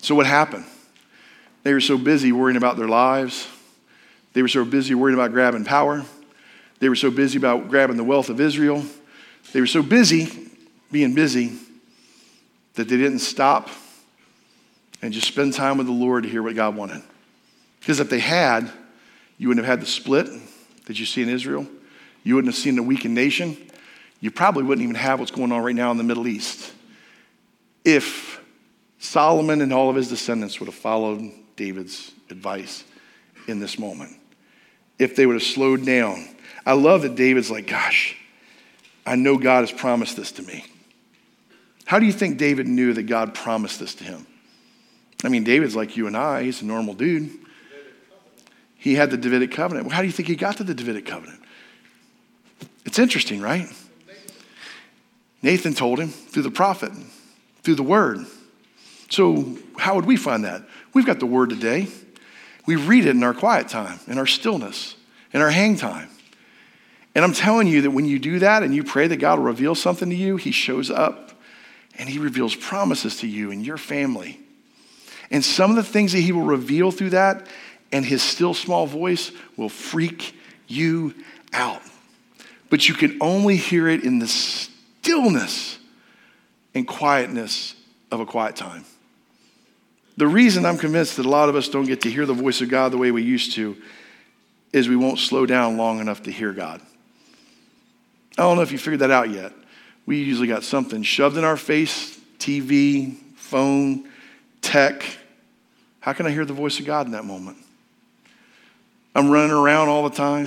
So, 0.00 0.14
what 0.14 0.26
happened? 0.26 0.64
They 1.64 1.72
were 1.72 1.80
so 1.80 1.98
busy 1.98 2.30
worrying 2.30 2.56
about 2.56 2.76
their 2.76 2.86
lives. 2.86 3.48
They 4.32 4.42
were 4.42 4.48
so 4.48 4.64
busy 4.64 4.94
worrying 4.94 5.18
about 5.18 5.32
grabbing 5.32 5.64
power. 5.64 6.04
They 6.78 6.88
were 6.88 6.94
so 6.94 7.10
busy 7.10 7.38
about 7.38 7.68
grabbing 7.68 7.96
the 7.96 8.04
wealth 8.04 8.28
of 8.28 8.40
Israel. 8.40 8.84
They 9.52 9.60
were 9.60 9.66
so 9.66 9.82
busy 9.82 10.50
being 10.92 11.14
busy 11.14 11.58
that 12.78 12.88
they 12.88 12.96
didn't 12.96 13.18
stop 13.18 13.68
and 15.02 15.12
just 15.12 15.26
spend 15.26 15.52
time 15.52 15.78
with 15.78 15.88
the 15.88 15.92
Lord 15.92 16.22
to 16.22 16.28
hear 16.28 16.44
what 16.44 16.54
God 16.54 16.76
wanted. 16.76 17.02
Because 17.80 17.98
if 17.98 18.08
they 18.08 18.20
had, 18.20 18.70
you 19.36 19.48
wouldn't 19.48 19.66
have 19.66 19.78
had 19.80 19.82
the 19.84 19.90
split 19.90 20.28
that 20.86 20.96
you 20.96 21.04
see 21.04 21.20
in 21.20 21.28
Israel. 21.28 21.66
You 22.22 22.36
wouldn't 22.36 22.54
have 22.54 22.60
seen 22.60 22.76
the 22.76 22.84
weakened 22.84 23.16
nation. 23.16 23.56
You 24.20 24.30
probably 24.30 24.62
wouldn't 24.62 24.84
even 24.84 24.94
have 24.94 25.18
what's 25.18 25.32
going 25.32 25.50
on 25.50 25.60
right 25.60 25.74
now 25.74 25.90
in 25.90 25.96
the 25.96 26.04
Middle 26.04 26.28
East. 26.28 26.72
If 27.84 28.40
Solomon 29.00 29.60
and 29.60 29.72
all 29.72 29.90
of 29.90 29.96
his 29.96 30.08
descendants 30.08 30.60
would 30.60 30.66
have 30.66 30.74
followed 30.76 31.32
David's 31.56 32.12
advice 32.30 32.84
in 33.48 33.58
this 33.58 33.76
moment, 33.76 34.12
if 35.00 35.16
they 35.16 35.26
would 35.26 35.34
have 35.34 35.42
slowed 35.42 35.84
down. 35.84 36.28
I 36.64 36.74
love 36.74 37.02
that 37.02 37.16
David's 37.16 37.50
like, 37.50 37.66
gosh, 37.66 38.14
I 39.04 39.16
know 39.16 39.36
God 39.36 39.62
has 39.62 39.72
promised 39.72 40.16
this 40.16 40.30
to 40.32 40.42
me. 40.44 40.64
How 41.88 41.98
do 41.98 42.04
you 42.04 42.12
think 42.12 42.36
David 42.36 42.68
knew 42.68 42.92
that 42.92 43.04
God 43.04 43.32
promised 43.32 43.80
this 43.80 43.94
to 43.94 44.04
him? 44.04 44.26
I 45.24 45.30
mean, 45.30 45.42
David's 45.42 45.74
like 45.74 45.96
you 45.96 46.06
and 46.06 46.18
I, 46.18 46.42
he's 46.42 46.60
a 46.60 46.66
normal 46.66 46.92
dude. 46.92 47.30
He 48.76 48.94
had 48.94 49.10
the 49.10 49.16
Davidic 49.16 49.52
covenant. 49.52 49.86
Well, 49.86 49.96
how 49.96 50.02
do 50.02 50.06
you 50.06 50.12
think 50.12 50.28
he 50.28 50.36
got 50.36 50.58
to 50.58 50.64
the 50.64 50.74
Davidic 50.74 51.06
covenant? 51.06 51.40
It's 52.84 52.98
interesting, 52.98 53.40
right? 53.40 53.66
Nathan 55.40 55.72
told 55.72 55.98
him 55.98 56.10
through 56.10 56.42
the 56.42 56.50
prophet, 56.50 56.92
through 57.62 57.76
the 57.76 57.82
word. 57.82 58.26
So, 59.08 59.56
how 59.78 59.94
would 59.94 60.04
we 60.04 60.16
find 60.16 60.44
that? 60.44 60.68
We've 60.92 61.06
got 61.06 61.20
the 61.20 61.26
word 61.26 61.48
today. 61.48 61.88
We 62.66 62.76
read 62.76 63.06
it 63.06 63.16
in 63.16 63.22
our 63.22 63.32
quiet 63.32 63.68
time, 63.68 63.98
in 64.06 64.18
our 64.18 64.26
stillness, 64.26 64.94
in 65.32 65.40
our 65.40 65.48
hang 65.48 65.76
time. 65.76 66.10
And 67.14 67.24
I'm 67.24 67.32
telling 67.32 67.66
you 67.66 67.80
that 67.80 67.92
when 67.92 68.04
you 68.04 68.18
do 68.18 68.40
that 68.40 68.62
and 68.62 68.74
you 68.74 68.84
pray 68.84 69.06
that 69.06 69.16
God 69.16 69.38
will 69.38 69.46
reveal 69.46 69.74
something 69.74 70.10
to 70.10 70.14
you, 70.14 70.36
He 70.36 70.50
shows 70.50 70.90
up 70.90 71.27
and 71.98 72.08
He 72.08 72.18
reveals 72.18 72.54
promises 72.54 73.18
to 73.18 73.26
you 73.26 73.50
and 73.50 73.64
your 73.64 73.76
family. 73.76 74.40
And 75.30 75.44
some 75.44 75.70
of 75.70 75.76
the 75.76 75.82
things 75.82 76.12
that 76.12 76.20
He 76.20 76.32
will 76.32 76.42
reveal 76.42 76.90
through 76.90 77.10
that 77.10 77.46
and 77.92 78.04
His 78.04 78.22
still 78.22 78.54
small 78.54 78.86
voice 78.86 79.32
will 79.56 79.68
freak 79.68 80.34
you 80.66 81.14
out. 81.52 81.82
But 82.70 82.88
you 82.88 82.94
can 82.94 83.18
only 83.20 83.56
hear 83.56 83.88
it 83.88 84.04
in 84.04 84.18
the 84.18 84.28
stillness 84.28 85.78
and 86.74 86.86
quietness 86.86 87.74
of 88.10 88.20
a 88.20 88.26
quiet 88.26 88.56
time. 88.56 88.84
The 90.16 90.26
reason 90.26 90.66
I'm 90.66 90.78
convinced 90.78 91.16
that 91.16 91.26
a 91.26 91.28
lot 91.28 91.48
of 91.48 91.56
us 91.56 91.68
don't 91.68 91.86
get 91.86 92.02
to 92.02 92.10
hear 92.10 92.26
the 92.26 92.34
voice 92.34 92.60
of 92.60 92.68
God 92.68 92.92
the 92.92 92.98
way 92.98 93.10
we 93.10 93.22
used 93.22 93.52
to 93.52 93.76
is 94.72 94.88
we 94.88 94.96
won't 94.96 95.18
slow 95.18 95.46
down 95.46 95.76
long 95.76 96.00
enough 96.00 96.24
to 96.24 96.32
hear 96.32 96.52
God. 96.52 96.80
I 98.36 98.42
don't 98.42 98.56
know 98.56 98.62
if 98.62 98.72
you 98.72 98.78
figured 98.78 99.00
that 99.00 99.10
out 99.10 99.30
yet. 99.30 99.52
We 100.08 100.22
usually 100.22 100.48
got 100.48 100.64
something 100.64 101.02
shoved 101.02 101.36
in 101.36 101.44
our 101.44 101.58
face 101.58 102.18
TV, 102.38 103.14
phone, 103.36 104.08
tech. 104.62 105.04
How 106.00 106.14
can 106.14 106.24
I 106.24 106.30
hear 106.30 106.46
the 106.46 106.54
voice 106.54 106.80
of 106.80 106.86
God 106.86 107.04
in 107.04 107.12
that 107.12 107.26
moment? 107.26 107.58
I'm 109.14 109.28
running 109.28 109.50
around 109.50 109.90
all 109.90 110.08
the 110.08 110.16
time. 110.16 110.46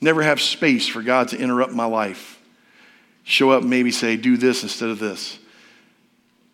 Never 0.00 0.22
have 0.22 0.40
space 0.40 0.88
for 0.88 1.02
God 1.02 1.28
to 1.28 1.36
interrupt 1.36 1.74
my 1.74 1.84
life. 1.84 2.40
Show 3.22 3.50
up 3.50 3.64
maybe 3.64 3.90
say, 3.90 4.16
do 4.16 4.38
this 4.38 4.62
instead 4.62 4.88
of 4.88 4.98
this. 4.98 5.38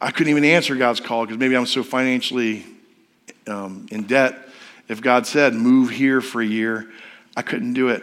I 0.00 0.10
couldn't 0.10 0.32
even 0.32 0.44
answer 0.44 0.74
God's 0.74 0.98
call 0.98 1.26
because 1.26 1.38
maybe 1.38 1.56
I'm 1.56 1.64
so 1.64 1.84
financially 1.84 2.66
um, 3.46 3.86
in 3.92 4.02
debt. 4.02 4.36
If 4.88 5.00
God 5.00 5.28
said, 5.28 5.54
move 5.54 5.90
here 5.90 6.20
for 6.20 6.42
a 6.42 6.46
year, 6.46 6.90
I 7.36 7.42
couldn't 7.42 7.74
do 7.74 7.90
it. 7.90 8.02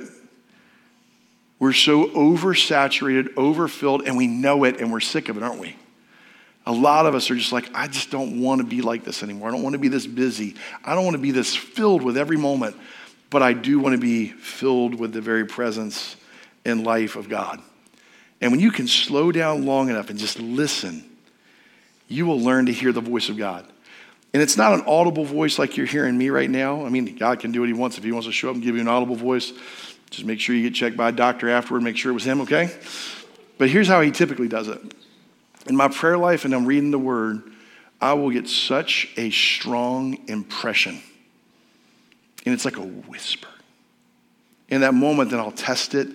We're 1.61 1.73
so 1.73 2.07
oversaturated, 2.07 3.37
overfilled, 3.37 4.07
and 4.07 4.17
we 4.17 4.25
know 4.25 4.63
it 4.63 4.81
and 4.81 4.91
we're 4.91 4.99
sick 4.99 5.29
of 5.29 5.37
it, 5.37 5.43
aren't 5.43 5.59
we? 5.59 5.75
A 6.65 6.71
lot 6.71 7.05
of 7.05 7.13
us 7.13 7.29
are 7.29 7.35
just 7.35 7.51
like, 7.51 7.69
I 7.75 7.87
just 7.87 8.09
don't 8.09 8.41
want 8.41 8.61
to 8.61 8.67
be 8.67 8.81
like 8.81 9.03
this 9.03 9.21
anymore. 9.21 9.47
I 9.47 9.51
don't 9.51 9.61
want 9.61 9.73
to 9.73 9.79
be 9.79 9.87
this 9.87 10.07
busy. 10.07 10.55
I 10.83 10.95
don't 10.95 11.05
want 11.05 11.13
to 11.17 11.21
be 11.21 11.29
this 11.29 11.55
filled 11.55 12.01
with 12.01 12.17
every 12.17 12.35
moment, 12.35 12.75
but 13.29 13.43
I 13.43 13.53
do 13.53 13.77
want 13.77 13.93
to 13.93 14.01
be 14.01 14.29
filled 14.29 14.95
with 14.95 15.13
the 15.13 15.21
very 15.21 15.45
presence 15.45 16.15
and 16.65 16.83
life 16.83 17.15
of 17.15 17.29
God. 17.29 17.61
And 18.41 18.51
when 18.51 18.59
you 18.59 18.71
can 18.71 18.87
slow 18.87 19.31
down 19.31 19.63
long 19.63 19.91
enough 19.91 20.09
and 20.09 20.17
just 20.17 20.39
listen, 20.39 21.07
you 22.07 22.25
will 22.25 22.39
learn 22.39 22.65
to 22.65 22.73
hear 22.73 22.91
the 22.91 23.01
voice 23.01 23.29
of 23.29 23.37
God. 23.37 23.67
And 24.33 24.41
it's 24.41 24.57
not 24.57 24.73
an 24.73 24.81
audible 24.87 25.25
voice 25.25 25.59
like 25.59 25.77
you're 25.77 25.85
hearing 25.85 26.17
me 26.17 26.31
right 26.31 26.49
now. 26.49 26.87
I 26.87 26.89
mean, 26.89 27.15
God 27.17 27.39
can 27.39 27.51
do 27.51 27.59
what 27.59 27.69
He 27.69 27.73
wants. 27.73 27.99
If 27.99 28.03
He 28.03 28.11
wants 28.11 28.25
to 28.25 28.33
show 28.33 28.49
up 28.49 28.55
and 28.55 28.63
give 28.63 28.73
you 28.73 28.81
an 28.81 28.87
audible 28.87 29.15
voice, 29.15 29.53
just 30.11 30.25
make 30.25 30.39
sure 30.39 30.55
you 30.55 30.63
get 30.63 30.75
checked 30.75 30.95
by 30.95 31.09
a 31.09 31.11
doctor 31.11 31.49
afterward, 31.49 31.81
make 31.81 31.97
sure 31.97 32.11
it 32.11 32.13
was 32.13 32.25
Him, 32.25 32.41
okay? 32.41 32.69
But 33.57 33.69
here's 33.69 33.87
how 33.87 34.01
He 34.01 34.11
typically 34.11 34.47
does 34.47 34.67
it. 34.67 34.79
In 35.67 35.75
my 35.75 35.87
prayer 35.87 36.17
life, 36.17 36.45
and 36.45 36.53
I'm 36.53 36.65
reading 36.65 36.91
the 36.91 36.99
Word, 36.99 37.41
I 37.99 38.13
will 38.13 38.29
get 38.29 38.47
such 38.47 39.09
a 39.17 39.29
strong 39.31 40.17
impression. 40.27 41.01
And 42.45 42.53
it's 42.53 42.65
like 42.65 42.77
a 42.77 42.81
whisper. 42.81 43.47
In 44.69 44.81
that 44.81 44.93
moment, 44.93 45.31
then 45.31 45.39
I'll 45.39 45.51
test 45.51 45.93
it 45.93 46.07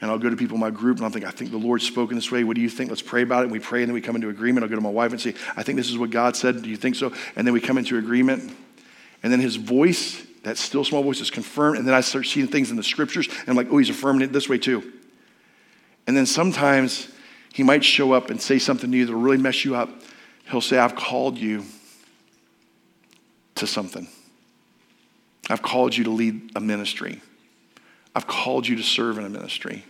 and 0.00 0.10
I'll 0.10 0.18
go 0.18 0.28
to 0.28 0.36
people 0.36 0.56
in 0.56 0.60
my 0.60 0.70
group 0.70 0.96
and 0.96 1.04
I'll 1.04 1.12
think, 1.12 1.24
I 1.24 1.30
think 1.30 1.52
the 1.52 1.58
Lord's 1.58 1.86
spoken 1.86 2.16
this 2.16 2.32
way. 2.32 2.42
What 2.42 2.56
do 2.56 2.60
you 2.60 2.68
think? 2.68 2.90
Let's 2.90 3.02
pray 3.02 3.22
about 3.22 3.40
it. 3.40 3.44
And 3.44 3.52
we 3.52 3.60
pray 3.60 3.82
and 3.82 3.88
then 3.88 3.94
we 3.94 4.00
come 4.00 4.16
into 4.16 4.30
agreement. 4.30 4.64
I'll 4.64 4.68
go 4.68 4.74
to 4.74 4.80
my 4.80 4.90
wife 4.90 5.12
and 5.12 5.20
say, 5.20 5.34
I 5.56 5.62
think 5.62 5.76
this 5.76 5.90
is 5.90 5.96
what 5.96 6.10
God 6.10 6.34
said. 6.34 6.60
Do 6.62 6.68
you 6.68 6.76
think 6.76 6.96
so? 6.96 7.12
And 7.36 7.46
then 7.46 7.54
we 7.54 7.60
come 7.60 7.78
into 7.78 7.96
agreement. 7.98 8.52
And 9.22 9.32
then 9.32 9.38
his 9.38 9.54
voice, 9.54 10.26
that 10.42 10.58
still 10.58 10.84
small 10.84 11.02
voice, 11.02 11.20
is 11.20 11.30
confirmed. 11.30 11.78
And 11.78 11.86
then 11.86 11.94
I 11.94 12.00
start 12.00 12.26
seeing 12.26 12.48
things 12.48 12.70
in 12.70 12.76
the 12.76 12.82
scriptures 12.82 13.28
and 13.28 13.48
I'm 13.48 13.56
like, 13.56 13.68
oh, 13.70 13.78
he's 13.78 13.90
affirming 13.90 14.22
it 14.22 14.32
this 14.32 14.48
way 14.48 14.58
too. 14.58 14.92
And 16.06 16.16
then 16.16 16.26
sometimes 16.26 17.08
he 17.52 17.62
might 17.62 17.84
show 17.84 18.12
up 18.12 18.30
and 18.30 18.40
say 18.40 18.58
something 18.58 18.90
to 18.90 18.96
you 18.96 19.06
that 19.06 19.12
will 19.12 19.20
really 19.20 19.36
mess 19.36 19.64
you 19.64 19.76
up. 19.76 19.90
He'll 20.50 20.60
say, 20.60 20.78
I've 20.78 20.96
called 20.96 21.38
you 21.38 21.64
to 23.56 23.66
something. 23.66 24.08
I've 25.48 25.62
called 25.62 25.96
you 25.96 26.04
to 26.04 26.10
lead 26.10 26.52
a 26.56 26.60
ministry. 26.60 27.20
I've 28.14 28.26
called 28.26 28.66
you 28.66 28.76
to 28.76 28.82
serve 28.82 29.18
in 29.18 29.24
a 29.24 29.28
ministry. 29.28 29.84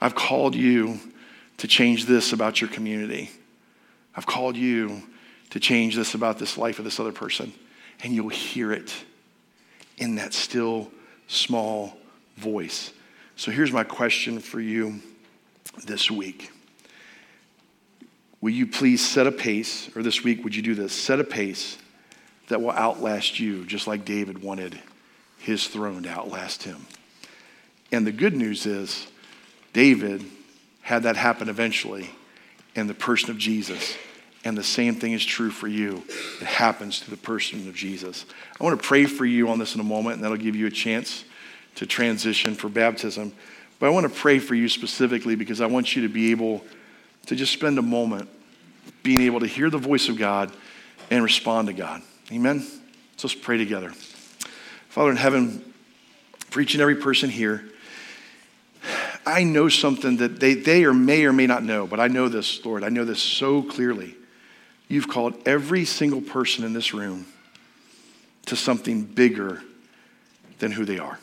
I've 0.00 0.14
called 0.14 0.54
you 0.54 1.00
to 1.58 1.66
change 1.66 2.04
this 2.04 2.32
about 2.32 2.60
your 2.60 2.68
community. 2.70 3.30
I've 4.14 4.26
called 4.26 4.56
you 4.56 5.02
to 5.50 5.60
change 5.60 5.96
this 5.96 6.14
about 6.14 6.38
this 6.38 6.56
life 6.56 6.78
of 6.78 6.84
this 6.84 7.00
other 7.00 7.12
person. 7.12 7.52
And 8.02 8.14
you'll 8.14 8.28
hear 8.28 8.72
it 8.72 8.92
in 9.98 10.16
that 10.16 10.34
still 10.34 10.90
small 11.28 11.96
voice. 12.36 12.92
So 13.36 13.50
here's 13.50 13.72
my 13.72 13.84
question 13.84 14.40
for 14.40 14.60
you 14.60 15.00
this 15.84 16.10
week. 16.10 16.50
Will 18.40 18.50
you 18.50 18.66
please 18.66 19.06
set 19.06 19.26
a 19.26 19.32
pace, 19.32 19.90
or 19.96 20.02
this 20.02 20.22
week, 20.22 20.44
would 20.44 20.54
you 20.54 20.62
do 20.62 20.74
this? 20.74 20.92
Set 20.92 21.20
a 21.20 21.24
pace 21.24 21.78
that 22.48 22.60
will 22.60 22.70
outlast 22.70 23.40
you, 23.40 23.64
just 23.64 23.86
like 23.86 24.04
David 24.04 24.42
wanted 24.42 24.80
his 25.38 25.66
throne 25.66 26.02
to 26.04 26.10
outlast 26.10 26.62
him. 26.62 26.86
And 27.90 28.06
the 28.06 28.12
good 28.12 28.36
news 28.36 28.66
is, 28.66 29.06
David 29.72 30.24
had 30.82 31.02
that 31.02 31.16
happen 31.16 31.48
eventually 31.48 32.10
in 32.74 32.86
the 32.86 32.94
person 32.94 33.30
of 33.30 33.38
Jesus. 33.38 33.96
And 34.46 34.56
the 34.56 34.62
same 34.62 34.94
thing 34.94 35.12
is 35.12 35.24
true 35.24 35.50
for 35.50 35.66
you. 35.66 36.04
It 36.40 36.46
happens 36.46 37.00
to 37.00 37.10
the 37.10 37.16
person 37.16 37.68
of 37.68 37.74
Jesus. 37.74 38.24
I 38.60 38.62
want 38.62 38.80
to 38.80 38.86
pray 38.86 39.04
for 39.04 39.26
you 39.26 39.48
on 39.48 39.58
this 39.58 39.74
in 39.74 39.80
a 39.80 39.84
moment, 39.84 40.14
and 40.14 40.24
that'll 40.24 40.36
give 40.36 40.54
you 40.54 40.68
a 40.68 40.70
chance 40.70 41.24
to 41.74 41.84
transition 41.84 42.54
for 42.54 42.68
baptism. 42.68 43.32
But 43.80 43.86
I 43.86 43.88
want 43.90 44.04
to 44.04 44.20
pray 44.20 44.38
for 44.38 44.54
you 44.54 44.68
specifically 44.68 45.34
because 45.34 45.60
I 45.60 45.66
want 45.66 45.96
you 45.96 46.02
to 46.02 46.08
be 46.08 46.30
able 46.30 46.62
to 47.26 47.34
just 47.34 47.52
spend 47.52 47.76
a 47.80 47.82
moment 47.82 48.28
being 49.02 49.22
able 49.22 49.40
to 49.40 49.48
hear 49.48 49.68
the 49.68 49.78
voice 49.78 50.08
of 50.08 50.16
God 50.16 50.52
and 51.10 51.24
respond 51.24 51.66
to 51.66 51.74
God. 51.74 52.02
Amen? 52.30 52.60
So 53.16 53.26
let's 53.26 53.34
pray 53.34 53.58
together. 53.58 53.90
Father 54.88 55.10
in 55.10 55.16
heaven, 55.16 55.74
for 56.50 56.60
each 56.60 56.74
and 56.74 56.82
every 56.82 56.94
person 56.94 57.30
here, 57.30 57.64
I 59.26 59.42
know 59.42 59.68
something 59.68 60.18
that 60.18 60.38
they, 60.38 60.54
they 60.54 60.84
or 60.84 60.94
may 60.94 61.24
or 61.24 61.32
may 61.32 61.48
not 61.48 61.64
know, 61.64 61.88
but 61.88 61.98
I 61.98 62.06
know 62.06 62.28
this, 62.28 62.64
Lord. 62.64 62.84
I 62.84 62.90
know 62.90 63.04
this 63.04 63.20
so 63.20 63.60
clearly. 63.60 64.14
You've 64.88 65.08
called 65.08 65.34
every 65.46 65.84
single 65.84 66.20
person 66.20 66.64
in 66.64 66.72
this 66.72 66.94
room 66.94 67.26
to 68.46 68.56
something 68.56 69.02
bigger 69.02 69.62
than 70.58 70.72
who 70.72 70.84
they 70.84 70.98
are. 70.98 71.18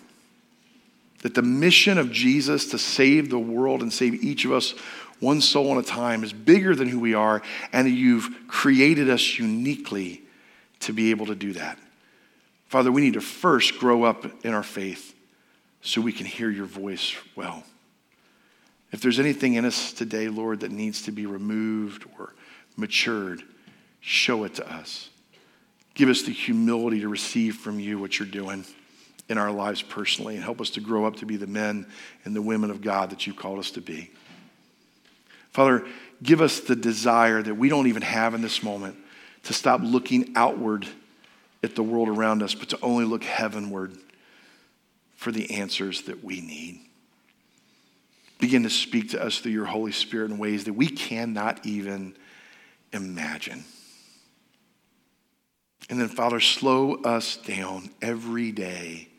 That 1.22 1.36
the 1.36 1.42
mission 1.42 1.98
of 1.98 2.12
Jesus 2.12 2.68
to 2.72 2.78
save 2.78 3.30
the 3.30 3.40
world 3.40 3.82
and 3.82 3.92
save 3.92 4.24
each 4.24 4.44
of 4.44 4.52
us 4.52 4.72
one 5.20 5.40
soul 5.40 5.78
at 5.78 5.86
a 5.86 5.88
time 5.88 6.24
is 6.24 6.34
bigger 6.34 6.76
than 6.76 6.90
who 6.90 7.00
we 7.00 7.14
are, 7.14 7.42
and 7.72 7.88
you've 7.88 8.30
created 8.50 9.10
us 9.10 9.40
uniquely 9.40 10.22
to 10.82 10.92
be 10.92 11.12
able 11.12 11.28
to 11.28 11.36
do 11.36 11.54
that. 11.54 11.80
Father, 12.68 12.92
we 12.92 13.02
need 13.02 13.14
to 13.14 13.22
first 13.22 13.80
grow 13.80 14.04
up 14.04 14.26
in 14.46 14.54
our 14.54 14.64
faith 14.64 15.16
so 15.82 16.02
we 16.02 16.12
can 16.12 16.26
hear 16.26 16.50
your 16.50 16.66
voice 16.66 17.16
well. 17.36 17.64
If 18.92 19.02
there's 19.02 19.20
anything 19.20 19.54
in 19.54 19.64
us 19.64 19.94
today, 19.94 20.28
Lord, 20.28 20.60
that 20.60 20.72
needs 20.72 21.04
to 21.04 21.12
be 21.12 21.26
removed 21.26 22.06
or 22.20 22.34
matured, 22.76 23.44
show 24.04 24.44
it 24.44 24.56
to 24.56 24.72
us. 24.72 25.10
Give 25.94 26.10
us 26.10 26.24
the 26.24 26.34
humility 26.34 27.00
to 27.02 27.08
receive 27.08 27.56
from 27.56 27.80
you 27.80 27.98
what 27.98 28.20
you're 28.20 28.28
doing 28.28 28.66
in 29.30 29.38
our 29.38 29.52
lives 29.52 29.82
personally 29.82 30.36
and 30.36 30.44
help 30.44 30.60
us 30.60 30.72
to 30.72 30.82
grow 30.82 31.06
up 31.06 31.16
to 31.18 31.26
be 31.26 31.38
the 31.38 31.48
men 31.48 31.88
and 32.26 32.36
the 32.36 32.42
women 32.42 32.70
of 32.70 32.82
God 32.82 33.12
that 33.12 33.26
you 33.26 33.34
called 33.34 33.60
us 33.60 33.72
to 33.72 33.82
be. 33.82 34.12
Father, 35.52 35.86
give 36.22 36.42
us 36.42 36.60
the 36.60 36.76
desire 36.76 37.42
that 37.42 37.56
we 37.56 37.70
don't 37.70 37.88
even 37.88 38.02
have 38.02 38.34
in 38.34 38.42
this 38.42 38.62
moment 38.62 38.98
to 39.44 39.54
stop 39.54 39.80
looking 39.82 40.34
outward 40.36 40.86
at 41.64 41.76
the 41.76 41.84
world 41.84 42.10
around 42.10 42.44
us, 42.44 42.54
but 42.54 42.70
to 42.70 42.80
only 42.82 43.06
look 43.06 43.24
heavenward 43.24 43.96
for 45.16 45.32
the 45.32 45.50
answers 45.52 46.02
that 46.04 46.24
we 46.24 46.42
need. 46.42 46.82
Begin 48.40 48.64
to 48.64 48.70
speak 48.70 49.12
to 49.12 49.24
us 49.24 49.40
through 49.40 49.54
your 49.54 49.66
Holy 49.66 49.94
Spirit 49.94 50.32
in 50.32 50.38
ways 50.38 50.66
that 50.66 50.74
we 50.74 50.88
cannot 50.88 51.66
even 51.66 52.18
imagine. 52.92 53.64
And 55.90 56.00
then, 56.00 56.08
Father, 56.08 56.40
slow 56.40 56.96
us 56.96 57.38
down 57.38 57.90
every 58.02 58.52
day 58.52 59.10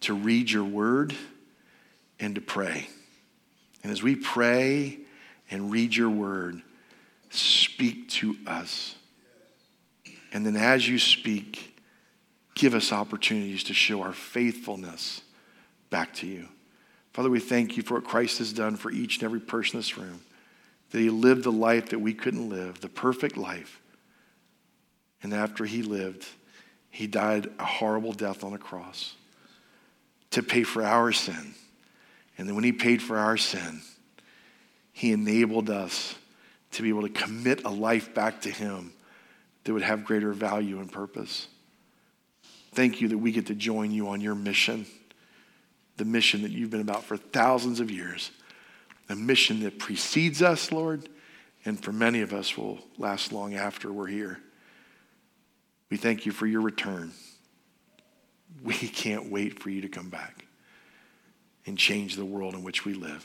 to 0.00 0.14
read 0.14 0.50
your 0.50 0.64
word 0.64 1.14
and 2.18 2.34
to 2.34 2.40
pray. 2.40 2.88
And 3.82 3.92
as 3.92 4.02
we 4.02 4.16
pray 4.16 4.98
and 5.50 5.70
read 5.70 5.94
your 5.94 6.10
word, 6.10 6.62
speak 7.30 8.08
to 8.08 8.36
us. 8.46 8.96
And 10.32 10.44
then 10.44 10.56
as 10.56 10.88
you 10.88 10.98
speak, 10.98 11.78
give 12.54 12.74
us 12.74 12.92
opportunities 12.92 13.64
to 13.64 13.74
show 13.74 14.02
our 14.02 14.12
faithfulness 14.12 15.22
back 15.90 16.14
to 16.14 16.26
you. 16.26 16.48
Father, 17.12 17.30
we 17.30 17.40
thank 17.40 17.76
you 17.76 17.82
for 17.82 17.94
what 17.94 18.04
Christ 18.04 18.38
has 18.38 18.52
done 18.52 18.76
for 18.76 18.90
each 18.90 19.16
and 19.16 19.24
every 19.24 19.40
person 19.40 19.76
in 19.76 19.80
this 19.80 19.96
room, 19.96 20.20
that 20.90 20.98
he 20.98 21.10
lived 21.10 21.44
the 21.44 21.52
life 21.52 21.90
that 21.90 22.00
we 22.00 22.12
couldn't 22.12 22.48
live, 22.48 22.80
the 22.80 22.88
perfect 22.88 23.36
life. 23.36 23.80
And 25.22 25.32
after 25.32 25.64
he 25.64 25.82
lived, 25.82 26.26
he 26.90 27.06
died 27.06 27.50
a 27.58 27.64
horrible 27.64 28.12
death 28.12 28.44
on 28.44 28.52
a 28.52 28.58
cross 28.58 29.14
to 30.30 30.42
pay 30.42 30.62
for 30.62 30.82
our 30.82 31.12
sin. 31.12 31.54
And 32.38 32.46
then 32.48 32.54
when 32.54 32.64
he 32.64 32.72
paid 32.72 33.02
for 33.02 33.18
our 33.18 33.36
sin, 33.36 33.80
he 34.92 35.12
enabled 35.12 35.70
us 35.70 36.14
to 36.72 36.82
be 36.82 36.88
able 36.88 37.02
to 37.02 37.08
commit 37.08 37.64
a 37.64 37.70
life 37.70 38.14
back 38.14 38.42
to 38.42 38.50
him 38.50 38.92
that 39.64 39.72
would 39.72 39.82
have 39.82 40.04
greater 40.04 40.32
value 40.32 40.78
and 40.78 40.90
purpose. 40.90 41.48
Thank 42.72 43.00
you 43.00 43.08
that 43.08 43.18
we 43.18 43.32
get 43.32 43.46
to 43.46 43.54
join 43.54 43.90
you 43.90 44.08
on 44.08 44.20
your 44.20 44.34
mission, 44.34 44.86
the 45.96 46.04
mission 46.04 46.42
that 46.42 46.50
you've 46.50 46.70
been 46.70 46.80
about 46.80 47.04
for 47.04 47.16
thousands 47.16 47.80
of 47.80 47.90
years, 47.90 48.30
a 49.08 49.16
mission 49.16 49.60
that 49.60 49.78
precedes 49.78 50.42
us, 50.42 50.70
Lord, 50.70 51.08
and 51.64 51.82
for 51.82 51.92
many 51.92 52.20
of 52.20 52.32
us 52.32 52.56
will 52.56 52.78
last 52.98 53.32
long 53.32 53.54
after 53.54 53.92
we're 53.92 54.06
here. 54.06 54.38
We 55.90 55.96
thank 55.96 56.26
you 56.26 56.32
for 56.32 56.46
your 56.46 56.60
return. 56.60 57.12
We 58.62 58.74
can't 58.74 59.30
wait 59.30 59.62
for 59.62 59.70
you 59.70 59.82
to 59.82 59.88
come 59.88 60.08
back 60.08 60.44
and 61.66 61.76
change 61.76 62.16
the 62.16 62.24
world 62.24 62.54
in 62.54 62.62
which 62.62 62.84
we 62.84 62.94
live. 62.94 63.24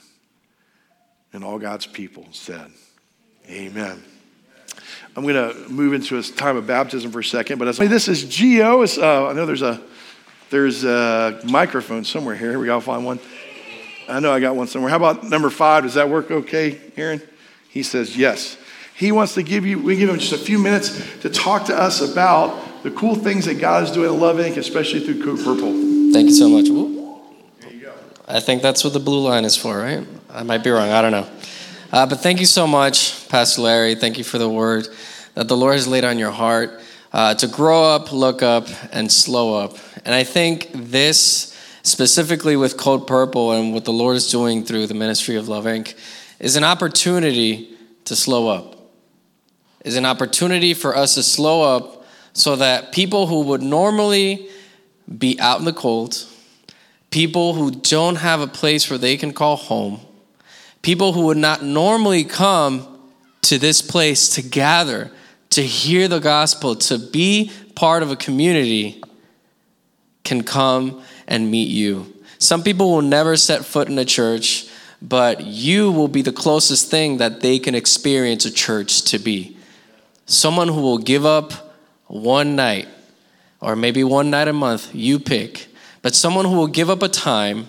And 1.34 1.44
all 1.44 1.60
God's 1.60 1.86
people 1.86 2.28
said, 2.32 2.72
Amen. 3.50 4.04
I'm 5.16 5.24
going 5.24 5.36
to 5.36 5.70
move 5.70 5.94
into 5.94 6.18
a 6.18 6.24
time 6.24 6.56
of 6.56 6.68
baptism 6.68 7.12
for 7.12 7.20
a 7.20 7.24
second, 7.24 7.60
but 7.60 7.68
as 7.68 7.78
this 7.78 8.08
is 8.08 8.24
Geo. 8.26 8.84
Uh, 8.84 9.28
I 9.28 9.34
know 9.34 9.46
there's 9.46 9.62
a 9.62 9.82
there's 10.50 10.84
a 10.84 11.40
microphone 11.46 12.04
somewhere 12.04 12.36
here. 12.36 12.60
We 12.60 12.66
gotta 12.66 12.82
find 12.82 13.06
one. 13.06 13.20
I 14.10 14.20
know 14.20 14.32
I 14.32 14.40
got 14.40 14.56
one 14.56 14.68
somewhere. 14.68 14.90
How 14.90 14.98
about 14.98 15.24
number 15.24 15.50
five? 15.50 15.84
Does 15.84 15.94
that 15.94 16.10
work 16.10 16.30
okay, 16.30 16.80
Aaron? 16.98 17.22
He 17.70 17.84
says 17.84 18.18
yes. 18.18 18.58
He 18.96 19.12
wants 19.12 19.34
to 19.34 19.44
give 19.44 19.66
you, 19.66 19.80
we 19.80 19.96
give 19.96 20.10
him 20.10 20.20
just 20.20 20.34
a 20.34 20.38
few 20.38 20.60
minutes 20.60 21.22
to 21.22 21.30
talk 21.30 21.66
to 21.66 21.76
us 21.76 22.02
about 22.02 22.84
the 22.84 22.92
cool 22.92 23.16
things 23.16 23.46
that 23.46 23.60
God 23.60 23.84
is 23.84 23.92
doing 23.92 24.14
at 24.14 24.20
Love 24.20 24.38
Inc., 24.38 24.58
especially 24.58 25.02
through 25.02 25.24
Code 25.24 25.38
Purple. 25.38 25.72
Thank 26.14 26.30
you 26.30 26.34
so 26.34 26.50
much. 26.50 26.66
There 26.66 27.74
you 27.74 27.82
go. 27.82 27.94
I 28.28 28.40
think 28.40 28.62
that's 28.62 28.84
what 28.84 28.94
the 28.94 29.00
blue 29.00 29.28
line 29.28 29.46
is 29.46 29.56
for, 29.56 29.78
right? 29.78 30.06
I 30.30 30.44
might 30.44 30.64
be 30.64 30.70
wrong. 30.70 30.90
I 30.90 31.02
don't 31.02 31.12
know. 31.12 31.28
Uh, 31.92 32.06
but 32.06 32.20
thank 32.20 32.40
you 32.40 32.46
so 32.46 32.66
much, 32.66 33.28
Pastor 33.30 33.62
Larry. 33.62 33.96
Thank 33.96 34.18
you 34.18 34.24
for 34.24 34.38
the 34.38 34.50
word 34.50 34.88
that 35.34 35.48
the 35.48 35.58
Lord 35.58 35.74
has 35.74 35.88
laid 35.88 36.04
on 36.04 36.18
your 36.18 36.32
heart 36.32 36.82
uh, 37.14 37.36
to 37.36 37.48
grow 37.48 37.84
up, 37.84 38.12
look 38.12 38.42
up, 38.42 38.68
and 38.92 39.12
slow 39.12 39.60
up. 39.60 39.78
And 40.06 40.16
I 40.16 40.24
think 40.24 40.70
this, 40.74 41.58
specifically 41.84 42.56
with 42.56 42.78
Code 42.78 43.08
Purple 43.08 43.52
and 43.52 43.74
what 43.74 43.86
the 43.86 43.94
Lord 43.94 44.16
is 44.16 44.30
doing 44.32 44.64
through 44.64 44.88
the 44.88 44.94
ministry 44.94 45.36
of 45.36 45.48
Love 45.48 45.66
Inc., 45.66 45.96
is 46.40 46.56
an 46.56 46.64
opportunity 46.64 47.78
to 48.06 48.16
slow 48.16 48.48
up 48.48 48.81
is 49.84 49.96
an 49.96 50.06
opportunity 50.06 50.74
for 50.74 50.96
us 50.96 51.16
to 51.16 51.24
slow 51.24 51.64
up 51.64 52.06
so 52.34 52.56
that 52.56 52.92
people 52.92 53.28
who 53.28 53.42
would 53.42 53.62
normally 53.62 54.48
be 55.18 55.40
out 55.40 55.60
in 55.60 55.66
the 55.66 55.74
cold, 55.74 56.26
people 57.10 57.54
who 57.54 57.72
don't 57.72 58.16
have 58.18 58.42
a 58.42 58.48
place 58.48 58.90
where 58.90 59.00
they 59.00 59.18
can 59.18 59.34
call 59.34 59.56
home, 59.56 60.00
people 60.82 61.14
who 61.14 61.26
would 61.26 61.38
not 61.38 61.64
normally 61.64 62.24
come 62.24 62.88
to 63.42 63.58
this 63.58 63.82
place 63.82 64.30
to 64.36 64.42
gather, 64.42 65.12
to 65.50 65.62
hear 65.62 66.08
the 66.08 66.20
gospel, 66.20 66.76
to 66.76 66.98
be 66.98 67.52
part 67.76 68.04
of 68.04 68.12
a 68.12 68.16
community, 68.16 69.02
can 70.24 70.44
come 70.44 71.02
and 71.28 71.50
meet 71.50 71.68
you. 71.68 72.14
Some 72.38 72.64
people 72.64 72.92
will 72.92 73.02
never 73.02 73.36
set 73.36 73.66
foot 73.66 73.90
in 73.90 73.98
a 73.98 74.06
church, 74.06 74.68
but 75.02 75.42
you 75.42 75.92
will 75.92 76.08
be 76.08 76.22
the 76.22 76.32
closest 76.32 76.90
thing 76.90 77.18
that 77.18 77.42
they 77.42 77.60
can 77.60 77.76
experience 77.76 78.46
a 78.46 78.52
church 78.52 79.02
to 79.06 79.20
be 79.20 79.58
someone 80.32 80.70
who 80.70 80.82
will 80.82 80.98
give 80.98 81.26
up 81.26 81.76
one 82.08 82.56
night 82.56 82.88
or 83.60 83.76
maybe 83.76 84.04
one 84.04 84.30
night 84.30 84.48
a 84.48 84.54
month, 84.54 84.94
you 84.96 85.20
pick, 85.20 85.68
but 86.02 86.16
someone 86.16 86.46
who 86.46 86.56
will 86.56 86.68
give 86.68 86.90
up 86.90 87.04
a 87.04 87.10
time 87.10 87.68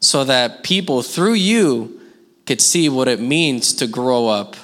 so 0.00 0.24
that 0.24 0.62
people 0.62 1.02
through 1.02 1.34
you 1.34 2.00
could 2.44 2.60
see 2.60 2.88
what 2.88 3.06
it 3.06 3.20
means 3.20 3.72
to 3.74 3.86
grow 3.86 4.26
up, 4.26 4.56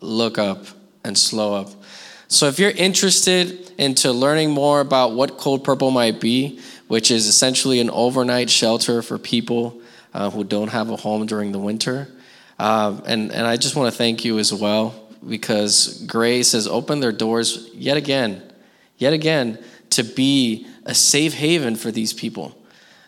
look 0.00 0.38
up, 0.38 0.66
and 1.02 1.16
slow 1.16 1.54
up. 1.54 1.70
So 2.28 2.46
if 2.46 2.58
you're 2.58 2.70
interested 2.70 3.72
into 3.78 4.12
learning 4.12 4.50
more 4.50 4.80
about 4.80 5.12
what 5.12 5.38
Code 5.38 5.64
Purple 5.64 5.90
might 5.90 6.20
be, 6.20 6.60
which 6.88 7.10
is 7.10 7.26
essentially 7.26 7.80
an 7.80 7.90
overnight 7.90 8.50
shelter 8.50 9.00
for 9.00 9.18
people 9.18 9.80
uh, 10.12 10.30
who 10.30 10.44
don't 10.44 10.68
have 10.68 10.90
a 10.90 10.96
home 10.96 11.24
during 11.24 11.52
the 11.52 11.58
winter, 11.58 12.08
uh, 12.58 13.00
and, 13.06 13.32
and 13.32 13.46
I 13.46 13.56
just 13.56 13.76
want 13.76 13.90
to 13.90 13.96
thank 13.96 14.24
you 14.26 14.38
as 14.38 14.52
well 14.52 15.01
because 15.28 16.04
grace 16.06 16.52
has 16.52 16.66
opened 16.66 17.02
their 17.02 17.12
doors 17.12 17.68
yet 17.74 17.96
again, 17.96 18.42
yet 18.98 19.12
again, 19.12 19.58
to 19.90 20.02
be 20.02 20.66
a 20.84 20.94
safe 20.94 21.34
haven 21.34 21.76
for 21.76 21.90
these 21.90 22.12
people. 22.12 22.56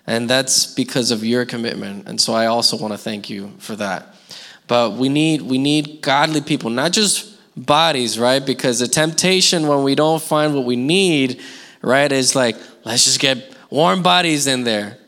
And 0.07 0.29
that's 0.29 0.73
because 0.75 1.11
of 1.11 1.25
your 1.25 1.47
commitment. 1.47 2.07
And 2.09 2.21
so 2.21 2.35
I 2.35 2.47
also 2.47 2.77
want 2.77 2.93
to 2.93 2.99
thank 2.99 3.31
you 3.31 3.53
for 3.59 3.75
that. 3.77 4.15
But 4.67 4.93
we 4.93 5.09
need 5.09 5.43
we 5.43 5.59
need 5.59 6.01
godly 6.01 6.41
people, 6.41 6.71
not 6.71 6.93
just 6.93 7.35
bodies, 7.57 8.19
right? 8.19 8.45
Because 8.45 8.81
the 8.81 8.89
temptation 8.89 9.67
when 9.67 9.83
we 9.83 9.95
don't 9.95 10.23
find 10.23 10.55
what 10.55 10.65
we 10.65 10.77
need, 10.77 11.41
right, 11.83 12.11
is 12.11 12.35
like, 12.35 12.57
let's 12.85 13.05
just 13.05 13.21
get 13.21 13.55
warm 13.71 14.03
bodies 14.03 14.47
in 14.47 14.65
there. 14.65 14.99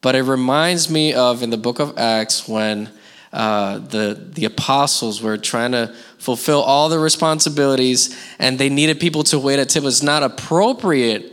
But 0.00 0.14
it 0.14 0.22
reminds 0.22 0.88
me 0.88 1.12
of 1.12 1.42
in 1.42 1.50
the 1.50 1.56
book 1.56 1.80
of 1.80 1.98
Acts 1.98 2.48
when 2.48 2.90
uh, 3.32 3.78
the, 3.78 4.30
the 4.32 4.44
apostles 4.44 5.20
were 5.22 5.36
trying 5.36 5.72
to 5.72 5.94
fulfill 6.18 6.62
all 6.62 6.88
the 6.88 6.98
responsibilities 6.98 8.16
and 8.38 8.58
they 8.58 8.68
needed 8.68 9.00
people 9.00 9.22
to 9.24 9.38
wait 9.38 9.58
at 9.58 9.68
tables. 9.68 9.96
It's 9.96 10.02
not 10.02 10.22
appropriate. 10.22 11.32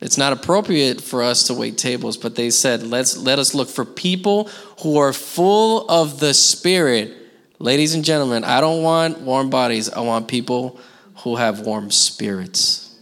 It's 0.00 0.16
not 0.16 0.32
appropriate 0.32 1.00
for 1.00 1.22
us 1.22 1.44
to 1.44 1.54
wait 1.54 1.76
tables, 1.76 2.16
but 2.16 2.36
they 2.36 2.50
said, 2.50 2.82
let's 2.84 3.16
let 3.16 3.38
us 3.38 3.52
look 3.52 3.68
for 3.68 3.84
people 3.84 4.48
who 4.82 4.98
are 4.98 5.12
full 5.12 5.88
of 5.88 6.20
the 6.20 6.32
Spirit. 6.32 7.14
Ladies 7.58 7.94
and 7.94 8.04
gentlemen, 8.04 8.44
I 8.44 8.60
don't 8.60 8.82
want 8.82 9.20
warm 9.20 9.50
bodies. 9.50 9.90
I 9.90 10.00
want 10.00 10.28
people 10.28 10.78
who 11.24 11.36
have 11.36 11.60
warm 11.60 11.90
spirits. 11.90 12.96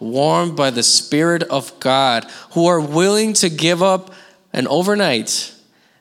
Warmed 0.00 0.56
by 0.56 0.70
the 0.70 0.82
Spirit 0.82 1.42
of 1.44 1.78
God, 1.78 2.24
who 2.52 2.66
are 2.66 2.80
willing 2.80 3.34
to 3.34 3.50
give 3.50 3.82
up 3.82 4.12
an 4.54 4.66
overnight 4.66 5.51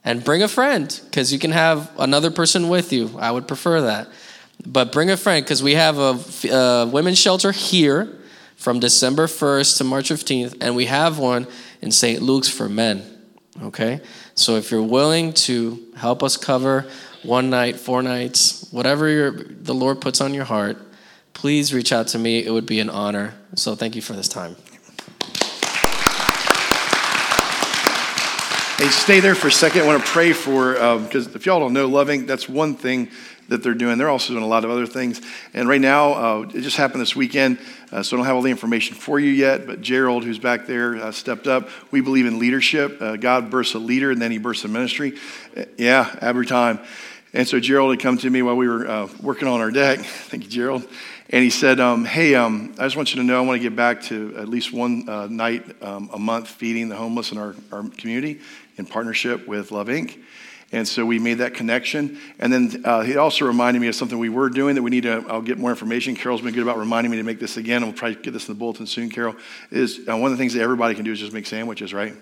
and 0.04 0.24
bring 0.24 0.42
a 0.42 0.48
friend 0.48 1.00
because 1.06 1.32
you 1.32 1.40
can 1.40 1.52
have 1.52 1.92
another 2.00 2.32
person 2.32 2.70
with 2.70 2.92
you. 2.92 3.12
I 3.20 3.32
would 3.32 3.48
prefer 3.48 3.82
that. 3.82 4.08
But 4.66 4.92
bring 4.92 5.10
a 5.10 5.18
friend 5.18 5.44
because 5.44 5.64
we 5.64 5.76
have 5.76 5.98
a, 5.98 6.20
a 6.54 6.88
women's 6.88 7.20
shelter 7.20 7.52
here 7.52 8.18
from 8.56 8.80
December 8.80 9.26
1st 9.26 9.78
to 9.80 9.84
March 9.84 10.10
15th, 10.10 10.58
and 10.62 10.76
we 10.76 10.86
have 10.86 11.18
one 11.18 11.48
in 11.82 11.92
St. 11.92 12.22
Luke's 12.22 12.50
for 12.50 12.70
men. 12.70 13.04
Okay? 13.64 14.02
So 14.36 14.56
if 14.56 14.70
you're 14.70 14.84
willing 14.84 15.34
to 15.34 15.84
help 15.96 16.22
us 16.22 16.38
cover 16.38 16.88
one 17.24 17.50
night, 17.50 17.78
four 17.78 18.04
nights, 18.04 18.68
whatever 18.72 19.32
the 19.32 19.74
Lord 19.74 20.00
puts 20.00 20.22
on 20.22 20.34
your 20.34 20.46
heart, 20.46 20.78
please 21.34 21.74
reach 21.74 21.92
out 21.92 22.08
to 22.10 22.20
me. 22.20 22.46
It 22.46 22.52
would 22.52 22.66
be 22.66 22.80
an 22.80 22.90
honor. 22.90 23.34
So 23.56 23.76
thank 23.76 23.96
you 23.96 24.02
for 24.02 24.14
this 24.14 24.28
time. 24.28 24.56
Hey, 28.82 28.88
stay 28.88 29.20
there 29.20 29.36
for 29.36 29.48
a 29.48 29.52
second. 29.52 29.84
I 29.84 29.86
want 29.86 30.04
to 30.04 30.10
pray 30.10 30.34
for, 30.34 30.74
because 30.74 31.28
um, 31.28 31.34
if 31.36 31.46
y'all 31.46 31.60
don't 31.60 31.72
know, 31.72 31.88
Love 31.88 32.08
Inc., 32.08 32.26
that's 32.26 32.50
one 32.50 32.74
thing 32.74 33.12
that 33.48 33.62
they're 33.62 33.76
doing. 33.76 34.00
They're 34.00 34.10
also 34.10 34.34
doing 34.34 34.44
a 34.44 34.48
lot 34.48 34.66
of 34.66 34.72
other 34.72 34.88
things. 34.88 35.22
And 35.54 35.70
right 35.70 35.80
now, 35.80 36.14
uh, 36.14 36.42
it 36.52 36.62
just 36.62 36.78
happened 36.78 37.00
this 37.00 37.16
weekend, 37.16 37.60
uh, 37.92 38.02
so 38.02 38.16
I 38.16 38.18
don't 38.18 38.26
have 38.26 38.38
all 38.38 38.42
the 38.42 38.50
information 38.50 38.96
for 38.96 39.20
you 39.20 39.30
yet. 39.30 39.68
But 39.68 39.82
Gerald, 39.82 40.24
who's 40.24 40.40
back 40.40 40.66
there, 40.66 40.96
uh, 40.96 41.12
stepped 41.12 41.46
up. 41.46 41.70
We 41.92 42.02
believe 42.02 42.26
in 42.26 42.40
leadership. 42.40 43.00
Uh, 43.00 43.18
God 43.18 43.52
bursts 43.52 43.76
a 43.76 43.78
leader, 43.78 44.10
and 44.10 44.20
then 44.20 44.32
he 44.32 44.40
bursts 44.40 44.66
a 44.66 44.68
ministry. 44.68 45.14
Uh, 45.56 45.66
yeah, 45.78 46.18
every 46.20 46.48
time. 46.48 46.80
And 47.34 47.48
so 47.48 47.60
Gerald 47.60 47.92
had 47.92 48.00
come 48.00 48.18
to 48.18 48.30
me 48.32 48.42
while 48.42 48.58
we 48.58 48.68
were 48.68 48.88
uh, 48.88 49.08
working 49.22 49.48
on 49.48 49.62
our 49.62 49.70
deck. 49.70 50.00
Thank 50.04 50.44
you, 50.44 50.50
Gerald. 50.50 50.88
And 51.30 51.44
he 51.44 51.50
said, 51.50 51.80
um, 51.80 52.04
Hey, 52.04 52.36
um, 52.36 52.74
I 52.78 52.84
just 52.84 52.98
want 52.98 53.14
you 53.14 53.22
to 53.22 53.26
know 53.26 53.38
I 53.38 53.46
want 53.46 53.62
to 53.62 53.70
get 53.70 53.74
back 53.74 54.02
to 54.04 54.36
at 54.38 54.50
least 54.50 54.74
one 54.74 55.06
night 55.34 55.64
um, 55.82 56.10
a 56.12 56.20
month 56.20 56.50
feeding 56.50 56.90
the 56.90 56.98
homeless 56.98 57.32
in 57.32 57.38
our, 57.38 57.56
our 57.72 57.88
community 57.88 58.42
in 58.82 58.86
partnership 58.88 59.48
with 59.48 59.72
Love 59.72 59.88
Inc. 59.88 60.20
And 60.74 60.88
so 60.88 61.06
we 61.06 61.20
made 61.20 61.36
that 61.36 61.54
connection. 61.54 62.18
And 62.40 62.52
then 62.52 62.82
uh, 62.86 63.02
he 63.02 63.18
also 63.18 63.46
reminded 63.46 63.80
me 63.80 63.88
of 63.88 63.96
something 63.96 64.18
we 64.18 64.30
were 64.30 64.50
doing 64.50 64.76
that 64.76 64.82
we 64.82 64.90
need 64.90 65.04
to, 65.04 65.24
I'll 65.28 65.42
get 65.42 65.58
more 65.58 65.70
information. 65.70 66.16
Carol's 66.16 66.42
been 66.42 66.54
good 66.54 66.64
about 66.64 66.78
reminding 66.78 67.12
me 67.12 67.18
to 67.18 67.24
make 67.24 67.40
this 67.40 67.58
again, 67.58 67.84
and 67.84 67.92
we'll 67.92 67.98
probably 67.98 68.22
get 68.22 68.32
this 68.32 68.48
in 68.48 68.56
the 68.56 68.58
bulletin 68.58 68.88
soon, 68.88 69.10
Carol. 69.10 69.36
Is 69.70 70.00
uh, 70.10 70.18
one 70.18 70.32
of 70.32 70.38
the 70.38 70.42
things 70.42 70.54
that 70.54 70.62
everybody 70.62 70.96
can 70.96 71.04
do 71.04 71.12
is 71.12 71.20
just 71.20 71.34
make 71.34 71.46
sandwiches, 71.46 71.94
right? 71.94 72.14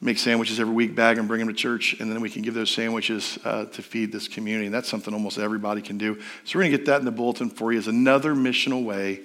Make 0.00 0.18
sandwiches 0.18 0.58
every 0.58 0.72
week, 0.74 0.94
bag 0.94 1.18
and 1.18 1.28
bring 1.28 1.40
them 1.40 1.48
to 1.48 1.54
church, 1.54 2.00
and 2.00 2.10
then 2.10 2.20
we 2.20 2.30
can 2.30 2.42
give 2.42 2.54
those 2.54 2.70
sandwiches 2.70 3.38
uh, 3.44 3.66
to 3.66 3.82
feed 3.82 4.12
this 4.12 4.28
community. 4.28 4.66
And 4.66 4.74
that's 4.74 4.88
something 4.88 5.12
almost 5.12 5.38
everybody 5.38 5.82
can 5.82 5.98
do. 5.98 6.20
So 6.44 6.58
we're 6.58 6.62
going 6.62 6.72
to 6.72 6.78
get 6.78 6.86
that 6.86 7.00
in 7.00 7.04
the 7.04 7.12
bulletin 7.12 7.50
for 7.50 7.72
you 7.72 7.78
as 7.78 7.88
another 7.88 8.34
missional 8.34 8.84
way 8.84 9.20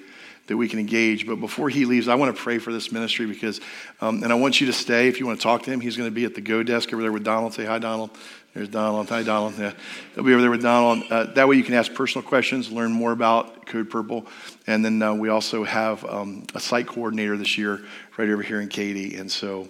that 0.47 0.57
we 0.57 0.67
can 0.67 0.79
engage. 0.79 1.27
But 1.27 1.35
before 1.35 1.69
he 1.69 1.85
leaves, 1.85 2.07
I 2.07 2.15
want 2.15 2.35
to 2.35 2.41
pray 2.41 2.57
for 2.57 2.73
this 2.73 2.91
ministry 2.91 3.25
because, 3.25 3.61
um, 4.01 4.23
and 4.23 4.31
I 4.31 4.35
want 4.35 4.59
you 4.59 4.67
to 4.67 4.73
stay 4.73 5.07
if 5.07 5.19
you 5.19 5.25
want 5.25 5.39
to 5.39 5.43
talk 5.43 5.63
to 5.63 5.71
him. 5.71 5.79
He's 5.79 5.97
going 5.97 6.09
to 6.09 6.15
be 6.15 6.25
at 6.25 6.35
the 6.35 6.41
Go 6.41 6.63
desk 6.63 6.91
over 6.93 7.01
there 7.01 7.11
with 7.11 7.23
Donald. 7.23 7.53
Say 7.53 7.65
hi, 7.65 7.79
Donald. 7.79 8.11
There's 8.53 8.69
Donald. 8.69 9.07
Hi, 9.09 9.21
Donald. 9.21 9.53
Yeah, 9.59 9.73
he'll 10.15 10.23
be 10.23 10.33
over 10.33 10.41
there 10.41 10.49
with 10.49 10.63
Donald. 10.63 11.03
Uh, 11.11 11.25
that 11.33 11.47
way 11.47 11.57
you 11.57 11.63
can 11.63 11.75
ask 11.75 11.93
personal 11.93 12.27
questions, 12.27 12.71
learn 12.71 12.91
more 12.91 13.11
about 13.11 13.67
Code 13.67 13.89
Purple. 13.89 14.25
And 14.65 14.83
then 14.83 15.01
uh, 15.01 15.13
we 15.13 15.29
also 15.29 15.63
have 15.63 16.03
um, 16.05 16.47
a 16.55 16.59
site 16.59 16.87
coordinator 16.87 17.37
this 17.37 17.57
year 17.57 17.83
right 18.17 18.27
over 18.27 18.41
here 18.41 18.59
in 18.59 18.67
Katie. 18.67 19.15
And 19.15 19.31
so 19.31 19.67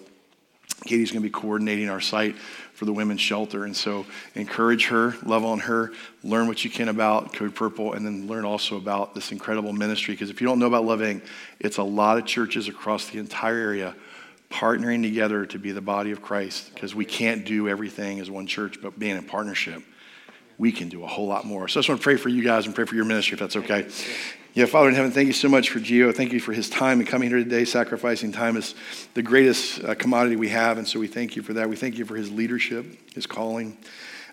Katie's 0.86 1.12
going 1.12 1.22
to 1.22 1.28
be 1.28 1.34
coordinating 1.34 1.90
our 1.90 2.00
site 2.00 2.36
for 2.78 2.86
the 2.86 2.94
women's 2.94 3.22
shelter. 3.22 3.66
And 3.66 3.76
so 3.76 4.06
encourage 4.36 4.86
her, 4.90 5.16
love 5.26 5.44
on 5.44 5.58
her, 5.62 5.92
learn 6.24 6.48
what 6.48 6.64
you 6.64 6.70
can 6.70 6.90
about 6.90 7.34
Code 7.34 7.56
Purple, 7.56 7.94
and 7.94 8.06
then 8.06 8.28
learn 8.28 8.46
also 8.46 8.78
about 8.78 9.16
this 9.16 9.32
incredible 9.32 9.74
ministry. 9.74 10.14
Because 10.14 10.30
if 10.30 10.40
you 10.40 10.46
don't 10.46 10.60
know 10.60 10.68
about 10.68 10.86
Love 10.86 11.00
Inc., 11.00 11.26
it's 11.60 11.78
a 11.78 11.84
lot 11.84 12.20
of 12.20 12.28
churches 12.28 12.68
across 12.68 13.10
the 13.10 13.18
entire 13.18 13.58
area 13.58 13.96
partnering 14.52 15.02
together 15.02 15.44
to 15.48 15.58
be 15.58 15.72
the 15.72 15.82
body 15.82 16.12
of 16.12 16.22
Christ. 16.22 16.72
Because 16.72 16.94
we 16.94 17.04
can't 17.04 17.46
do 17.46 17.68
everything 17.68 18.20
as 18.20 18.30
one 18.30 18.46
church, 18.46 18.80
but 18.80 19.00
being 19.00 19.18
in 19.18 19.24
partnership, 19.24 19.82
we 20.60 20.72
can 20.72 20.88
do 20.88 21.04
a 21.04 21.08
whole 21.08 21.26
lot 21.26 21.46
more. 21.46 21.68
So 21.68 21.80
I 21.80 21.82
just 21.82 21.90
want 21.90 22.00
to 22.00 22.04
pray 22.04 22.16
for 22.16 22.30
you 22.30 22.44
guys 22.44 22.68
and 22.68 22.76
pray 22.76 22.86
for 22.86 22.94
your 22.94 23.06
ministry 23.06 23.34
if 23.34 23.40
that's 23.40 23.56
okay. 23.56 23.90
Yeah, 24.58 24.66
Father 24.66 24.90
in 24.90 24.96
heaven, 24.96 25.12
thank 25.12 25.28
you 25.28 25.34
so 25.34 25.50
much 25.50 25.70
for 25.70 25.78
Gio. 25.78 26.12
Thank 26.12 26.34
you 26.34 26.40
for 26.40 26.52
his 26.52 26.68
time 26.68 27.00
and 27.00 27.08
coming 27.08 27.30
here 27.30 27.38
today. 27.38 27.64
Sacrificing 27.64 28.32
time 28.32 28.58
is 28.58 28.74
the 29.14 29.22
greatest 29.22 29.84
uh, 29.84 29.94
commodity 29.94 30.36
we 30.36 30.50
have, 30.50 30.80
and 30.80 30.88
so 30.88 31.00
we 31.00 31.06
thank 31.06 31.36
you 31.36 31.44
for 31.44 31.54
that. 31.54 31.70
We 31.70 31.76
thank 31.76 32.00
you 32.00 32.06
for 32.06 32.16
his 32.16 32.32
leadership, 32.32 33.14
his 33.14 33.28
calling. 33.28 33.78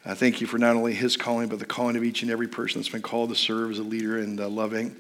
Uh, 0.03 0.15
thank 0.15 0.41
you 0.41 0.47
for 0.47 0.57
not 0.57 0.77
only 0.77 0.95
his 0.95 1.19
calling, 1.19 1.49
but 1.51 1.59
the 1.59 1.67
calling 1.67 1.95
of 1.95 2.05
each 2.05 2.23
and 2.23 2.31
every 2.31 2.49
person 2.49 2.81
that's 2.81 2.89
been 2.89 3.03
called 3.03 3.29
to 3.29 3.35
serve 3.35 3.73
as 3.73 3.79
a 3.79 3.83
leader 3.83 4.17
and 4.17 4.41
uh, 4.41 4.49
Love 4.49 4.71
Inc. 4.71 4.95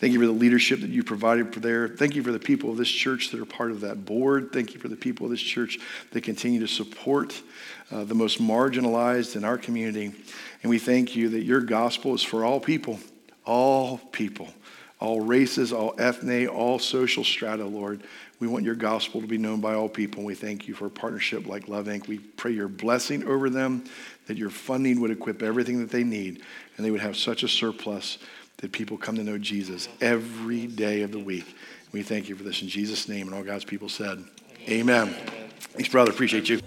Thank 0.00 0.12
you 0.12 0.18
for 0.18 0.26
the 0.26 0.32
leadership 0.32 0.80
that 0.80 0.90
you 0.90 1.04
provided 1.04 1.54
for 1.54 1.60
there. 1.60 1.86
Thank 1.86 2.16
you 2.16 2.24
for 2.24 2.32
the 2.32 2.40
people 2.40 2.70
of 2.70 2.76
this 2.76 2.90
church 2.90 3.30
that 3.30 3.38
are 3.38 3.44
part 3.46 3.70
of 3.70 3.82
that 3.82 4.04
board. 4.04 4.50
Thank 4.52 4.74
you 4.74 4.80
for 4.80 4.88
the 4.88 4.96
people 4.96 5.26
of 5.26 5.30
this 5.30 5.40
church 5.40 5.78
that 6.10 6.22
continue 6.22 6.58
to 6.58 6.66
support 6.66 7.40
uh, 7.92 8.02
the 8.02 8.16
most 8.16 8.42
marginalized 8.42 9.36
in 9.36 9.44
our 9.44 9.56
community. 9.56 10.12
And 10.64 10.70
we 10.70 10.80
thank 10.80 11.14
you 11.14 11.28
that 11.28 11.44
your 11.44 11.60
gospel 11.60 12.12
is 12.16 12.24
for 12.24 12.44
all 12.44 12.58
people, 12.58 12.98
all 13.46 13.98
people 14.10 14.48
all 15.04 15.20
races, 15.20 15.72
all 15.72 15.94
ethne, 15.98 16.48
all 16.48 16.78
social 16.78 17.22
strata, 17.22 17.64
Lord. 17.64 18.02
We 18.40 18.48
want 18.48 18.64
your 18.64 18.74
gospel 18.74 19.20
to 19.20 19.26
be 19.26 19.38
known 19.38 19.60
by 19.60 19.74
all 19.74 19.88
people. 19.88 20.20
And 20.20 20.26
we 20.26 20.34
thank 20.34 20.66
you 20.66 20.74
for 20.74 20.86
a 20.86 20.90
partnership 20.90 21.46
like 21.46 21.68
Love 21.68 21.86
Inc. 21.86 22.08
We 22.08 22.18
pray 22.18 22.52
your 22.52 22.68
blessing 22.68 23.24
over 23.24 23.48
them, 23.50 23.84
that 24.26 24.36
your 24.36 24.50
funding 24.50 25.00
would 25.00 25.10
equip 25.10 25.42
everything 25.42 25.78
that 25.80 25.90
they 25.90 26.04
need, 26.04 26.42
and 26.76 26.84
they 26.84 26.90
would 26.90 27.00
have 27.00 27.16
such 27.16 27.42
a 27.42 27.48
surplus 27.48 28.18
that 28.58 28.72
people 28.72 28.96
come 28.96 29.16
to 29.16 29.24
know 29.24 29.38
Jesus 29.38 29.88
every 30.00 30.66
day 30.66 31.02
of 31.02 31.12
the 31.12 31.18
week. 31.18 31.56
We 31.92 32.02
thank 32.02 32.28
you 32.28 32.34
for 32.34 32.42
this 32.42 32.62
in 32.62 32.68
Jesus' 32.68 33.08
name. 33.08 33.26
And 33.26 33.36
all 33.36 33.44
God's 33.44 33.64
people 33.64 33.88
said, 33.88 34.24
Amen. 34.68 35.08
Amen. 35.08 35.50
Thanks, 35.74 35.88
brother. 35.88 36.10
Appreciate 36.10 36.48
you. 36.48 36.60